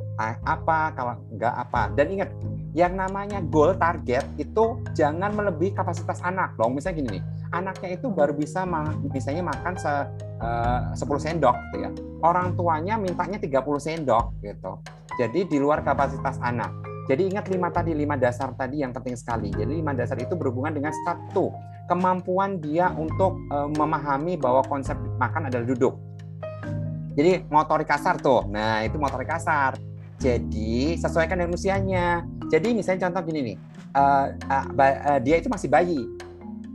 [0.47, 2.31] apa kalau nggak apa dan ingat
[2.77, 6.53] yang namanya goal target itu jangan melebihi kapasitas anak.
[6.61, 7.23] Dong misalnya gini nih
[7.57, 8.69] anaknya itu baru bisa
[9.09, 9.93] misalnya makan se,
[10.45, 11.91] uh, 10 sendok gitu ya.
[12.21, 14.77] Orang tuanya mintanya 30 sendok gitu.
[15.17, 16.69] Jadi di luar kapasitas anak.
[17.09, 19.49] Jadi ingat lima tadi lima dasar tadi yang penting sekali.
[19.49, 21.55] Jadi lima dasar itu berhubungan dengan satu
[21.89, 25.97] kemampuan dia untuk uh, memahami bahwa konsep makan adalah duduk.
[27.17, 28.45] Jadi motorik kasar tuh.
[28.53, 32.25] Nah itu motorik kasar jadi sesuaikan dengan usianya.
[32.49, 33.57] Jadi misalnya contoh gini nih,
[33.97, 36.09] uh, uh, uh, dia itu masih bayi.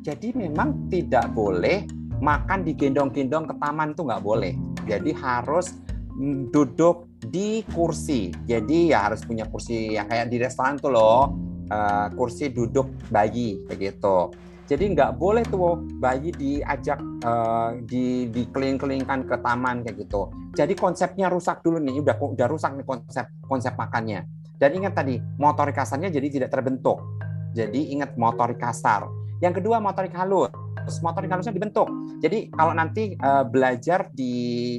[0.01, 1.85] Jadi memang tidak boleh
[2.21, 4.53] makan digendong-gendong ke taman itu nggak boleh.
[4.85, 5.77] Jadi harus
[6.17, 8.33] mm, duduk di kursi.
[8.45, 11.33] Jadi ya harus punya kursi yang kayak di restoran tuh loh,
[11.69, 14.33] uh, kursi duduk bayi kayak gitu.
[14.71, 16.95] Jadi nggak boleh tuh bayi diajak
[17.27, 20.31] uh, di dikeling-kelingkan ke taman kayak gitu.
[20.55, 24.23] Jadi konsepnya rusak dulu nih, udah udah rusak nih konsep konsep makannya.
[24.55, 27.03] Dan ingat tadi motorik kasarnya jadi tidak terbentuk.
[27.51, 29.11] Jadi ingat motorik kasar.
[29.43, 30.55] Yang kedua motorik halus.
[31.03, 31.91] Motorik halusnya dibentuk.
[32.23, 34.31] Jadi kalau nanti uh, belajar di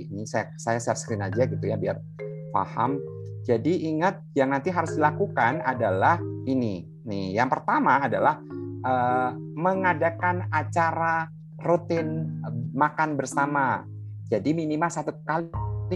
[0.08, 2.00] ini saya saya share screen aja gitu ya biar
[2.48, 2.96] paham.
[3.44, 6.16] Jadi ingat yang nanti harus dilakukan adalah
[6.48, 6.86] ini.
[7.02, 8.38] Nih, yang pertama adalah
[8.82, 11.30] uh, mengadakan acara
[11.62, 13.86] rutin uh, makan bersama.
[14.28, 15.48] Jadi minimal satu kali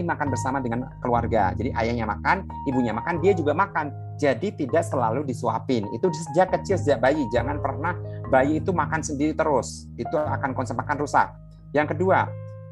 [0.05, 1.53] makan bersama dengan keluarga.
[1.57, 3.89] Jadi ayahnya makan, ibunya makan, dia juga makan.
[4.17, 5.85] Jadi tidak selalu disuapin.
[5.93, 7.25] Itu sejak kecil, sejak bayi.
[7.33, 7.97] Jangan pernah
[8.29, 9.89] bayi itu makan sendiri terus.
[9.97, 11.33] Itu akan konsep makan rusak.
[11.73, 12.29] Yang kedua,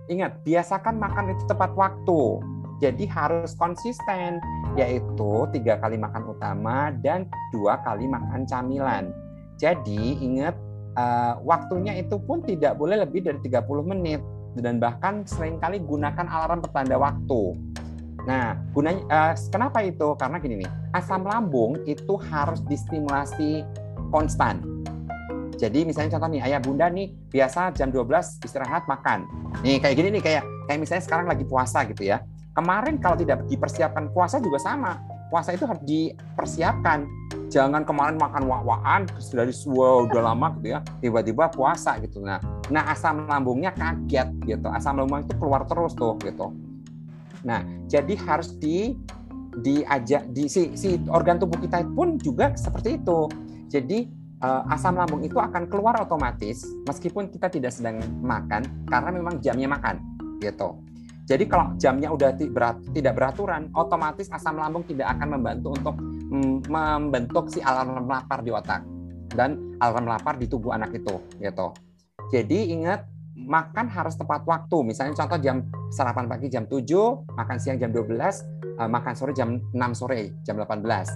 [0.09, 2.41] ingat, biasakan makan itu tepat waktu.
[2.83, 4.37] Jadi harus konsisten,
[4.75, 7.23] yaitu tiga kali makan utama dan
[7.55, 9.09] dua kali makan camilan.
[9.55, 10.55] Jadi ingat
[10.99, 14.19] uh, waktunya itu pun tidak boleh lebih dari 30 menit
[14.59, 17.55] dan bahkan sering kali gunakan alarm pertanda waktu.
[18.25, 20.17] Nah, gunanya uh, kenapa itu?
[20.17, 23.61] Karena gini nih, asam lambung itu harus distimulasi
[24.09, 24.63] konstan.
[25.55, 29.23] Jadi misalnya contoh nih, ayah bunda nih biasa jam 12 istirahat makan.
[29.63, 32.19] Nih kayak gini nih kayak kayak misalnya sekarang lagi puasa gitu ya.
[32.55, 34.99] Kemarin kalau tidak dipersiapkan puasa juga sama.
[35.29, 37.05] Puasa itu harus dipersiapkan.
[37.49, 39.01] Jangan kemarin makan wak-wakan
[39.33, 42.21] dari wow, udah lama gitu ya tiba-tiba puasa gitu.
[42.21, 42.41] Nah
[42.73, 44.67] nah asam lambungnya kaget gitu.
[44.69, 46.51] Asam lambung itu keluar terus tuh gitu.
[47.45, 48.97] Nah jadi harus di
[49.55, 53.29] diajak di si, si organ tubuh kita pun juga seperti itu.
[53.71, 54.09] Jadi
[54.45, 59.69] uh, asam lambung itu akan keluar otomatis meskipun kita tidak sedang makan karena memang jamnya
[59.69, 60.01] makan
[60.43, 60.75] gitu
[61.25, 62.37] jadi kalau jamnya udah
[62.93, 65.95] tidak beraturan, otomatis asam lambung tidak akan membantu untuk
[66.69, 68.85] membentuk si alarm lapar di otak
[69.33, 71.73] dan alarm lapar di tubuh anak itu, gitu.
[72.29, 74.77] Jadi ingat makan harus tepat waktu.
[74.85, 78.45] Misalnya contoh jam sarapan pagi jam 7, makan siang jam 12,
[78.77, 81.09] eh, makan sore jam 6 sore, jam 18.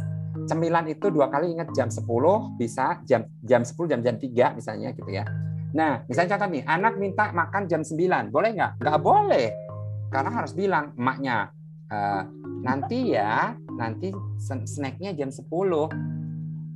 [0.49, 4.89] Cemilan itu dua kali ingat jam 10 bisa jam jam 10 jam jam 3 misalnya
[4.97, 5.25] gitu ya.
[5.69, 8.71] Nah, misalnya contoh nih, anak minta makan jam 9, boleh nggak?
[8.81, 9.68] Nggak boleh
[10.09, 11.53] karena harus bilang emaknya
[11.85, 11.97] e,
[12.65, 14.11] nanti ya nanti
[14.65, 15.45] snacknya jam 10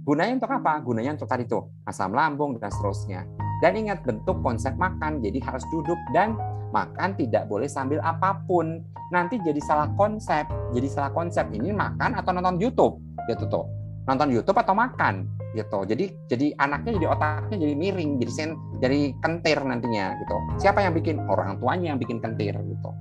[0.04, 0.74] gunanya untuk apa?
[0.84, 3.26] Gunanya untuk tadi tuh asam lambung dan seterusnya.
[3.64, 6.36] Dan ingat bentuk konsep makan jadi harus duduk dan
[6.76, 8.84] makan tidak boleh sambil apa pun.
[9.16, 10.44] Nanti jadi salah konsep
[10.76, 11.48] jadi salah konsep.
[11.56, 13.00] Ini makan atau nonton YouTube?
[13.32, 13.64] Gitu tuh.
[14.04, 15.24] Nonton YouTube atau makan?
[15.56, 15.80] Gitu.
[15.88, 18.50] Jadi jadi anaknya jadi otaknya jadi miring jadi sen
[18.84, 20.36] jadi kentir nantinya gitu.
[20.60, 21.24] Siapa yang bikin?
[21.32, 22.92] Orang tuanya yang bikin kentir gitu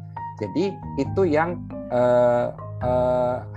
[0.43, 1.63] jadi itu yang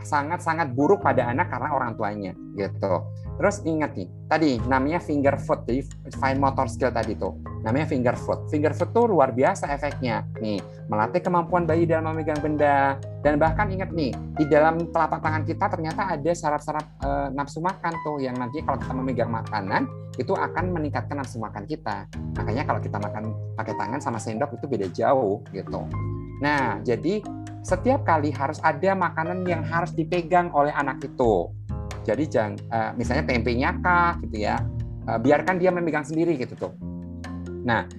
[0.05, 3.01] sangat-sangat uh, uh, buruk pada anak karena orang tuanya gitu.
[3.35, 5.83] Terus ingat nih, tadi namanya finger food, jadi
[6.15, 7.35] fine motor skill tadi tuh.
[7.67, 8.47] Namanya finger food.
[8.47, 10.23] Finger food tuh luar biasa efeknya.
[10.39, 12.95] Nih, melatih kemampuan bayi dalam memegang benda.
[13.19, 17.93] Dan bahkan ingat nih, di dalam telapak tangan kita ternyata ada saraf-saraf e, nafsu makan
[18.07, 19.83] tuh yang nanti kalau kita memegang makanan
[20.15, 22.07] itu akan meningkatkan nafsu makan kita.
[22.39, 25.83] Makanya kalau kita makan pakai tangan sama sendok itu beda jauh gitu.
[26.43, 27.23] Nah, jadi
[27.65, 31.49] setiap kali harus ada makanan yang harus dipegang oleh anak itu.
[32.05, 34.61] Jadi jangan uh, misalnya tempenya kah gitu ya.
[35.09, 36.73] Uh, biarkan dia memegang sendiri gitu tuh.
[37.65, 37.89] Nah,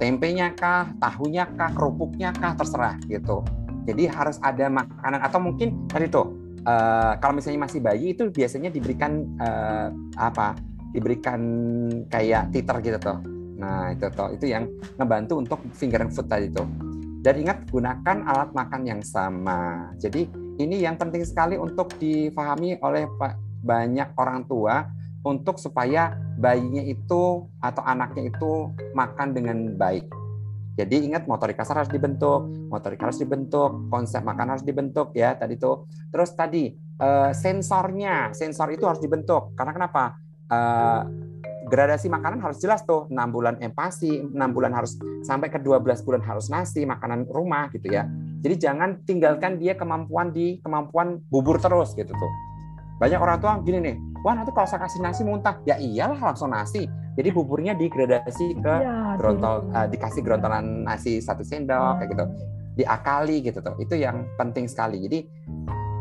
[0.00, 3.44] tempenya kah, tahunya kah, kerupuknya kah terserah gitu.
[3.84, 6.32] Jadi harus ada makanan atau mungkin tadi tuh
[6.64, 10.56] uh, kalau misalnya masih bayi itu biasanya diberikan uh, apa?
[10.90, 11.40] Diberikan
[12.10, 13.18] kayak titer gitu tuh.
[13.60, 16.66] Nah itu tuh itu yang ngebantu untuk finger food tadi tuh.
[17.20, 19.92] Dan ingat gunakan alat makan yang sama.
[20.00, 20.24] Jadi
[20.56, 23.04] ini yang penting sekali untuk difahami oleh
[23.60, 24.88] banyak orang tua
[25.20, 30.08] untuk supaya bayinya itu atau anaknya itu makan dengan baik.
[30.80, 35.60] Jadi ingat motorik kasar harus dibentuk, motorik harus dibentuk, konsep makan harus dibentuk ya tadi
[35.60, 35.84] tuh.
[36.08, 39.52] Terus tadi uh, sensornya, sensor itu harus dibentuk.
[39.52, 40.16] Karena kenapa?
[41.70, 46.18] Gradasi makanan harus jelas tuh 6 bulan empasi, 6 bulan harus sampai ke 12 bulan
[46.18, 48.10] harus nasi, makanan rumah gitu ya.
[48.42, 52.32] Jadi jangan tinggalkan dia kemampuan di kemampuan bubur terus gitu tuh.
[52.98, 56.50] Banyak orang tua gini nih, wah nanti kalau saya kasih nasi muntah, ya iyalah langsung
[56.50, 56.90] nasi.
[57.14, 62.24] Jadi buburnya digradasi ke ya, grontol, uh, dikasih grontolan nasi satu sendok kayak gitu,
[62.82, 63.78] diakali gitu tuh.
[63.78, 65.06] Itu yang penting sekali.
[65.06, 65.18] Jadi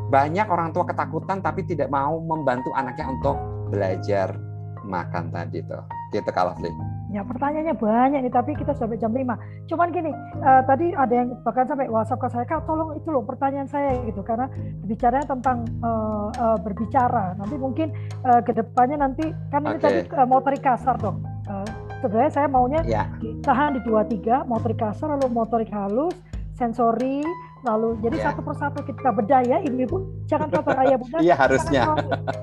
[0.09, 3.37] banyak orang tua ketakutan tapi tidak mau membantu anaknya untuk
[3.69, 4.48] belajar
[4.89, 5.85] makan tadi tuh.
[6.09, 6.73] Gitu kalau Lovely.
[7.09, 9.33] Ya pertanyaannya banyak nih, tapi kita sampai jam 5.
[9.65, 10.13] Cuman gini,
[10.45, 13.97] uh, tadi ada yang bahkan sampai WhatsApp ke saya, Kak tolong itu loh pertanyaan saya
[14.05, 14.45] gitu, karena
[14.85, 17.33] bicaranya tentang uh, uh, berbicara.
[17.39, 17.89] Nanti mungkin
[18.21, 21.25] uh, ke depannya nanti, kan ini tadi uh, motorik kasar dong.
[21.49, 21.65] Uh,
[22.05, 23.09] sebenarnya saya maunya ya.
[23.41, 26.13] tahan di dua tiga motorik kasar, lalu motorik halus,
[26.53, 27.25] sensori,
[27.65, 28.25] lalu jadi yeah.
[28.31, 31.83] satu persatu kita bedah ya ibu-ibu jangan kata ayah bunda iya harusnya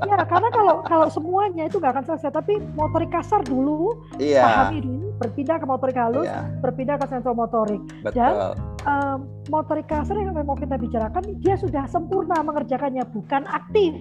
[0.05, 4.45] ya karena kalau kalau semuanya itu nggak akan selesai tapi motorik kasar dulu yeah.
[4.69, 6.45] pahami dulu berpindah ke motorik halus yeah.
[6.61, 8.13] berpindah ke sensor motorik Betul.
[8.21, 8.33] dan
[8.85, 9.19] um,
[9.49, 13.93] motorik kasar yang mau kita bicarakan dia sudah sempurna mengerjakannya bukan aktif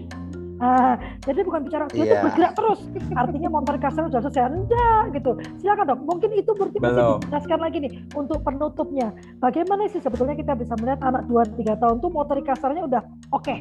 [0.63, 0.95] Ah,
[1.27, 2.23] jadi bukan bicara dia yeah.
[2.23, 2.79] bergerak terus.
[3.11, 4.47] Artinya motor kasar sudah selesai.
[4.55, 5.31] Enggak gitu.
[5.59, 5.99] Silakan dok.
[6.07, 9.11] Mungkin itu berarti masih dijelaskan lagi nih untuk penutupnya.
[9.43, 13.01] Bagaimana sih sebetulnya kita bisa melihat anak 2 3 tahun tuh motorik kasarnya udah
[13.35, 13.43] oke.
[13.43, 13.57] Okay.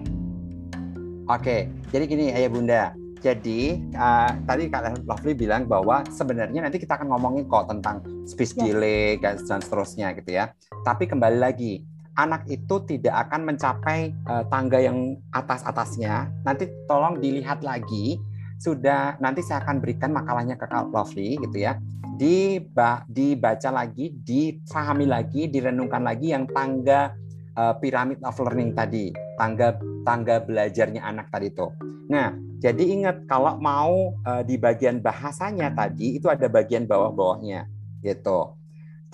[1.26, 1.42] Oke.
[1.42, 1.60] Okay.
[1.90, 2.84] Jadi gini Ayah Bunda.
[3.24, 8.52] Jadi uh, tadi Kak Lovely bilang bahwa sebenarnya nanti kita akan ngomongin kok tentang speech
[8.60, 8.68] yeah.
[8.68, 10.52] delay dan seterusnya gitu ya.
[10.84, 11.80] Tapi kembali lagi
[12.14, 16.30] anak itu tidak akan mencapai uh, tangga yang atas-atasnya.
[16.46, 18.18] Nanti tolong dilihat lagi.
[18.62, 21.76] Sudah nanti saya akan berikan makalahnya ke Kak Lovely gitu ya.
[22.14, 27.10] Diba, dibaca lagi, difahami lagi, direnungkan lagi yang tangga
[27.58, 29.74] uh, pyramid of learning tadi, tangga
[30.06, 31.66] tangga belajarnya anak tadi itu.
[32.06, 32.30] Nah,
[32.62, 37.66] jadi ingat kalau mau uh, di bagian bahasanya tadi itu ada bagian bawah-bawahnya
[38.04, 38.54] gitu.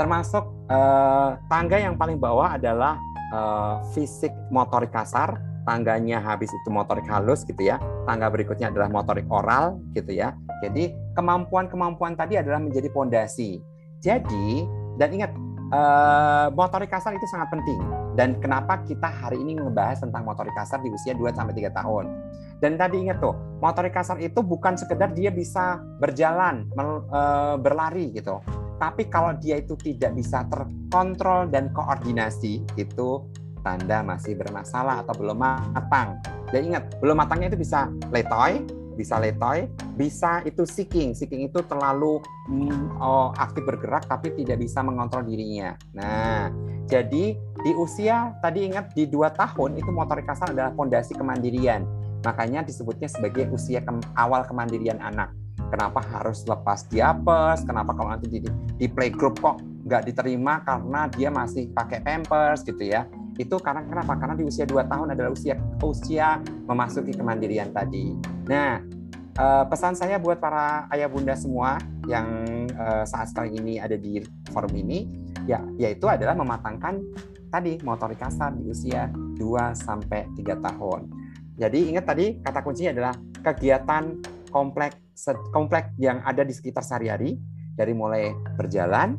[0.01, 2.97] Termasuk uh, tangga yang paling bawah adalah
[3.37, 5.37] uh, fisik motorik kasar,
[5.69, 7.77] tangganya habis itu motorik halus gitu ya.
[8.09, 10.33] Tangga berikutnya adalah motorik oral gitu ya.
[10.65, 13.61] Jadi kemampuan-kemampuan tadi adalah menjadi pondasi.
[14.01, 14.65] Jadi
[14.97, 15.37] dan ingat
[15.69, 17.77] uh, motorik kasar itu sangat penting.
[18.17, 22.09] Dan kenapa kita hari ini ngebahas tentang motorik kasar di usia 2 sampai 3 tahun.
[22.57, 26.69] Dan tadi ingat tuh, motorik kasar itu bukan sekedar dia bisa berjalan,
[27.61, 28.41] berlari gitu
[28.81, 33.29] tapi kalau dia itu tidak bisa terkontrol dan koordinasi, itu
[33.61, 36.17] tanda masih bermasalah atau belum matang.
[36.49, 38.65] Dan ingat, belum matangnya itu bisa letoy,
[38.97, 39.69] bisa letoy,
[40.01, 41.13] bisa itu seeking.
[41.13, 45.77] Seeking itu terlalu mm, oh, aktif bergerak tapi tidak bisa mengontrol dirinya.
[45.93, 46.49] Nah,
[46.89, 51.85] jadi di usia tadi ingat di dua tahun itu motorik kasar adalah fondasi kemandirian.
[52.25, 55.33] Makanya disebutnya sebagai usia ke awal kemandirian anak
[55.71, 58.39] kenapa harus lepas diapes, kenapa kalau nanti di,
[58.77, 63.07] di playgroup kok nggak diterima karena dia masih pakai pampers gitu ya.
[63.39, 64.19] Itu karena kenapa?
[64.21, 68.13] Karena di usia 2 tahun adalah usia usia memasuki kemandirian tadi.
[68.51, 68.83] Nah,
[69.39, 72.27] eh, pesan saya buat para ayah bunda semua yang
[72.69, 74.21] eh, saat sekarang ini ada di
[74.53, 75.09] forum ini,
[75.49, 77.01] ya yaitu adalah mematangkan
[77.49, 81.09] tadi motorik kasar di usia 2 sampai 3 tahun.
[81.61, 84.17] Jadi ingat tadi kata kuncinya adalah kegiatan
[84.49, 85.10] kompleks
[85.53, 87.37] kompleks yang ada di sekitar sehari-hari
[87.77, 89.17] dari mulai berjalan,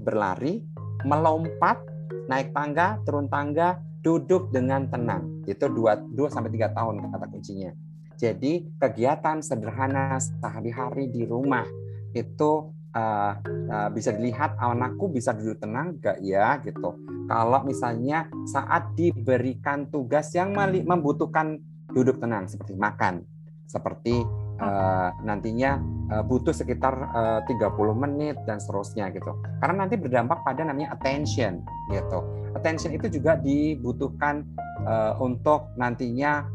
[0.00, 0.64] berlari,
[1.04, 1.80] melompat,
[2.28, 5.44] naik tangga, turun tangga, duduk dengan tenang.
[5.46, 7.72] Itu 2 2 sampai 3 tahun kata kuncinya.
[8.18, 11.66] Jadi kegiatan sederhana sehari-hari di rumah
[12.14, 16.94] itu uh, uh, bisa dilihat anakku bisa duduk tenang gak ya gitu.
[17.26, 21.58] Kalau misalnya saat diberikan tugas yang membutuhkan
[21.90, 23.24] duduk tenang seperti makan,
[23.64, 24.22] seperti
[24.62, 25.82] uh, nantinya
[26.14, 26.94] uh, butuh sekitar
[27.42, 29.34] eh, uh, 30 menit dan seterusnya gitu.
[29.58, 32.22] Karena nanti berdampak pada namanya attention gitu.
[32.54, 34.46] Attention itu juga dibutuhkan
[34.86, 36.46] uh, untuk nantinya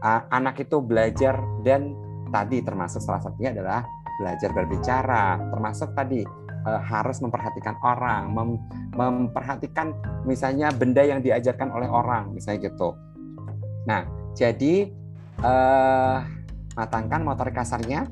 [0.00, 1.92] uh, anak itu belajar dan
[2.32, 3.84] tadi termasuk salah satunya adalah
[4.18, 6.22] belajar berbicara, termasuk tadi
[6.64, 8.50] uh, harus memperhatikan orang, mem
[8.94, 9.90] memperhatikan
[10.22, 12.94] misalnya benda yang diajarkan oleh orang, misalnya gitu.
[13.84, 14.90] Nah, Jadi
[15.38, 16.18] eh,
[16.74, 18.06] matangkan motorik kasarnya,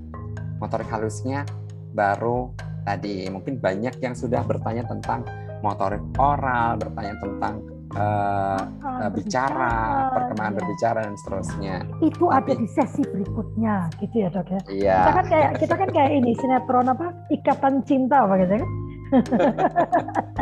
[0.62, 1.46] motorik halusnya,
[1.92, 5.26] baru tadi mungkin banyak yang sudah bertanya tentang
[5.62, 7.54] motorik oral, bertanya tentang
[7.94, 10.58] uh, uh, bicara, perkembangan ya.
[10.58, 11.76] berbicara dan seterusnya.
[12.02, 14.60] Itu Tapi, ada di sesi berikutnya, gitu ya dok ya.
[14.66, 14.98] Iya.
[14.98, 18.70] Kita kan kayak kita kan kayak ini sinetron apa ikatan cinta apa gitu kan.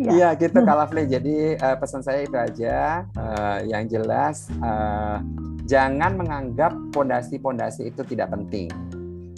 [0.00, 1.04] Iya ya, gitu Kak Lovely.
[1.10, 3.04] Jadi uh, pesan saya itu aja.
[3.12, 5.20] Uh, yang jelas uh,
[5.70, 8.66] jangan menganggap pondasi-pondasi itu tidak penting.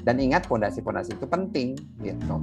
[0.02, 2.36] Dan ingat pondasi-pondasi itu penting gitu.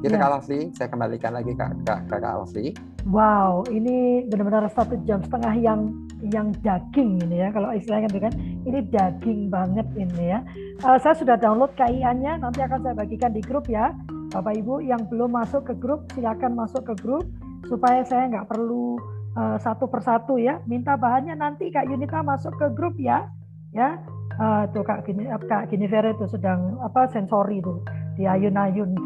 [0.00, 0.28] Gitu ya.
[0.40, 2.72] Kak saya kembalikan lagi ke Kak, Kak Lovely.
[3.06, 5.80] Wow, ini benar-benar satu jam setengah yang
[6.32, 7.48] yang daging ini ya.
[7.54, 8.34] Kalau istilahnya kan,
[8.66, 10.40] ini daging banget ini ya.
[10.82, 13.94] Uh, saya sudah download KIA-nya, nanti akan saya bagikan di grup ya.
[14.34, 17.24] Bapak Ibu yang belum masuk ke grup, silakan masuk ke grup
[17.70, 18.98] supaya saya nggak perlu
[19.36, 20.58] uh, satu persatu ya.
[20.64, 23.28] Minta bahannya nanti Kak Yunita masuk ke grup ya.
[23.76, 24.00] Ya,
[24.40, 27.84] uh, tuh Kak Gini, Kak Ginevere itu sedang apa sensori tuh
[28.16, 28.96] di ayun-ayun.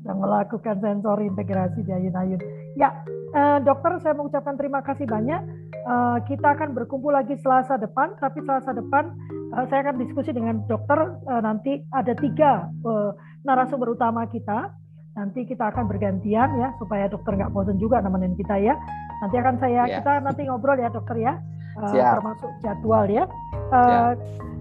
[0.00, 2.40] Sedang melakukan sensori integrasi di ayun-ayun.
[2.74, 2.90] Ya,
[3.36, 5.42] eh, dokter saya mengucapkan terima kasih banyak.
[5.70, 9.14] Eh, kita akan berkumpul lagi Selasa depan, tapi Selasa depan
[9.54, 13.10] eh, saya akan diskusi dengan dokter eh, nanti ada tiga eh,
[13.44, 14.74] narasumber utama kita.
[15.18, 18.78] Nanti kita akan bergantian ya supaya dokter nggak bosan juga nemenin kita ya.
[19.18, 19.98] Nanti akan saya yeah.
[19.98, 21.34] kita nanti ngobrol ya dokter ya,
[21.82, 23.26] uh, termasuk jadwal ya.
[23.74, 24.14] Uh,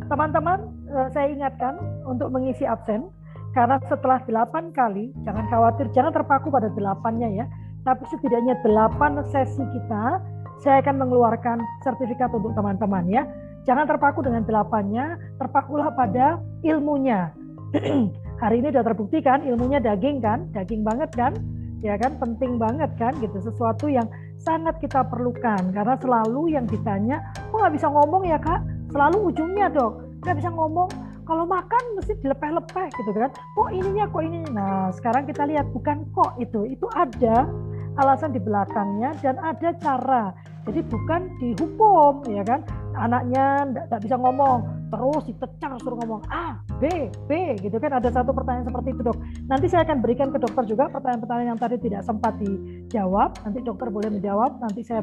[0.09, 1.77] teman-teman uh, saya ingatkan
[2.09, 3.13] untuk mengisi absen
[3.57, 7.45] karena setelah delapan kali jangan khawatir jangan terpaku pada delapannya ya
[7.83, 10.21] tapi setidaknya delapan sesi kita
[10.61, 13.23] saya akan mengeluarkan sertifikat untuk teman-teman ya
[13.65, 17.31] jangan terpaku dengan delapannya terpakulah pada ilmunya
[18.37, 21.33] hari ini sudah terbukti kan ilmunya daging kan daging banget kan?
[21.85, 23.13] Ya kan penting banget kan?
[23.21, 24.09] Gitu sesuatu yang
[24.41, 25.61] sangat kita perlukan.
[25.73, 28.61] Karena selalu yang ditanya kok nggak bisa ngomong ya kak?
[28.89, 30.01] Selalu ujungnya dok.
[30.25, 30.89] Nggak bisa ngomong.
[31.27, 33.29] Kalau makan mesti dilepeh-lepeh gitu kan?
[33.35, 36.65] Kok ininya kok ini nah sekarang kita lihat bukan kok itu.
[36.65, 37.45] Itu ada
[37.97, 40.31] alasan di belakangnya dan ada cara
[40.67, 42.61] jadi bukan dihukum ya kan?
[42.97, 47.95] Anaknya nggak bisa ngomong terus ditecar suruh ngomong A B B gitu kan?
[47.95, 49.17] Ada satu pertanyaan seperti itu dok.
[49.47, 53.37] Nanti saya akan berikan ke dokter juga pertanyaan-pertanyaan yang tadi tidak sempat dijawab.
[53.47, 55.01] Nanti dokter boleh menjawab nanti saya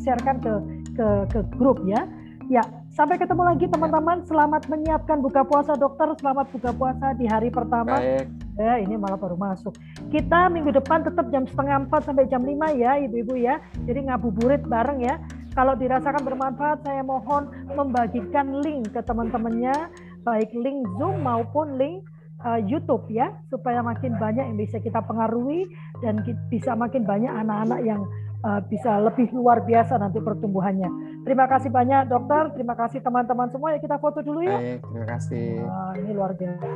[0.00, 0.52] sharekan ke
[0.98, 2.02] ke ke grup ya
[2.46, 2.62] Ya,
[2.94, 4.22] sampai ketemu lagi teman-teman.
[4.22, 6.06] Selamat menyiapkan buka puasa dokter.
[6.22, 7.98] Selamat buka puasa di hari pertama.
[7.98, 8.30] Baik.
[8.54, 9.74] Ya, ini malah baru masuk.
[10.14, 13.58] Kita minggu depan tetap jam setengah empat sampai jam lima ya, ibu-ibu ya.
[13.82, 15.18] Jadi ngabuburit bareng ya.
[15.58, 19.90] Kalau dirasakan bermanfaat, saya mohon membagikan link ke teman-temannya,
[20.22, 22.06] baik link Zoom maupun link
[22.46, 25.66] uh, YouTube ya, supaya makin banyak yang bisa kita pengaruhi
[25.98, 28.06] dan bisa makin banyak anak-anak yang
[28.46, 30.86] uh, bisa lebih luar biasa nanti pertumbuhannya.
[31.26, 34.56] Terima kasih banyak dokter, terima kasih teman-teman semua ya kita foto dulu ya.
[34.56, 35.48] Baik, terima kasih.
[35.66, 36.66] Nah, ini luar biasa.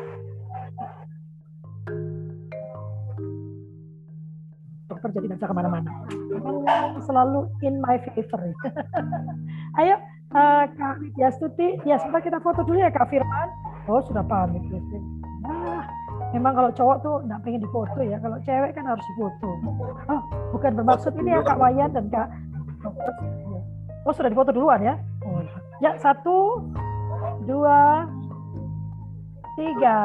[4.90, 5.90] Dokter jadi bisa ke mana-mana.
[7.06, 8.42] Selalu in my favor.
[9.78, 9.96] Ayo
[10.34, 13.48] uh, Kak Yastuti, ya sebentar kita foto dulu ya Kak Firman.
[13.86, 14.66] Oh sudah pamit.
[16.30, 19.50] Memang kalau cowok tuh nggak pengen difoto ya kalau cewek kan harus difoto.
[20.06, 20.20] Oh
[20.54, 22.28] bukan bermaksud ini ya kak Wayan dan kak
[24.06, 24.94] oh sudah difoto duluan ya?
[25.26, 25.42] Oh.
[25.82, 26.64] ya satu
[27.44, 28.06] dua
[29.58, 30.00] tiga.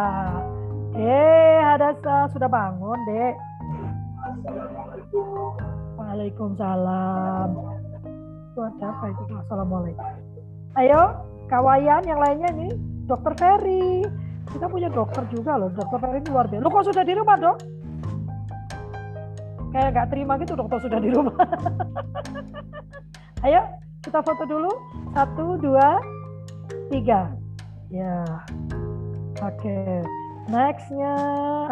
[0.96, 3.36] Eh Hadasa sudah bangun dek?
[6.00, 7.50] Waalaikumsalam.
[8.56, 9.24] Tuhan siapa itu?
[9.36, 10.08] Assalamualaikum.
[10.80, 11.20] Ayo
[11.52, 12.72] kawayan yang lainnya nih
[13.08, 14.08] Dokter Ferry
[14.54, 16.64] kita punya dokter juga loh, dokter ini luar biasa.
[16.64, 17.58] Lo kok sudah di rumah dok?
[19.76, 21.36] Kayak nggak terima gitu dokter sudah di rumah.
[23.46, 23.62] Ayo
[24.06, 24.70] kita foto dulu.
[25.18, 25.98] Satu, dua,
[26.94, 27.34] tiga.
[27.90, 28.22] Ya.
[29.42, 29.66] Oke.
[29.66, 30.06] Okay.
[30.46, 31.14] Nextnya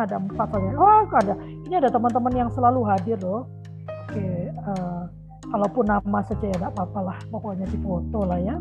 [0.02, 0.74] ada empat saja.
[0.74, 1.38] Oh, ada.
[1.70, 3.46] Ini ada teman-teman yang selalu hadir loh.
[4.10, 4.18] Oke.
[4.18, 4.50] Okay.
[4.66, 5.02] Uh, eh,
[5.54, 7.18] kalaupun nama saja ya nggak apa-apa lah.
[7.30, 8.58] Pokoknya di foto lah ya.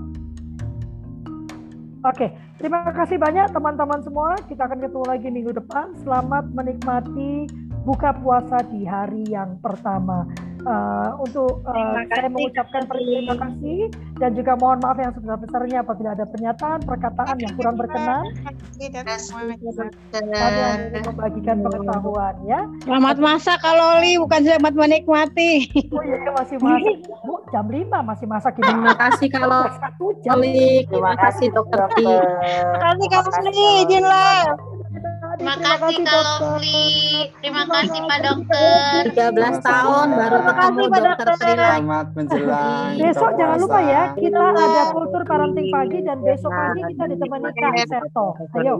[2.03, 4.35] Oke, terima kasih banyak teman-teman semua.
[4.51, 5.95] Kita akan ketemu lagi minggu depan.
[6.03, 7.47] Selamat menikmati
[7.87, 10.27] buka puasa di hari yang pertama.
[10.63, 13.91] Uh, untuk uh, saya mengucapkan terima kasih
[14.23, 18.23] dan juga mohon maaf yang sebesar-besarnya apabila ada pernyataan, perkataan yang kurang berkenan.
[20.15, 22.63] Kami membagikan pengetahuan ya.
[22.87, 25.67] Selamat masak kalau Li, bukan selamat menikmati.
[25.91, 26.97] Oh iya masih masak.
[27.27, 28.71] Bu, jam 5 masih masak ini.
[28.71, 30.39] Terima kasih kalau satu jam.
[30.39, 31.81] Terima kasih dokter.
[31.99, 34.55] Terima kasih kalau Li, izin lah.
[35.33, 36.13] Terima Terima terima kasih kasih Kak.
[36.13, 36.85] Lovely.
[37.41, 39.01] Terima Terima kasih Pak kasih, Dokter.
[39.09, 41.27] 13 tahun baru Terima ketemu dokter.
[41.33, 41.53] Sri.
[41.53, 46.81] Selamat menjelang Besok buka jangan lupa ya, kita ada kultur parenting pagi dan besok pagi
[46.93, 48.27] kita ditemani Kak Seto.
[48.61, 48.75] Ayo,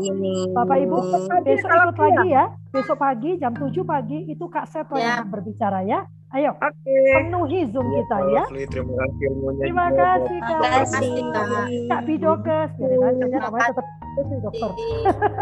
[0.53, 0.97] Bapak Ibu,
[1.43, 2.45] besok ikut lagi ya.
[2.73, 5.15] Besok pagi jam 7 pagi itu Kak Seto yang Ya.
[5.25, 6.01] akan berbicara ya.
[6.33, 6.97] Ayo, Oke.
[7.13, 8.45] penuhi Zoom kita ya.
[8.49, 9.65] Terima kasih ilmunya.
[9.69, 10.49] Terima kasih Kak.
[10.49, 11.69] Terima kasih, Kak.
[11.93, 13.87] Kak Bidokes, jadi aja namanya tetap
[14.17, 14.71] itu dokter.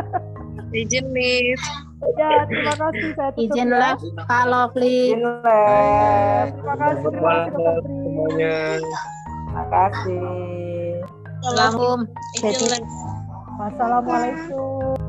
[0.83, 1.55] Izin nih.
[2.19, 5.15] Ya, terima kasih saya tutup Izin live Kak Lovely.
[5.15, 7.95] Terima kasih, terima kasih dokter Tri.
[8.03, 8.59] semuanya.
[11.41, 11.99] Assalamualaikum.
[13.63, 15.00] Wassalamualaikum.